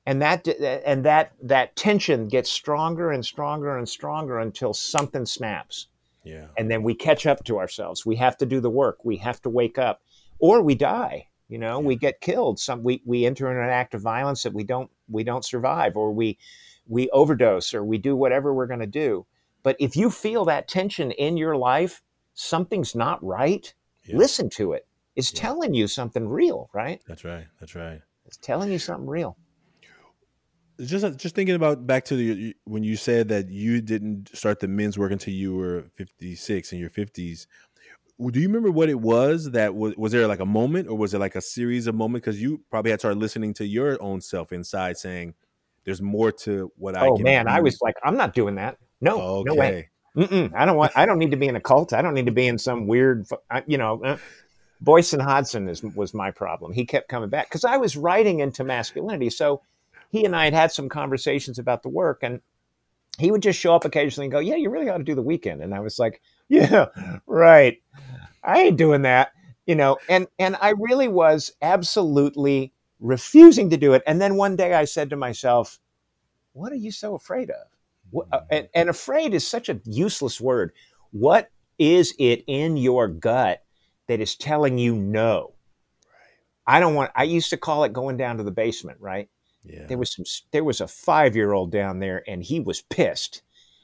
And 0.06 0.22
that 0.22 0.48
and 0.48 1.04
that 1.04 1.34
that 1.44 1.76
tension 1.76 2.30
gets 2.30 2.50
stronger 2.50 3.12
and 3.12 3.26
stronger 3.26 3.78
and 3.78 3.90
stronger 3.90 4.40
until 4.40 4.74
something 4.74 5.26
snaps. 5.26 5.88
Yeah. 6.24 6.48
And 6.58 6.72
then 6.72 6.82
we 6.84 6.94
catch 6.94 7.26
up 7.26 7.44
to 7.46 7.58
ourselves. 7.58 8.06
We 8.06 8.16
have 8.16 8.38
to 8.38 8.46
do 8.46 8.62
the 8.62 8.70
work. 8.70 9.04
We 9.04 9.18
have 9.18 9.42
to 9.42 9.50
wake 9.50 9.78
up. 9.78 10.02
Or 10.40 10.62
we 10.62 10.76
die. 10.76 11.28
You 11.50 11.58
know, 11.58 11.82
yeah. 11.82 11.88
we 11.88 11.96
get 11.96 12.22
killed. 12.22 12.60
Some 12.60 12.84
we, 12.84 13.02
we 13.06 13.26
enter 13.26 13.52
in 13.52 13.58
an 13.58 13.70
act 13.70 13.94
of 13.94 14.02
violence 14.02 14.44
that 14.44 14.54
we 14.54 14.64
don't 14.64 14.90
we 15.10 15.24
don't 15.24 15.46
survive, 15.46 15.98
or 15.98 16.12
we 16.12 16.38
we 16.88 17.10
overdose 17.10 17.74
or 17.74 17.84
we 17.84 17.98
do 17.98 18.16
whatever 18.16 18.54
we're 18.54 18.68
going 18.68 18.80
to 18.80 18.88
do. 18.88 19.26
But 19.64 19.76
if 19.80 19.96
you 19.96 20.10
feel 20.10 20.46
that 20.46 20.68
tension 20.68 21.12
in 21.12 21.38
your 21.38 21.58
life, 21.58 22.02
something's 22.34 22.96
not 22.96 23.24
right, 23.24 23.74
yeah. 24.06 24.16
listen 24.16 24.50
to 24.52 24.74
it. 24.74 24.88
It's 25.16 25.34
yeah. 25.34 25.42
telling 25.42 25.74
you 25.74 25.88
something 25.88 26.28
real, 26.28 26.70
right? 26.74 27.02
That's 27.08 27.26
right. 27.26 27.48
That's 27.60 27.76
right. 27.76 28.02
It's 28.26 28.38
telling 28.38 28.72
you 28.72 28.80
something 28.80 29.08
real. 29.08 29.38
Just 30.80 31.18
just 31.18 31.34
thinking 31.34 31.56
about 31.56 31.88
back 31.88 32.06
to 32.06 32.16
the 32.16 32.56
when 32.66 32.84
you 32.84 32.98
said 32.98 33.30
that 33.30 33.50
you 33.50 33.82
didn't 33.82 34.30
start 34.38 34.60
the 34.60 34.68
men's 34.68 34.96
work 34.96 35.12
until 35.12 35.34
you 35.34 35.56
were 35.56 35.86
56 35.96 36.72
in 36.72 36.78
your 36.78 36.92
50s. 36.92 37.48
Do 38.20 38.40
you 38.40 38.48
remember 38.48 38.70
what 38.70 38.88
it 38.88 39.00
was 39.00 39.52
that 39.52 39.74
was 39.74 39.96
was 39.96 40.12
there 40.12 40.28
like 40.28 40.40
a 40.40 40.46
moment 40.46 40.88
or 40.88 40.96
was 40.96 41.16
it 41.16 41.20
like 41.20 41.36
a 41.36 41.42
series 41.42 41.88
of 41.88 41.96
moments 41.96 42.26
because 42.26 42.40
you 42.40 42.62
probably 42.70 42.92
had 42.92 43.00
started 43.00 43.20
listening 43.20 43.56
to 43.56 43.66
your 43.66 44.02
own 44.02 44.22
self 44.22 44.52
inside 44.52 44.98
saying 44.98 45.34
there's 45.88 46.02
more 46.02 46.34
to 46.34 46.70
what 46.78 46.98
I. 46.98 47.08
Oh 47.08 47.18
man, 47.18 47.46
do. 47.46 47.52
I 47.52 47.62
was 47.62 47.80
like, 47.82 47.96
I'm 48.04 48.18
not 48.18 48.34
doing 48.34 48.56
that. 48.56 48.78
No, 49.00 49.22
okay. 49.22 49.44
no 49.46 49.56
way. 49.56 49.90
Mm-mm, 50.18 50.54
I 50.54 50.66
don't 50.66 50.76
want. 50.76 50.92
I 50.98 51.06
don't 51.06 51.18
need 51.18 51.32
to 51.32 51.38
be 51.38 51.48
in 51.48 51.56
a 51.56 51.62
cult. 51.62 51.94
I 51.94 52.02
don't 52.02 52.14
need 52.14 52.26
to 52.26 52.32
be 52.34 52.46
in 52.46 52.58
some 52.58 52.88
weird. 52.88 53.26
You 53.68 53.78
know, 53.78 54.04
uh, 54.04 54.18
Boysen 54.84 55.22
Hodgson 55.22 55.70
is 55.70 55.82
was 55.82 56.14
my 56.14 56.30
problem. 56.30 56.74
He 56.74 56.86
kept 56.86 57.08
coming 57.08 57.30
back 57.30 57.48
because 57.48 57.64
I 57.64 57.78
was 57.78 57.96
writing 57.96 58.42
into 58.42 58.66
masculinity. 58.66 59.30
So 59.30 59.62
he 60.12 60.26
and 60.26 60.36
I 60.36 60.44
had 60.44 60.54
had 60.54 60.72
some 60.74 60.90
conversations 60.90 61.58
about 61.58 61.84
the 61.84 61.90
work, 61.90 62.20
and 62.22 62.42
he 63.18 63.32
would 63.32 63.42
just 63.42 63.58
show 63.58 63.74
up 63.74 63.86
occasionally 63.86 64.26
and 64.26 64.32
go, 64.34 64.40
"Yeah, 64.40 64.56
you 64.56 64.70
really 64.70 64.90
ought 64.90 64.98
to 64.98 65.06
do 65.06 65.16
the 65.16 65.22
weekend." 65.22 65.64
And 65.64 65.74
I 65.74 65.80
was 65.80 65.98
like, 65.98 66.22
"Yeah, 66.50 66.88
right. 67.26 67.82
I 68.44 68.64
ain't 68.64 68.78
doing 68.78 69.04
that." 69.04 69.32
you 69.68 69.76
know, 69.76 69.98
and 70.10 70.28
and 70.40 70.58
I 70.60 70.70
really 70.80 71.10
was 71.10 71.52
absolutely 71.62 72.74
refusing 73.00 73.70
to 73.70 73.78
do 73.78 73.94
it. 73.94 74.04
And 74.08 74.22
then 74.22 74.36
one 74.36 74.56
day 74.56 74.74
I 74.74 74.86
said 74.86 75.10
to 75.10 75.16
myself, 75.16 75.80
"What 76.54 76.72
are 76.72 76.78
you 76.78 76.92
so 76.92 77.16
afraid 77.16 77.50
of?" 77.50 77.68
What, 78.10 78.28
uh, 78.32 78.42
and, 78.50 78.70
and 78.74 78.90
afraid 78.90 79.34
is 79.34 79.46
such 79.46 79.70
a 79.70 79.82
useless 79.86 80.40
word. 80.40 80.72
What 81.12 81.50
is 81.78 82.16
it 82.18 82.44
in 82.48 82.78
your 82.78 83.08
gut 83.08 83.64
that 84.08 84.20
is 84.20 84.36
telling 84.36 84.78
you 84.78 84.96
no? 84.96 85.54
I 86.66 86.80
don't 86.80 86.96
want. 86.96 87.12
I 87.16 87.24
used 87.24 87.50
to 87.52 87.58
call 87.58 87.84
it 87.84 87.94
going 87.94 88.18
down 88.18 88.38
to 88.38 88.44
the 88.44 88.52
basement. 88.52 89.00
Right? 89.00 89.30
Yeah. 89.64 89.86
There 89.88 89.98
was 89.98 90.14
some. 90.14 90.26
There 90.52 90.64
was 90.64 90.82
a 90.82 90.88
five 90.88 91.36
year 91.36 91.54
old 91.54 91.72
down 91.72 92.00
there, 92.00 92.24
and 92.28 92.44
he 92.44 92.60
was 92.60 92.82
pissed, 92.82 93.42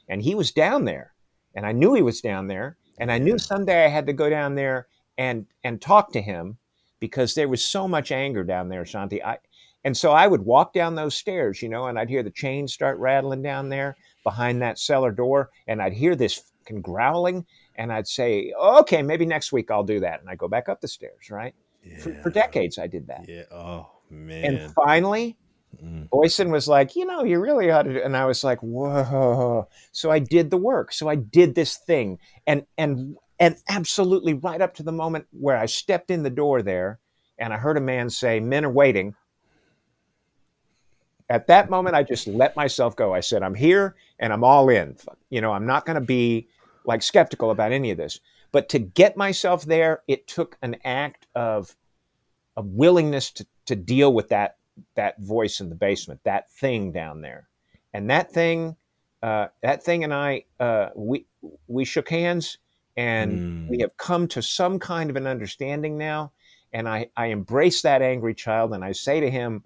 and 0.08 0.22
he 0.22 0.34
was 0.34 0.52
down 0.52 0.84
there, 0.84 1.14
and 1.54 1.66
I 1.66 1.72
knew 1.72 1.94
he 1.94 2.02
was 2.02 2.20
down 2.20 2.48
there, 2.48 2.76
and 2.98 3.10
I 3.12 3.18
knew 3.18 3.38
someday 3.38 3.84
I 3.84 3.88
had 3.88 4.06
to 4.06 4.12
go 4.12 4.28
down 4.28 4.54
there 4.54 4.88
and 5.16 5.46
and 5.62 5.80
talk 5.80 6.12
to 6.12 6.20
him 6.20 6.58
because 7.04 7.34
there 7.34 7.48
was 7.48 7.62
so 7.62 7.86
much 7.86 8.10
anger 8.10 8.42
down 8.44 8.70
there, 8.70 8.84
Shanti. 8.84 9.22
I 9.22 9.36
and 9.84 9.94
so 9.94 10.12
I 10.12 10.26
would 10.26 10.40
walk 10.40 10.72
down 10.72 10.94
those 10.94 11.14
stairs, 11.14 11.60
you 11.60 11.68
know, 11.68 11.88
and 11.88 11.98
I'd 11.98 12.08
hear 12.08 12.22
the 12.22 12.30
chains 12.30 12.72
start 12.72 12.98
rattling 12.98 13.42
down 13.42 13.68
there 13.68 13.94
behind 14.22 14.62
that 14.62 14.78
cellar 14.78 15.10
door, 15.12 15.50
and 15.66 15.82
I'd 15.82 15.92
hear 15.92 16.16
this 16.16 16.34
fucking 16.64 16.80
growling, 16.80 17.44
and 17.76 17.92
I'd 17.92 18.08
say, 18.08 18.54
"Okay, 18.58 19.02
maybe 19.02 19.26
next 19.26 19.52
week 19.52 19.70
I'll 19.70 19.84
do 19.84 20.00
that," 20.00 20.20
and 20.22 20.30
I 20.30 20.34
go 20.34 20.48
back 20.48 20.70
up 20.70 20.80
the 20.80 20.88
stairs, 20.88 21.28
right? 21.30 21.54
For, 22.02 22.14
for 22.22 22.30
decades, 22.30 22.78
I 22.78 22.86
did 22.86 23.06
that, 23.08 23.28
Yeah. 23.28 23.42
Oh 23.52 23.90
man. 24.08 24.44
and 24.46 24.72
finally, 24.72 25.36
Mm. 25.82 26.08
Boysen 26.08 26.50
was 26.52 26.68
like, 26.68 26.94
"You 26.94 27.04
know, 27.04 27.24
you 27.24 27.40
really 27.40 27.68
ought 27.70 27.82
to," 27.82 27.94
do, 27.94 28.00
and 28.00 28.16
I 28.16 28.26
was 28.26 28.44
like, 28.44 28.60
"Whoa!" 28.62 29.66
So 29.92 30.08
I 30.08 30.20
did 30.20 30.50
the 30.50 30.56
work. 30.56 30.92
So 30.92 31.08
I 31.08 31.16
did 31.16 31.54
this 31.56 31.76
thing, 31.76 32.18
and 32.46 32.64
and 32.78 33.16
and 33.38 33.56
absolutely 33.68 34.34
right 34.34 34.60
up 34.60 34.74
to 34.74 34.82
the 34.82 34.92
moment 34.92 35.26
where 35.32 35.56
I 35.56 35.66
stepped 35.66 36.10
in 36.10 36.22
the 36.22 36.30
door 36.30 36.62
there, 36.62 37.00
and 37.38 37.52
I 37.52 37.56
heard 37.56 37.76
a 37.76 37.80
man 37.80 38.10
say, 38.10 38.40
"Men 38.40 38.64
are 38.64 38.70
waiting." 38.70 39.14
At 41.28 41.46
that 41.46 41.70
moment, 41.70 41.96
I 41.96 42.02
just 42.02 42.26
let 42.26 42.54
myself 42.54 42.94
go. 42.96 43.14
I 43.14 43.20
said, 43.20 43.42
"I'm 43.42 43.54
here, 43.54 43.96
and 44.18 44.32
I'm 44.32 44.44
all 44.44 44.68
in." 44.68 44.96
You 45.30 45.40
know, 45.40 45.52
I'm 45.52 45.66
not 45.66 45.86
going 45.86 45.94
to 45.94 46.06
be 46.06 46.48
like 46.84 47.02
skeptical 47.02 47.50
about 47.50 47.72
any 47.72 47.90
of 47.90 47.96
this. 47.96 48.20
But 48.52 48.68
to 48.68 48.78
get 48.78 49.16
myself 49.16 49.64
there, 49.64 50.02
it 50.06 50.28
took 50.28 50.56
an 50.62 50.76
act 50.84 51.26
of 51.34 51.74
of 52.56 52.66
willingness 52.66 53.32
to, 53.32 53.46
to 53.66 53.74
deal 53.74 54.12
with 54.12 54.28
that 54.28 54.58
that 54.94 55.20
voice 55.20 55.60
in 55.60 55.68
the 55.68 55.74
basement, 55.74 56.20
that 56.24 56.50
thing 56.50 56.92
down 56.92 57.20
there, 57.20 57.48
and 57.92 58.10
that 58.10 58.30
thing, 58.30 58.76
uh, 59.22 59.48
that 59.62 59.82
thing, 59.82 60.04
and 60.04 60.14
I, 60.14 60.44
uh, 60.60 60.90
we 60.94 61.26
we 61.66 61.84
shook 61.84 62.08
hands, 62.08 62.58
and 62.96 63.66
Mm. 63.66 63.68
we 63.68 63.78
have 63.80 63.96
come 63.96 64.28
to 64.28 64.42
some 64.42 64.78
kind 64.78 65.10
of 65.10 65.16
an 65.16 65.26
understanding 65.26 65.98
now. 65.98 66.32
And 66.72 66.88
I 66.88 67.10
I 67.16 67.26
embrace 67.26 67.82
that 67.82 68.02
angry 68.02 68.34
child, 68.34 68.72
and 68.72 68.84
I 68.84 68.92
say 68.92 69.20
to 69.20 69.30
him, 69.30 69.64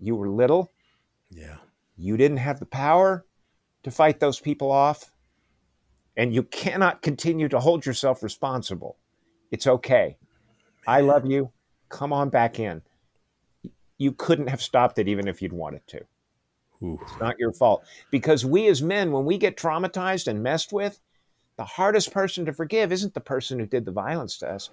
"You 0.00 0.16
were 0.16 0.28
little, 0.28 0.72
Yeah. 1.30 1.58
you 1.96 2.16
didn't 2.16 2.38
have 2.38 2.58
the 2.58 2.66
power 2.66 3.24
to 3.84 3.90
fight 3.90 4.18
those 4.20 4.40
people 4.40 4.70
off, 4.72 5.14
and 6.16 6.34
you 6.34 6.42
cannot 6.42 7.02
continue 7.02 7.48
to 7.48 7.60
hold 7.60 7.86
yourself 7.86 8.22
responsible. 8.22 8.96
It's 9.50 9.66
okay. 9.66 10.18
I 10.86 11.00
love 11.02 11.24
you. 11.26 11.52
Come 11.88 12.12
on 12.12 12.30
back 12.30 12.58
in." 12.58 12.82
You 13.96 14.12
couldn't 14.12 14.46
have 14.48 14.62
stopped 14.62 14.98
it 14.98 15.08
even 15.08 15.26
if 15.26 15.42
you'd 15.42 15.52
wanted 15.52 15.86
to. 15.88 16.06
Ooh. 16.82 16.98
It's 17.02 17.18
not 17.18 17.38
your 17.38 17.52
fault. 17.52 17.84
Because 18.10 18.44
we 18.44 18.68
as 18.68 18.80
men, 18.82 19.10
when 19.10 19.24
we 19.24 19.38
get 19.38 19.56
traumatized 19.56 20.28
and 20.28 20.42
messed 20.42 20.72
with, 20.72 21.00
the 21.58 21.64
hardest 21.64 22.12
person 22.12 22.46
to 22.46 22.52
forgive 22.52 22.92
isn't 22.92 23.12
the 23.12 23.20
person 23.20 23.58
who 23.58 23.66
did 23.66 23.84
the 23.84 23.90
violence 23.90 24.38
to 24.38 24.48
us. 24.48 24.70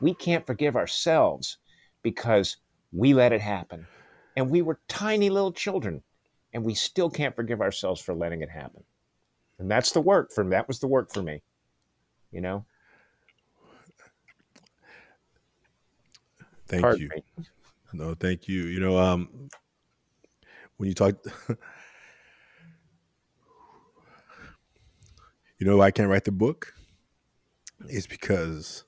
We 0.00 0.14
can't 0.14 0.46
forgive 0.46 0.76
ourselves 0.76 1.58
because 2.02 2.56
we 2.92 3.12
let 3.12 3.32
it 3.32 3.40
happen. 3.40 3.86
And 4.36 4.48
we 4.48 4.62
were 4.62 4.78
tiny 4.86 5.30
little 5.30 5.52
children, 5.52 6.00
and 6.54 6.64
we 6.64 6.74
still 6.74 7.10
can't 7.10 7.34
forgive 7.34 7.60
ourselves 7.60 8.00
for 8.00 8.14
letting 8.14 8.40
it 8.40 8.50
happen. 8.50 8.84
And 9.58 9.68
that's 9.68 9.90
the 9.90 10.00
work 10.00 10.30
for 10.32 10.44
me. 10.44 10.50
that 10.50 10.68
was 10.68 10.78
the 10.78 10.86
work 10.86 11.12
for 11.12 11.22
me. 11.22 11.42
You 12.30 12.40
know? 12.40 12.64
Thank 16.68 16.82
Pardon 16.82 17.00
you. 17.00 17.08
me. 17.08 17.44
No, 17.92 18.14
thank 18.14 18.46
you. 18.46 18.64
You 18.66 18.78
know, 18.78 18.96
um, 18.96 19.48
when 20.76 20.88
you 20.88 20.94
talk, 20.94 21.16
you 25.58 25.66
know, 25.66 25.76
why 25.76 25.86
I 25.86 25.90
can't 25.90 26.08
write 26.08 26.24
the 26.24 26.32
book. 26.32 26.74
It's 27.88 28.06
because 28.06 28.84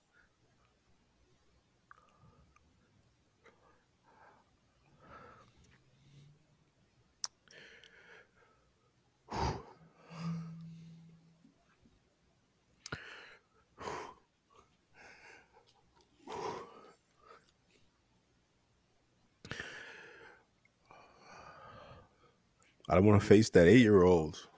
I 22.88 22.94
don't 22.94 23.06
want 23.06 23.20
to 23.20 23.26
face 23.26 23.50
that 23.50 23.68
eight 23.68 23.80
year 23.80 24.02
old. 24.02 24.48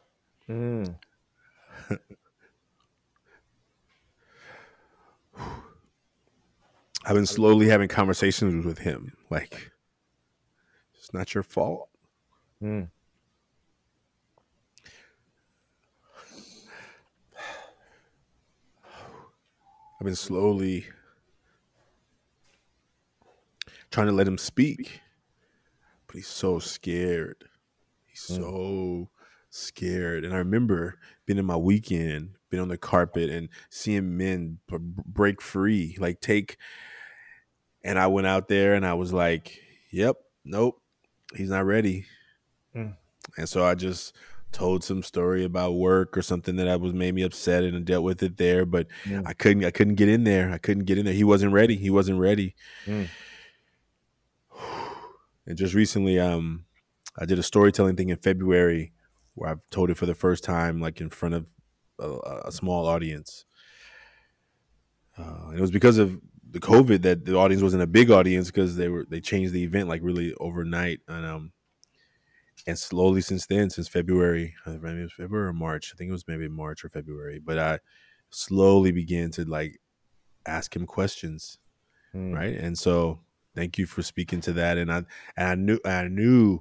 Mm. 0.48 0.96
I've 7.12 7.16
been 7.16 7.26
slowly 7.26 7.68
having 7.68 7.88
conversations 7.88 8.64
with 8.64 8.78
him. 8.78 9.12
Like, 9.28 9.70
it's 10.96 11.12
not 11.12 11.34
your 11.34 11.42
fault. 11.42 11.90
Mm. 12.62 12.88
I've 20.00 20.04
been 20.06 20.16
slowly 20.16 20.86
trying 23.90 24.06
to 24.06 24.14
let 24.14 24.26
him 24.26 24.38
speak, 24.38 25.02
but 26.06 26.16
he's 26.16 26.28
so 26.28 26.60
scared. 26.60 27.44
He's 28.06 28.22
Mm. 28.22 28.36
so 28.36 29.10
scared. 29.50 30.24
And 30.24 30.32
I 30.32 30.38
remember 30.38 30.98
being 31.26 31.38
in 31.38 31.44
my 31.44 31.58
weekend, 31.58 32.38
being 32.48 32.62
on 32.62 32.68
the 32.68 32.78
carpet 32.78 33.28
and 33.28 33.50
seeing 33.68 34.16
men 34.16 34.60
break 34.66 35.42
free, 35.42 35.98
like 36.00 36.22
take. 36.22 36.56
And 37.85 37.99
I 37.99 38.07
went 38.07 38.26
out 38.26 38.49
there 38.49 38.74
and 38.74 38.87
I 38.87 38.95
was 38.95 39.12
like, 39.12 39.59
yep, 39.91 40.16
nope, 40.45 40.80
he's 41.35 41.51
not 41.51 41.64
ready. 41.66 42.07
Mm. 42.76 42.97
And 43.37 43.49
so 43.49 43.64
I 43.64 43.74
just 43.74 44.14
told 44.53 44.85
some 44.85 45.03
story 45.03 45.45
about 45.45 45.72
work 45.74 46.16
or 46.16 46.22
something 46.22 46.57
that 46.57 46.68
I 46.68 46.76
was 46.76 46.93
made 46.93 47.14
me 47.14 47.22
upset 47.22 47.64
and 47.64 47.85
dealt 47.85 48.05
with 48.05 48.22
it 48.22 48.37
there. 48.37 48.64
But 48.66 48.87
Mm. 49.05 49.26
I 49.26 49.33
couldn't 49.33 49.64
I 49.64 49.70
couldn't 49.70 49.95
get 49.97 50.09
in 50.09 50.24
there. 50.24 50.51
I 50.53 50.59
couldn't 50.59 50.85
get 50.85 50.99
in 50.99 51.05
there. 51.07 51.14
He 51.14 51.24
wasn't 51.24 51.53
ready. 51.53 51.76
He 51.76 51.91
wasn't 51.91 52.18
ready. 52.20 52.55
Mm. 52.87 53.09
And 55.45 55.59
just 55.59 55.74
recently, 55.74 56.20
um, 56.20 56.66
I 57.18 57.24
did 57.24 57.37
a 57.37 57.43
storytelling 57.43 57.97
thing 57.97 58.11
in 58.11 58.16
February 58.16 58.93
where 59.35 59.51
I've 59.51 59.59
told 59.70 59.91
it 59.91 59.97
for 59.97 60.07
the 60.07 60.14
first 60.14 60.45
time, 60.45 60.80
like 60.80 61.01
in 61.01 61.11
front 61.11 61.35
of 61.35 61.47
a, 61.99 62.47
a 62.47 62.53
small 62.53 62.87
audience. 62.87 63.45
Uh, 65.18 65.47
and 65.49 65.59
it 65.59 65.61
was 65.61 65.72
because 65.72 65.99
of 65.99 66.20
the 66.53 66.61
COVID 66.61 67.03
that 67.03 67.24
the 67.24 67.36
audience 67.36 67.62
wasn't 67.62 67.82
a 67.82 67.86
big 67.88 68.11
audience 68.11 68.48
because 68.50 68.76
they 68.76 68.88
were 68.88 69.07
they 69.09 69.20
changed 69.20 69.53
the 69.53 69.64
event 69.64 69.88
like 69.88 70.03
really 70.03 70.34
overnight. 70.34 71.00
And 71.09 71.26
um, 71.26 71.53
and 72.66 72.78
slowly 72.78 73.20
since 73.20 73.46
then, 73.46 73.70
since 73.70 73.88
February, 73.88 74.55
uh, 74.66 74.72
maybe 74.80 75.00
it 75.00 75.05
was 75.05 75.12
February 75.12 75.48
or 75.48 75.53
March. 75.53 75.92
I 75.92 75.96
think 75.96 76.09
it 76.09 76.12
was 76.12 76.28
maybe 76.28 76.48
March 76.48 76.84
or 76.84 76.88
February. 76.88 77.38
But 77.40 77.59
I 77.59 77.78
slowly 78.30 78.92
began 78.92 79.30
to 79.32 79.44
like 79.44 79.80
ask 80.46 80.74
him 80.76 80.86
questions 80.86 81.59
Mm. 82.14 82.34
right 82.34 82.55
and 82.57 82.78
so 82.78 83.20
thank 83.55 83.78
you 83.78 83.86
for 83.86 84.03
speaking 84.03 84.40
to 84.42 84.53
that 84.55 84.78
and 84.78 84.92
i 84.92 84.98
and 85.36 85.48
i 85.48 85.55
knew 85.55 85.78
i 85.84 86.09
knew 86.09 86.61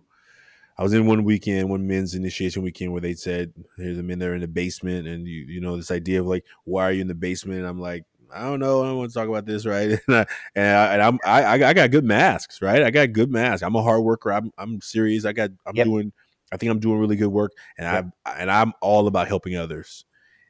i 0.77 0.83
was 0.83 0.93
in 0.93 1.07
one 1.07 1.23
weekend 1.23 1.69
one 1.69 1.87
men's 1.87 2.15
initiation 2.15 2.63
weekend 2.63 2.91
where 2.91 3.01
they 3.01 3.13
said 3.13 3.53
here's 3.77 3.97
the 3.97 4.03
men 4.03 4.19
that 4.19 4.29
are 4.29 4.35
in 4.35 4.41
the 4.41 4.47
basement 4.47 5.07
and 5.07 5.27
you 5.27 5.41
you 5.45 5.61
know 5.61 5.77
this 5.77 5.91
idea 5.91 6.21
of 6.21 6.27
like 6.27 6.45
why 6.65 6.83
are 6.85 6.91
you 6.91 7.01
in 7.01 7.07
the 7.07 7.15
basement 7.15 7.59
and 7.59 7.67
i'm 7.67 7.79
like 7.79 8.05
i 8.33 8.41
don't 8.43 8.59
know 8.59 8.83
i 8.83 8.87
don't 8.87 8.97
want 8.97 9.11
to 9.11 9.17
talk 9.17 9.27
about 9.27 9.45
this 9.45 9.65
right 9.65 9.99
and, 10.07 10.15
I, 10.15 10.25
and, 10.55 11.01
I, 11.01 11.07
i'm 11.07 11.19
I, 11.25 11.43
I 11.43 11.69
I 11.69 11.73
got 11.73 11.91
good 11.91 12.05
masks 12.05 12.61
right 12.61 12.83
i 12.83 12.91
got 12.91 13.11
good 13.13 13.31
masks 13.31 13.63
i'm 13.63 13.75
a 13.75 13.83
hard 13.83 14.03
worker 14.03 14.31
i'm, 14.31 14.51
I'm 14.57 14.81
serious 14.81 15.25
i 15.25 15.33
got 15.33 15.51
i'm 15.65 15.75
Yep. 15.75 15.85
doing 15.85 16.13
i 16.51 16.57
think 16.57 16.71
i'm 16.71 16.79
doing 16.79 16.99
really 16.99 17.15
good 17.15 17.27
work 17.31 17.51
and 17.77 17.87
Yep. 17.87 18.05
i 18.25 18.41
and 18.41 18.51
i'm 18.51 18.73
all 18.81 19.07
about 19.07 19.27
helping 19.27 19.55
others 19.55 20.05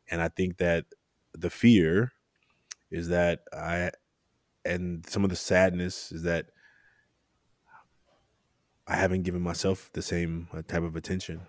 and 0.10 0.22
i 0.22 0.28
think 0.28 0.58
that 0.58 0.86
the 1.34 1.50
fear 1.50 2.12
is 2.90 3.08
that 3.10 3.42
i 3.54 3.92
and 4.66 5.06
some 5.08 5.24
of 5.24 5.30
the 5.30 5.36
sadness 5.36 6.12
is 6.12 6.24
that 6.24 6.48
I 8.88 8.96
haven't 8.96 9.24
given 9.24 9.42
myself 9.42 9.90
the 9.94 10.02
same 10.02 10.50
uh, 10.52 10.64
type 10.68 10.84
of 10.84 10.96
attention. 10.98 11.42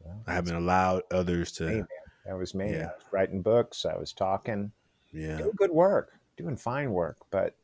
Well, 0.00 0.22
I 0.26 0.32
haven't 0.32 0.56
allowed 0.56 1.02
others 1.10 1.52
to. 1.52 1.86
That 2.26 2.38
was 2.38 2.54
me. 2.54 2.70
Yeah. 2.72 2.86
Was 2.86 3.04
writing 3.12 3.42
books. 3.42 3.84
I 3.84 3.96
was 3.96 4.12
talking. 4.12 4.72
Yeah. 5.12 5.36
doing 5.36 5.52
good 5.56 5.70
work, 5.70 6.12
doing 6.36 6.56
fine 6.56 6.90
work, 6.90 7.18
but 7.30 7.54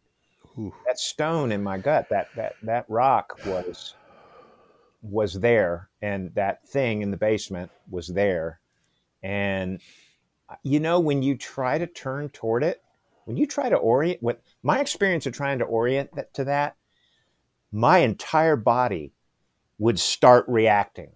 Ooh. 0.56 0.72
that 0.86 1.00
stone 1.00 1.50
in 1.50 1.62
my 1.62 1.78
gut, 1.78 2.08
that 2.10 2.28
that 2.36 2.54
that 2.62 2.84
rock 2.88 3.38
was 3.44 3.94
was 5.02 5.34
there, 5.34 5.88
and 6.00 6.32
that 6.34 6.66
thing 6.68 7.02
in 7.02 7.10
the 7.10 7.16
basement 7.16 7.70
was 7.90 8.06
there, 8.06 8.60
and 9.22 9.80
uh, 10.48 10.54
you 10.62 10.78
know 10.78 11.00
when 11.00 11.22
you 11.22 11.36
try 11.36 11.76
to 11.76 11.88
turn 11.88 12.28
toward 12.28 12.62
it, 12.62 12.82
when 13.24 13.36
you 13.36 13.46
try 13.46 13.68
to 13.68 13.76
orient, 13.76 14.22
what 14.22 14.40
my 14.62 14.78
experience 14.80 15.26
of 15.26 15.32
trying 15.32 15.58
to 15.58 15.64
orient 15.64 16.14
that, 16.14 16.32
to 16.34 16.44
that, 16.44 16.76
my 17.72 17.98
entire 17.98 18.56
body 18.56 19.12
would 19.78 19.98
start 19.98 20.44
reacting, 20.46 21.10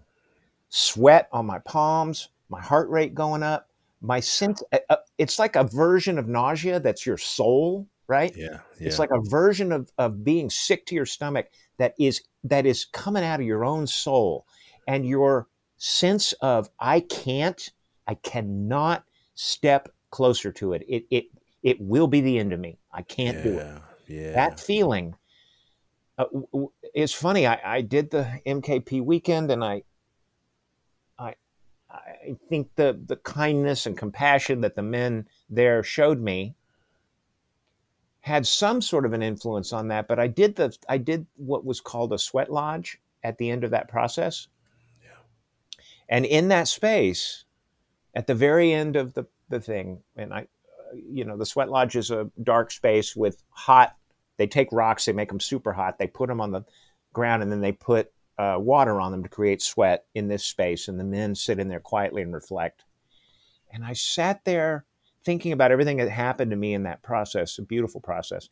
sweat 0.68 1.28
on 1.30 1.46
my 1.46 1.60
palms, 1.60 2.28
my 2.48 2.60
heart 2.60 2.88
rate 2.90 3.14
going 3.14 3.42
up, 3.42 3.68
my 4.00 4.20
sense. 4.20 4.62
uh, 4.72 4.78
uh, 4.90 4.96
It's 5.18 5.38
like 5.38 5.56
a 5.56 5.64
version 5.64 6.18
of 6.18 6.28
nausea 6.28 6.80
that's 6.80 7.06
your 7.06 7.18
soul, 7.18 7.86
right? 8.06 8.34
Yeah. 8.78 8.86
It's 8.86 8.98
like 8.98 9.10
a 9.10 9.20
version 9.30 9.72
of, 9.72 9.90
of 9.98 10.24
being 10.24 10.50
sick 10.50 10.86
to 10.86 10.94
your 10.94 11.06
stomach 11.06 11.48
that 11.78 11.94
is 11.98 12.22
that 12.44 12.66
is 12.66 12.84
coming 12.84 13.24
out 13.24 13.40
of 13.40 13.46
your 13.46 13.64
own 13.64 13.86
soul. 13.86 14.46
And 14.86 15.06
your 15.06 15.48
sense 15.78 16.32
of 16.40 16.68
I 16.78 17.00
can't, 17.00 17.70
I 18.06 18.14
cannot 18.14 19.04
step 19.34 19.88
closer 20.10 20.52
to 20.52 20.74
it. 20.74 20.84
It 20.86 21.06
it 21.10 21.24
it 21.62 21.80
will 21.80 22.06
be 22.06 22.20
the 22.20 22.38
end 22.38 22.52
of 22.52 22.60
me. 22.60 22.78
I 22.92 23.02
can't 23.02 23.42
do 23.42 23.58
it. 23.58 23.66
Yeah. 23.66 23.78
Yeah. 24.06 24.32
That 24.34 24.60
feeling 24.60 25.16
uh, 26.18 26.26
it's 26.94 27.12
funny. 27.14 27.46
I, 27.46 27.58
I 27.64 27.80
did 27.80 28.10
the 28.10 28.40
MKP 28.46 29.02
weekend 29.02 29.50
and 29.50 29.64
I 29.64 29.82
I 32.24 32.36
think 32.48 32.74
the 32.76 32.98
the 33.06 33.16
kindness 33.16 33.86
and 33.86 33.96
compassion 33.96 34.60
that 34.62 34.74
the 34.74 34.82
men 34.82 35.28
there 35.50 35.82
showed 35.82 36.20
me 36.20 36.54
had 38.20 38.46
some 38.46 38.80
sort 38.80 39.04
of 39.04 39.12
an 39.12 39.22
influence 39.22 39.72
on 39.72 39.88
that. 39.88 40.08
But 40.08 40.18
I 40.18 40.26
did 40.28 40.56
the 40.56 40.76
I 40.88 40.98
did 40.98 41.26
what 41.36 41.64
was 41.64 41.80
called 41.80 42.12
a 42.12 42.18
sweat 42.18 42.50
lodge 42.50 42.98
at 43.22 43.38
the 43.38 43.50
end 43.50 43.64
of 43.64 43.70
that 43.70 43.88
process. 43.88 44.48
And 46.08 46.24
in 46.24 46.48
that 46.48 46.68
space, 46.68 47.44
at 48.14 48.26
the 48.26 48.34
very 48.34 48.72
end 48.72 48.96
of 48.96 49.14
the, 49.14 49.26
the 49.48 49.60
thing, 49.60 50.02
and 50.16 50.32
I, 50.32 50.46
you 50.94 51.24
know, 51.24 51.36
the 51.36 51.46
sweat 51.46 51.70
lodge 51.70 51.96
is 51.96 52.10
a 52.10 52.30
dark 52.42 52.70
space 52.70 53.16
with 53.16 53.42
hot, 53.50 53.96
they 54.36 54.46
take 54.46 54.68
rocks, 54.70 55.04
they 55.04 55.12
make 55.12 55.28
them 55.28 55.40
super 55.40 55.72
hot, 55.72 55.98
they 55.98 56.06
put 56.06 56.28
them 56.28 56.40
on 56.40 56.52
the 56.52 56.64
ground, 57.12 57.42
and 57.42 57.50
then 57.50 57.60
they 57.60 57.72
put 57.72 58.12
uh, 58.38 58.56
water 58.58 59.00
on 59.00 59.12
them 59.12 59.22
to 59.22 59.28
create 59.28 59.62
sweat 59.62 60.04
in 60.14 60.28
this 60.28 60.44
space. 60.44 60.88
And 60.88 60.98
the 60.98 61.04
men 61.04 61.34
sit 61.34 61.58
in 61.58 61.68
there 61.68 61.80
quietly 61.80 62.22
and 62.22 62.32
reflect. 62.32 62.84
And 63.72 63.84
I 63.84 63.92
sat 63.92 64.44
there 64.44 64.84
thinking 65.24 65.52
about 65.52 65.72
everything 65.72 65.96
that 65.98 66.10
happened 66.10 66.50
to 66.50 66.56
me 66.56 66.74
in 66.74 66.84
that 66.84 67.02
process, 67.02 67.58
a 67.58 67.62
beautiful 67.62 68.00
process. 68.00 68.48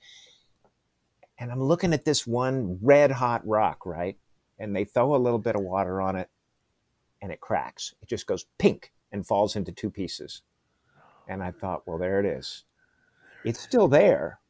And 1.39 1.51
I'm 1.51 1.63
looking 1.63 1.93
at 1.93 2.05
this 2.05 2.27
one 2.27 2.79
red 2.81 3.11
hot 3.11 3.47
rock, 3.47 3.85
right? 3.85 4.17
And 4.59 4.75
they 4.75 4.85
throw 4.85 5.15
a 5.15 5.17
little 5.17 5.39
bit 5.39 5.57
of 5.57 5.63
water 5.63 6.01
on 6.01 6.17
it 6.17 6.29
and 7.21 7.33
it 7.33 7.41
cracks. 7.41 7.95
It 8.03 8.09
just 8.09 8.27
goes 8.27 8.47
pink 8.59 8.93
and 9.13 9.27
falls 9.27 9.57
into 9.57 9.73
two 9.73 9.91
pieces. 9.91 10.43
And 11.29 11.43
I 11.43 11.53
thought, 11.53 11.87
well, 11.87 11.99
there 11.99 12.21
it 12.21 12.27
is. 12.27 12.65
It's 13.45 13.61
still 13.61 13.89
there, 13.89 14.41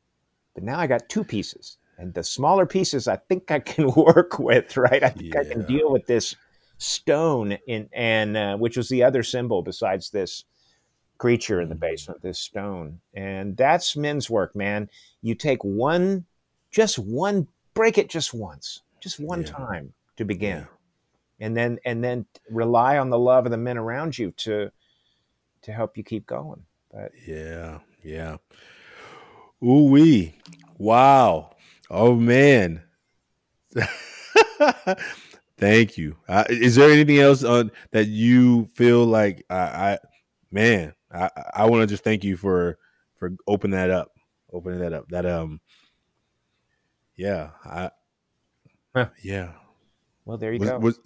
but 0.55 0.65
now 0.65 0.79
I 0.79 0.87
got 0.87 1.09
two 1.09 1.25
pieces. 1.25 1.79
And 2.03 2.13
the 2.15 2.25
smaller 2.25 2.67
pieces 2.67 3.07
I 3.07 3.15
think 3.17 3.53
I 3.53 3.61
can 3.61 3.87
work 3.97 4.41
with, 4.41 4.77
right? 4.77 5.03
I 5.05 5.11
think 5.11 5.37
I 5.37 5.45
can 5.45 5.65
deal 5.65 5.91
with 5.93 6.07
this 6.07 6.35
stone 6.79 7.53
in 7.69 7.89
and 7.93 8.37
uh, 8.37 8.57
which 8.57 8.77
was 8.77 8.89
the 8.89 9.05
other 9.05 9.23
symbol 9.23 9.63
besides 9.63 10.11
this 10.11 10.45
creature 11.19 11.61
in 11.61 11.69
the 11.69 11.77
basement, 11.77 12.21
this 12.21 12.41
stone. 12.41 13.01
And 13.15 13.57
that's 13.57 13.97
men's 13.97 14.29
work, 14.29 14.57
man. 14.57 14.91
You 15.23 15.37
take 15.37 15.63
one, 15.63 16.25
just 16.73 16.99
one, 16.99 17.47
break 17.73 17.99
it 17.99 18.11
just 18.11 18.35
once, 18.35 18.83
just 19.01 19.21
one 19.21 19.43
Yeah. 19.43 19.53
time 19.53 19.93
to 20.17 20.25
begin 20.25 20.59
Yeah. 20.59 20.67
and 21.47 21.57
then 21.57 21.79
and 21.85 22.03
then 22.03 22.27
rely 22.51 22.99
on 22.99 23.11
the 23.11 23.19
love 23.19 23.47
of 23.47 23.53
the 23.53 23.57
men 23.57 23.79
around 23.79 24.19
you 24.19 24.33
to 24.39 24.73
to 25.63 25.73
help 25.73 25.97
you 25.97 26.03
keep 26.03 26.27
going 26.27 26.65
but 26.93 27.13
Yeah, 27.27 27.79
yeah. 28.03 28.39
Ooh 29.63 29.85
wee. 29.89 30.35
Wow. 30.79 31.52
Oh 31.95 32.15
man. 32.15 32.83
Thank 35.59 35.99
you. 35.99 36.17
Uh, 36.29 36.45
is 36.49 36.75
there 36.75 36.91
anything 36.91 37.19
else 37.19 37.45
on 37.45 37.71
that 37.93 38.07
you 38.09 38.65
feel 38.75 39.05
like 39.05 39.45
I, 39.51 39.57
I 39.57 39.99
man, 40.51 40.95
I, 41.13 41.29
I 41.55 41.67
want 41.67 41.83
to 41.83 41.87
just 41.87 42.03
thank 42.03 42.25
you 42.25 42.37
for 42.37 42.79
for 43.17 43.33
opening 43.47 43.77
that 43.77 43.91
up, 43.91 44.11
opening 44.53 44.81
that 44.81 44.93
up. 44.95 45.09
That 45.11 45.27
um, 45.27 45.61
yeah, 47.17 47.51
I, 47.65 47.91
Huh. 48.97 49.09
yeah. 49.23 49.53
well 50.25 50.37
there 50.39 50.53
you 50.53 50.59
was, 50.61 50.71
go 50.71 50.79
was- 50.79 51.01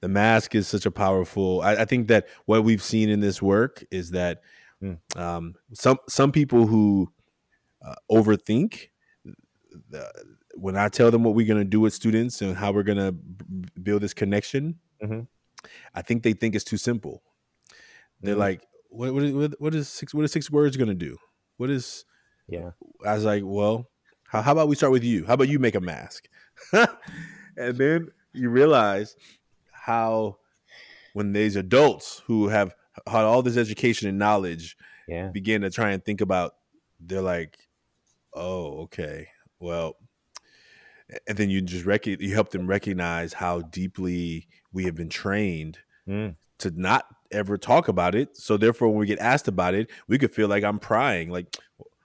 the 0.00 0.08
mask 0.08 0.56
is 0.56 0.66
such 0.66 0.84
a 0.86 0.90
powerful 0.90 1.60
I, 1.62 1.76
I 1.76 1.84
think 1.84 2.08
that 2.08 2.26
what 2.46 2.64
we've 2.64 2.82
seen 2.82 3.08
in 3.08 3.20
this 3.20 3.40
work 3.40 3.84
is 3.90 4.10
that 4.10 4.42
Mm. 4.82 4.98
um, 5.16 5.54
some 5.72 5.98
some 6.08 6.32
people 6.32 6.66
who 6.66 7.08
uh, 7.86 7.94
overthink 8.10 8.88
the, 9.90 10.10
when 10.54 10.76
i 10.76 10.88
tell 10.88 11.10
them 11.10 11.24
what 11.24 11.34
we're 11.34 11.46
going 11.46 11.58
to 11.58 11.64
do 11.64 11.80
with 11.80 11.94
students 11.94 12.40
and 12.42 12.56
how 12.56 12.72
we're 12.72 12.82
going 12.82 12.98
to 12.98 13.12
b- 13.12 13.68
build 13.82 14.02
this 14.02 14.14
connection 14.14 14.78
Mhm. 15.02 15.26
i 15.94 16.02
think 16.02 16.22
they 16.22 16.32
think 16.32 16.54
it's 16.54 16.64
too 16.64 16.76
simple 16.76 17.22
they're 18.20 18.34
Mhm. 18.36 18.38
like 18.38 18.62
what, 18.88 19.14
what, 19.14 19.22
is- 19.22 19.54
what 19.58 19.74
is 19.74 19.88
six 19.88 20.12
what 20.14 20.24
is 20.24 20.32
six 20.32 20.50
words 20.50 20.76
going 20.76 20.88
to 20.88 20.94
do 20.94 21.16
what 21.56 21.70
is 21.70 22.04
yeah 22.48 22.70
I 23.06 23.14
was 23.14 23.24
like, 23.24 23.42
well, 23.44 23.88
how, 24.28 24.42
how 24.42 24.52
about 24.52 24.68
we 24.68 24.74
start 24.76 24.92
with 24.92 25.02
you? 25.04 25.24
How 25.26 25.34
about 25.34 25.48
you 25.48 25.58
make 25.58 25.74
a 25.74 25.80
mask? 25.80 26.28
and 26.72 27.76
then 27.76 28.08
you 28.32 28.48
realize 28.50 29.16
how 29.70 30.36
when 31.14 31.32
these 31.32 31.56
adults 31.56 32.22
who 32.26 32.48
have 32.48 32.74
had 33.06 33.24
all 33.24 33.42
this 33.42 33.56
education 33.56 34.08
and 34.08 34.18
knowledge 34.18 34.76
yeah 35.08 35.28
begin 35.32 35.62
to 35.62 35.70
try 35.70 35.90
and 35.90 36.04
think 36.04 36.20
about, 36.20 36.54
they're 37.00 37.22
like, 37.22 37.58
oh, 38.34 38.82
okay, 38.82 39.28
well, 39.62 39.96
and 41.26 41.36
then 41.36 41.50
you 41.50 41.60
just 41.60 41.84
rec- 41.84 42.06
you 42.06 42.34
help 42.34 42.50
them 42.50 42.66
recognize 42.66 43.32
how 43.34 43.60
deeply 43.60 44.48
we 44.72 44.84
have 44.84 44.94
been 44.94 45.08
trained 45.08 45.78
Mm. 46.08 46.34
to 46.58 46.70
not 46.74 47.06
ever 47.30 47.56
talk 47.56 47.86
about 47.88 48.14
it. 48.14 48.36
So 48.36 48.56
therefore, 48.56 48.88
when 48.88 48.98
we 48.98 49.06
get 49.06 49.20
asked 49.20 49.46
about 49.46 49.74
it, 49.74 49.88
we 50.08 50.18
could 50.18 50.34
feel 50.34 50.48
like 50.48 50.64
I'm 50.64 50.78
prying. 50.80 51.30
Like, 51.30 51.56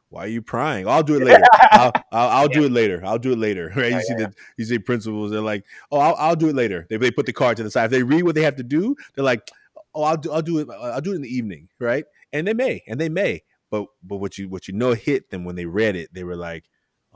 why 0.10 0.26
are 0.26 0.28
you 0.28 0.42
prying? 0.42 0.88
I'll 0.88 1.04
do 1.04 1.16
it 1.16 1.24
later. 1.24 1.44
I'll, 1.72 1.92
I'll, 2.12 2.30
I'll 2.30 2.48
do 2.48 2.64
it 2.66 2.72
later. 2.72 3.02
I'll 3.04 3.18
do 3.20 3.34
it 3.34 3.40
later. 3.40 3.72
Right? 3.76 3.92
You 3.94 4.02
see 4.02 4.14
the 4.14 4.34
you 4.58 4.66
see 4.66 4.78
principals. 4.80 5.32
They're 5.32 5.42
like, 5.42 5.66
oh, 5.92 6.00
I'll, 6.00 6.16
I'll 6.16 6.36
do 6.36 6.48
it 6.50 6.56
later. 6.56 6.86
They, 6.90 6.98
they 6.98 7.12
put 7.12 7.26
the 7.26 7.34
card 7.34 7.58
to 7.58 7.64
the 7.64 7.72
side. 7.72 7.86
If 7.86 7.92
they 7.92 8.04
read 8.04 8.24
what 8.24 8.36
they 8.36 8.44
have 8.44 8.56
to 8.58 8.64
do, 8.64 8.96
they're 9.16 9.26
like, 9.26 9.50
oh, 9.96 10.04
I'll 10.04 10.18
do 10.18 10.32
I'll 10.32 10.42
do 10.42 10.60
it. 10.60 10.68
I'll 10.70 11.02
do 11.02 11.14
it 11.14 11.16
in 11.16 11.22
the 11.24 11.36
evening, 11.36 11.70
right? 11.80 12.06
And 12.32 12.48
they 12.48 12.54
may, 12.54 12.84
and 12.88 13.00
they 13.02 13.10
may. 13.10 13.42
But 13.72 13.88
but 14.04 14.18
what 14.18 14.38
you 14.38 14.48
what 14.48 14.68
you 14.68 14.74
know 14.76 14.94
hit 14.94 15.30
them 15.32 15.44
when 15.44 15.56
they 15.56 15.66
read 15.66 15.96
it, 15.96 16.14
they 16.14 16.24
were 16.24 16.38
like, 16.38 16.66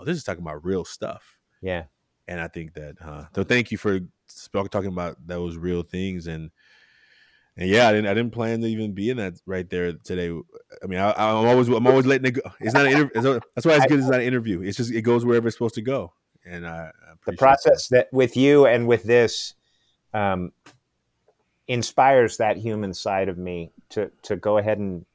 oh, 0.01 0.05
this 0.05 0.17
is 0.17 0.23
talking 0.23 0.43
about 0.43 0.65
real 0.65 0.83
stuff. 0.83 1.37
yeah 1.61 1.83
And 2.27 2.39
I 2.39 2.47
think 2.47 2.73
that, 2.73 2.95
huh? 3.01 3.25
So 3.35 3.43
thank 3.43 3.71
you 3.71 3.77
for 3.77 3.99
talking 4.69 4.87
about 4.87 5.17
those 5.25 5.57
real 5.57 5.83
things 5.83 6.27
and 6.27 6.51
and 7.57 7.69
yeah, 7.69 7.89
I 7.89 7.91
didn't 7.91 8.07
I 8.07 8.13
didn't 8.13 8.31
plan 8.31 8.61
to 8.61 8.67
even 8.67 8.93
be 8.93 9.09
in 9.09 9.17
that 9.17 9.33
right 9.45 9.69
there 9.69 9.91
today. 9.93 10.29
I 10.81 10.87
mean, 10.87 10.99
I, 10.99 11.11
I'm 11.11 11.45
always 11.45 11.67
I'm 11.67 11.85
always 11.85 12.05
letting 12.05 12.27
it 12.27 12.31
go. 12.31 12.41
It's 12.61 12.73
not 12.73 12.85
an 12.85 12.93
interview. 12.93 13.39
That's 13.55 13.65
why 13.65 13.75
it's 13.75 13.85
good. 13.87 13.99
It's 13.99 14.07
not 14.07 14.21
an 14.21 14.25
interview. 14.25 14.61
It's 14.61 14.77
just 14.77 14.91
it 14.91 15.01
goes 15.01 15.25
wherever 15.25 15.47
it's 15.47 15.57
supposed 15.57 15.75
to 15.75 15.81
go. 15.81 16.13
And 16.45 16.65
I, 16.65 16.91
I 17.07 17.13
the 17.25 17.33
process 17.33 17.89
that 17.89 18.07
with 18.13 18.37
you 18.37 18.65
and 18.65 18.87
with 18.87 19.03
this 19.03 19.53
um, 20.13 20.53
inspires 21.67 22.37
that 22.37 22.57
human 22.57 22.93
side 22.93 23.27
of 23.27 23.37
me 23.37 23.73
to 23.89 24.11
to 24.23 24.37
go 24.37 24.57
ahead 24.57 24.77
and 24.77 25.05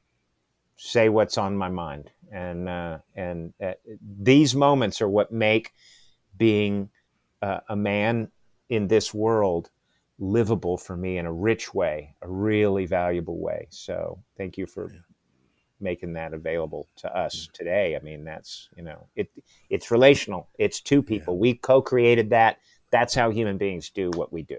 say 0.75 1.09
what's 1.09 1.39
on 1.39 1.57
my 1.57 1.69
mind 1.69 2.11
and 2.31 2.69
uh, 2.69 2.99
and 3.15 3.53
uh, 3.61 3.73
these 4.01 4.55
moments 4.55 5.01
are 5.01 5.09
what 5.09 5.31
make 5.31 5.71
being 6.37 6.89
uh, 7.41 7.59
a 7.69 7.75
man 7.75 8.31
in 8.69 8.87
this 8.87 9.13
world 9.13 9.69
livable 10.19 10.77
for 10.77 10.97
me 10.97 11.17
in 11.17 11.25
a 11.25 11.31
rich 11.33 11.73
way 11.73 12.15
a 12.21 12.29
really 12.29 12.85
valuable 12.85 13.39
way. 13.39 13.67
So 13.69 14.23
thank 14.37 14.57
you 14.57 14.65
for 14.65 14.91
Yeah. 14.91 14.99
making 15.79 16.13
that 16.13 16.33
available 16.33 16.87
to 16.97 17.15
us 17.15 17.49
today. 17.53 17.95
I 17.95 17.99
mean 18.03 18.23
that's 18.23 18.69
you 18.75 18.83
know 18.83 19.07
it 19.15 19.29
it's 19.69 19.91
relational. 19.91 20.49
It's 20.57 20.81
two 20.81 21.03
people. 21.03 21.37
We 21.37 21.53
co-created 21.53 22.31
that. 22.31 22.59
That's 22.91 23.13
how 23.13 23.29
human 23.31 23.57
beings 23.57 23.89
do 23.89 24.09
what 24.11 24.31
we 24.33 24.43
do. 24.43 24.57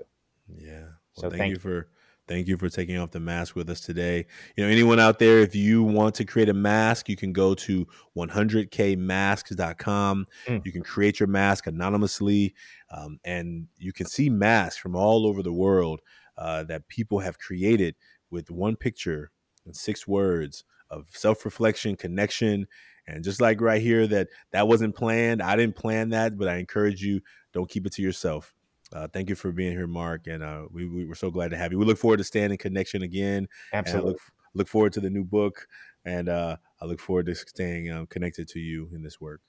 Yeah. 0.56 0.80
Well, 0.80 0.90
So 1.14 1.30
thank, 1.30 1.40
thank 1.40 1.52
you 1.54 1.58
for 1.58 1.88
thank 2.28 2.46
you 2.46 2.56
for 2.58 2.68
taking 2.68 2.98
off 2.98 3.10
the 3.10 3.18
mask 3.18 3.56
with 3.56 3.70
us 3.70 3.80
today. 3.80 4.26
You 4.56 4.64
know, 4.64 4.70
anyone 4.70 5.00
out 5.00 5.18
there, 5.18 5.38
if 5.38 5.56
you 5.56 5.82
want 5.82 6.14
to 6.16 6.24
create 6.24 6.50
a 6.50 6.54
mask, 6.54 7.08
you 7.08 7.16
can 7.16 7.32
go 7.32 7.54
to 7.54 7.86
100kmasks.com. 8.16 10.26
Mm. 10.46 10.66
You 10.66 10.72
can 10.72 10.82
create 10.82 11.18
your 11.18 11.26
mask 11.26 11.66
anonymously, 11.66 12.54
um, 12.90 13.18
and 13.24 13.66
you 13.78 13.92
can 13.92 14.06
see 14.06 14.28
masks 14.28 14.78
from 14.78 14.94
all 14.94 15.26
over 15.26 15.42
the 15.42 15.52
world 15.52 16.00
uh, 16.36 16.64
that 16.64 16.86
people 16.88 17.20
have 17.20 17.38
created 17.38 17.94
with 18.30 18.50
one 18.50 18.76
picture 18.76 19.30
and 19.64 19.74
six 19.74 20.06
words 20.06 20.64
of 20.90 21.06
self 21.10 21.44
reflection, 21.44 21.96
connection, 21.96 22.66
and 23.06 23.24
just 23.24 23.40
like 23.40 23.60
right 23.60 23.80
here, 23.80 24.06
that 24.06 24.28
that 24.52 24.68
wasn't 24.68 24.94
planned. 24.94 25.42
I 25.42 25.56
didn't 25.56 25.76
plan 25.76 26.10
that, 26.10 26.36
but 26.36 26.48
I 26.48 26.56
encourage 26.56 27.02
you 27.02 27.20
don't 27.52 27.70
keep 27.70 27.86
it 27.86 27.92
to 27.94 28.02
yourself. 28.02 28.54
Uh, 28.92 29.06
thank 29.08 29.28
you 29.28 29.34
for 29.34 29.52
being 29.52 29.72
here, 29.72 29.86
Mark, 29.86 30.26
and 30.26 30.42
uh, 30.42 30.62
we, 30.70 30.86
we 30.86 31.04
were 31.04 31.14
so 31.14 31.30
glad 31.30 31.50
to 31.50 31.56
have 31.56 31.72
you. 31.72 31.78
We 31.78 31.84
look 31.84 31.98
forward 31.98 32.18
to 32.18 32.24
staying 32.24 32.50
in 32.50 32.56
connection 32.56 33.02
again. 33.02 33.46
Absolutely. 33.72 34.12
look 34.12 34.20
look 34.54 34.68
forward 34.68 34.92
to 34.94 35.00
the 35.00 35.10
new 35.10 35.24
book, 35.24 35.66
and 36.04 36.28
uh, 36.28 36.56
I 36.80 36.86
look 36.86 37.00
forward 37.00 37.26
to 37.26 37.34
staying 37.34 37.90
um, 37.92 38.06
connected 38.06 38.48
to 38.48 38.60
you 38.60 38.88
in 38.94 39.02
this 39.02 39.20
work. 39.20 39.40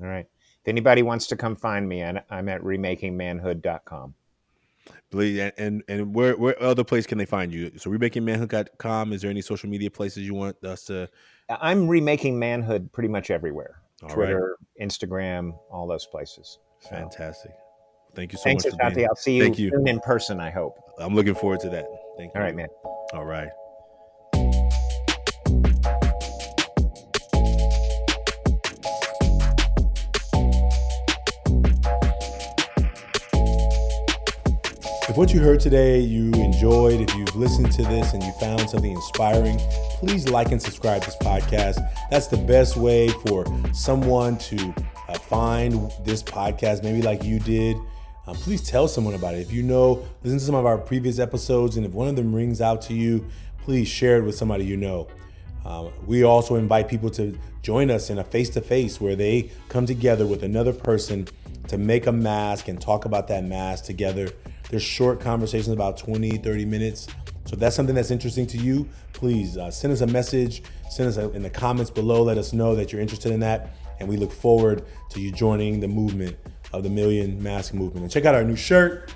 All 0.00 0.08
right. 0.08 0.26
If 0.62 0.68
anybody 0.68 1.02
wants 1.02 1.26
to 1.28 1.36
come 1.36 1.54
find 1.54 1.88
me, 1.88 2.02
I'm 2.02 2.48
at 2.48 2.60
remakingmanhood.com. 2.60 4.14
Believe 5.10 5.52
and 5.58 5.82
and 5.88 6.14
where 6.14 6.36
where 6.36 6.60
other 6.62 6.84
place 6.84 7.06
can 7.06 7.18
they 7.18 7.26
find 7.26 7.52
you? 7.52 7.72
So 7.76 7.90
remakingmanhood.com. 7.90 9.12
Is 9.12 9.22
there 9.22 9.30
any 9.30 9.42
social 9.42 9.68
media 9.68 9.90
places 9.90 10.24
you 10.24 10.34
want 10.34 10.62
us 10.64 10.84
to? 10.84 11.08
I'm 11.48 11.88
remaking 11.88 12.38
manhood 12.38 12.92
pretty 12.92 13.08
much 13.08 13.30
everywhere. 13.30 13.82
All 14.02 14.10
Twitter, 14.10 14.56
right. 14.78 14.88
Instagram, 14.88 15.58
all 15.70 15.86
those 15.86 16.06
places. 16.06 16.58
So. 16.80 17.08
Thank 18.16 18.32
you 18.32 18.38
so 18.38 18.44
Thanks, 18.44 18.64
much. 18.64 18.74
Thanks, 18.78 18.98
I'll 19.06 19.14
see 19.14 19.36
you, 19.36 19.42
Thank 19.42 19.58
you 19.58 19.70
soon 19.70 19.86
in 19.86 20.00
person. 20.00 20.40
I 20.40 20.48
hope. 20.48 20.78
I'm 20.98 21.14
looking 21.14 21.34
forward 21.34 21.60
to 21.60 21.68
that. 21.68 21.84
Thank 22.16 22.32
you. 22.34 22.40
All 22.40 22.46
right, 22.46 22.56
man. 22.56 22.68
All 23.12 23.26
right. 23.26 23.48
If 35.08 35.16
what 35.16 35.34
you 35.34 35.40
heard 35.40 35.60
today 35.60 36.00
you 36.00 36.32
enjoyed, 36.32 37.02
if 37.02 37.14
you've 37.14 37.36
listened 37.36 37.70
to 37.72 37.82
this 37.82 38.14
and 38.14 38.22
you 38.22 38.32
found 38.40 38.70
something 38.70 38.92
inspiring, 38.92 39.58
please 39.98 40.26
like 40.26 40.52
and 40.52 40.60
subscribe 40.60 41.02
to 41.02 41.08
this 41.08 41.18
podcast. 41.18 41.86
That's 42.10 42.28
the 42.28 42.38
best 42.38 42.78
way 42.78 43.08
for 43.26 43.44
someone 43.74 44.38
to 44.38 44.74
uh, 45.06 45.18
find 45.18 45.92
this 46.02 46.22
podcast, 46.22 46.82
maybe 46.82 47.02
like 47.02 47.22
you 47.22 47.38
did. 47.40 47.76
Um, 48.28 48.34
please 48.34 48.60
tell 48.60 48.88
someone 48.88 49.14
about 49.14 49.34
it. 49.34 49.40
If 49.40 49.52
you 49.52 49.62
know, 49.62 50.04
listen 50.24 50.38
to 50.38 50.44
some 50.44 50.56
of 50.56 50.66
our 50.66 50.78
previous 50.78 51.20
episodes, 51.20 51.76
and 51.76 51.86
if 51.86 51.92
one 51.92 52.08
of 52.08 52.16
them 52.16 52.34
rings 52.34 52.60
out 52.60 52.82
to 52.82 52.94
you, 52.94 53.24
please 53.62 53.86
share 53.86 54.18
it 54.18 54.22
with 54.22 54.34
somebody 54.34 54.64
you 54.64 54.76
know. 54.76 55.06
Um, 55.64 55.92
we 56.06 56.24
also 56.24 56.56
invite 56.56 56.88
people 56.88 57.10
to 57.10 57.38
join 57.62 57.90
us 57.90 58.10
in 58.10 58.18
a 58.18 58.24
face 58.24 58.50
to 58.50 58.60
face 58.60 59.00
where 59.00 59.16
they 59.16 59.50
come 59.68 59.86
together 59.86 60.26
with 60.26 60.42
another 60.42 60.72
person 60.72 61.28
to 61.68 61.78
make 61.78 62.06
a 62.06 62.12
mask 62.12 62.68
and 62.68 62.80
talk 62.80 63.04
about 63.04 63.28
that 63.28 63.44
mask 63.44 63.84
together. 63.84 64.28
There's 64.70 64.82
short 64.82 65.20
conversations 65.20 65.68
about 65.68 65.96
20, 65.96 66.38
30 66.38 66.64
minutes. 66.64 67.06
So 67.44 67.54
if 67.54 67.60
that's 67.60 67.76
something 67.76 67.94
that's 67.94 68.10
interesting 68.10 68.46
to 68.48 68.58
you, 68.58 68.88
please 69.12 69.56
uh, 69.56 69.70
send 69.70 69.92
us 69.92 70.00
a 70.00 70.06
message, 70.06 70.64
send 70.90 71.08
us 71.08 71.16
a, 71.16 71.30
in 71.30 71.42
the 71.42 71.50
comments 71.50 71.92
below, 71.92 72.22
let 72.22 72.38
us 72.38 72.52
know 72.52 72.74
that 72.74 72.92
you're 72.92 73.00
interested 73.00 73.30
in 73.30 73.40
that. 73.40 73.70
And 74.00 74.08
we 74.08 74.16
look 74.16 74.32
forward 74.32 74.84
to 75.10 75.20
you 75.20 75.30
joining 75.30 75.80
the 75.80 75.88
movement 75.88 76.36
of 76.76 76.82
the 76.82 76.90
Million 76.90 77.42
Mask 77.42 77.74
Movement. 77.74 78.04
And 78.04 78.12
check 78.12 78.24
out 78.24 78.34
our 78.34 78.44
new 78.44 78.56
shirt. 78.56 79.14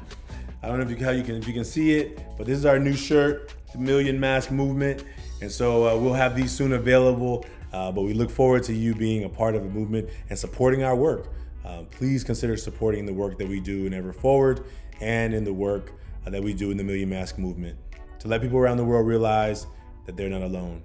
I 0.63 0.69
don't 0.69 0.79
know 0.79 0.85
if 0.85 0.91
you, 0.91 1.05
how 1.05 1.13
you 1.13 1.23
can 1.23 1.37
if 1.37 1.47
you 1.47 1.55
can 1.55 1.65
see 1.65 1.93
it, 1.93 2.21
but 2.37 2.47
this 2.47 2.59
is 2.59 2.67
our 2.67 2.79
new 2.79 2.95
shirt, 2.95 3.55
the 3.73 3.79
Million 3.79 4.19
Mask 4.19 4.51
Movement. 4.51 5.05
And 5.41 5.51
so 5.51 5.89
uh, 5.89 5.97
we'll 5.97 6.15
have 6.15 6.37
these 6.37 6.53
soon 6.53 6.73
available. 6.73 7.45
Uh, 7.73 7.93
but 7.93 8.03
we 8.03 8.15
look 8.15 8.31
forward 8.31 8.65
to 8.65 8.75
you 8.75 8.95
being 8.95 9.25
a 9.25 9.29
part 9.29 9.55
of 9.55 9.65
a 9.65 9.69
movement 9.69 10.09
and 10.29 10.39
supporting 10.39 10.83
our 10.83 10.97
work. 10.97 11.29
Uh, 11.65 11.83
please 11.91 12.25
consider 12.25 12.57
supporting 12.57 13.07
the 13.07 13.13
work 13.13 13.39
that 13.39 13.47
we 13.47 13.61
do 13.61 13.87
in 13.87 13.95
Ever 13.95 14.13
Forward 14.13 14.65
and 15.01 15.33
in 15.35 15.45
the 15.45 15.53
work 15.53 15.93
uh, 16.27 16.31
that 16.31 16.43
we 16.43 16.53
do 16.53 16.71
in 16.71 16.77
the 16.77 16.85
Million 16.85 17.09
Mask 17.09 17.39
Movement 17.39 17.79
to 18.19 18.29
let 18.29 18.41
people 18.41 18.59
around 18.59 18.77
the 18.77 18.85
world 18.85 19.07
realize 19.07 19.67
that 20.07 20.17
they're 20.17 20.29
not 20.29 20.43
alone. 20.43 20.83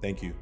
Thank 0.00 0.22
you. 0.22 0.32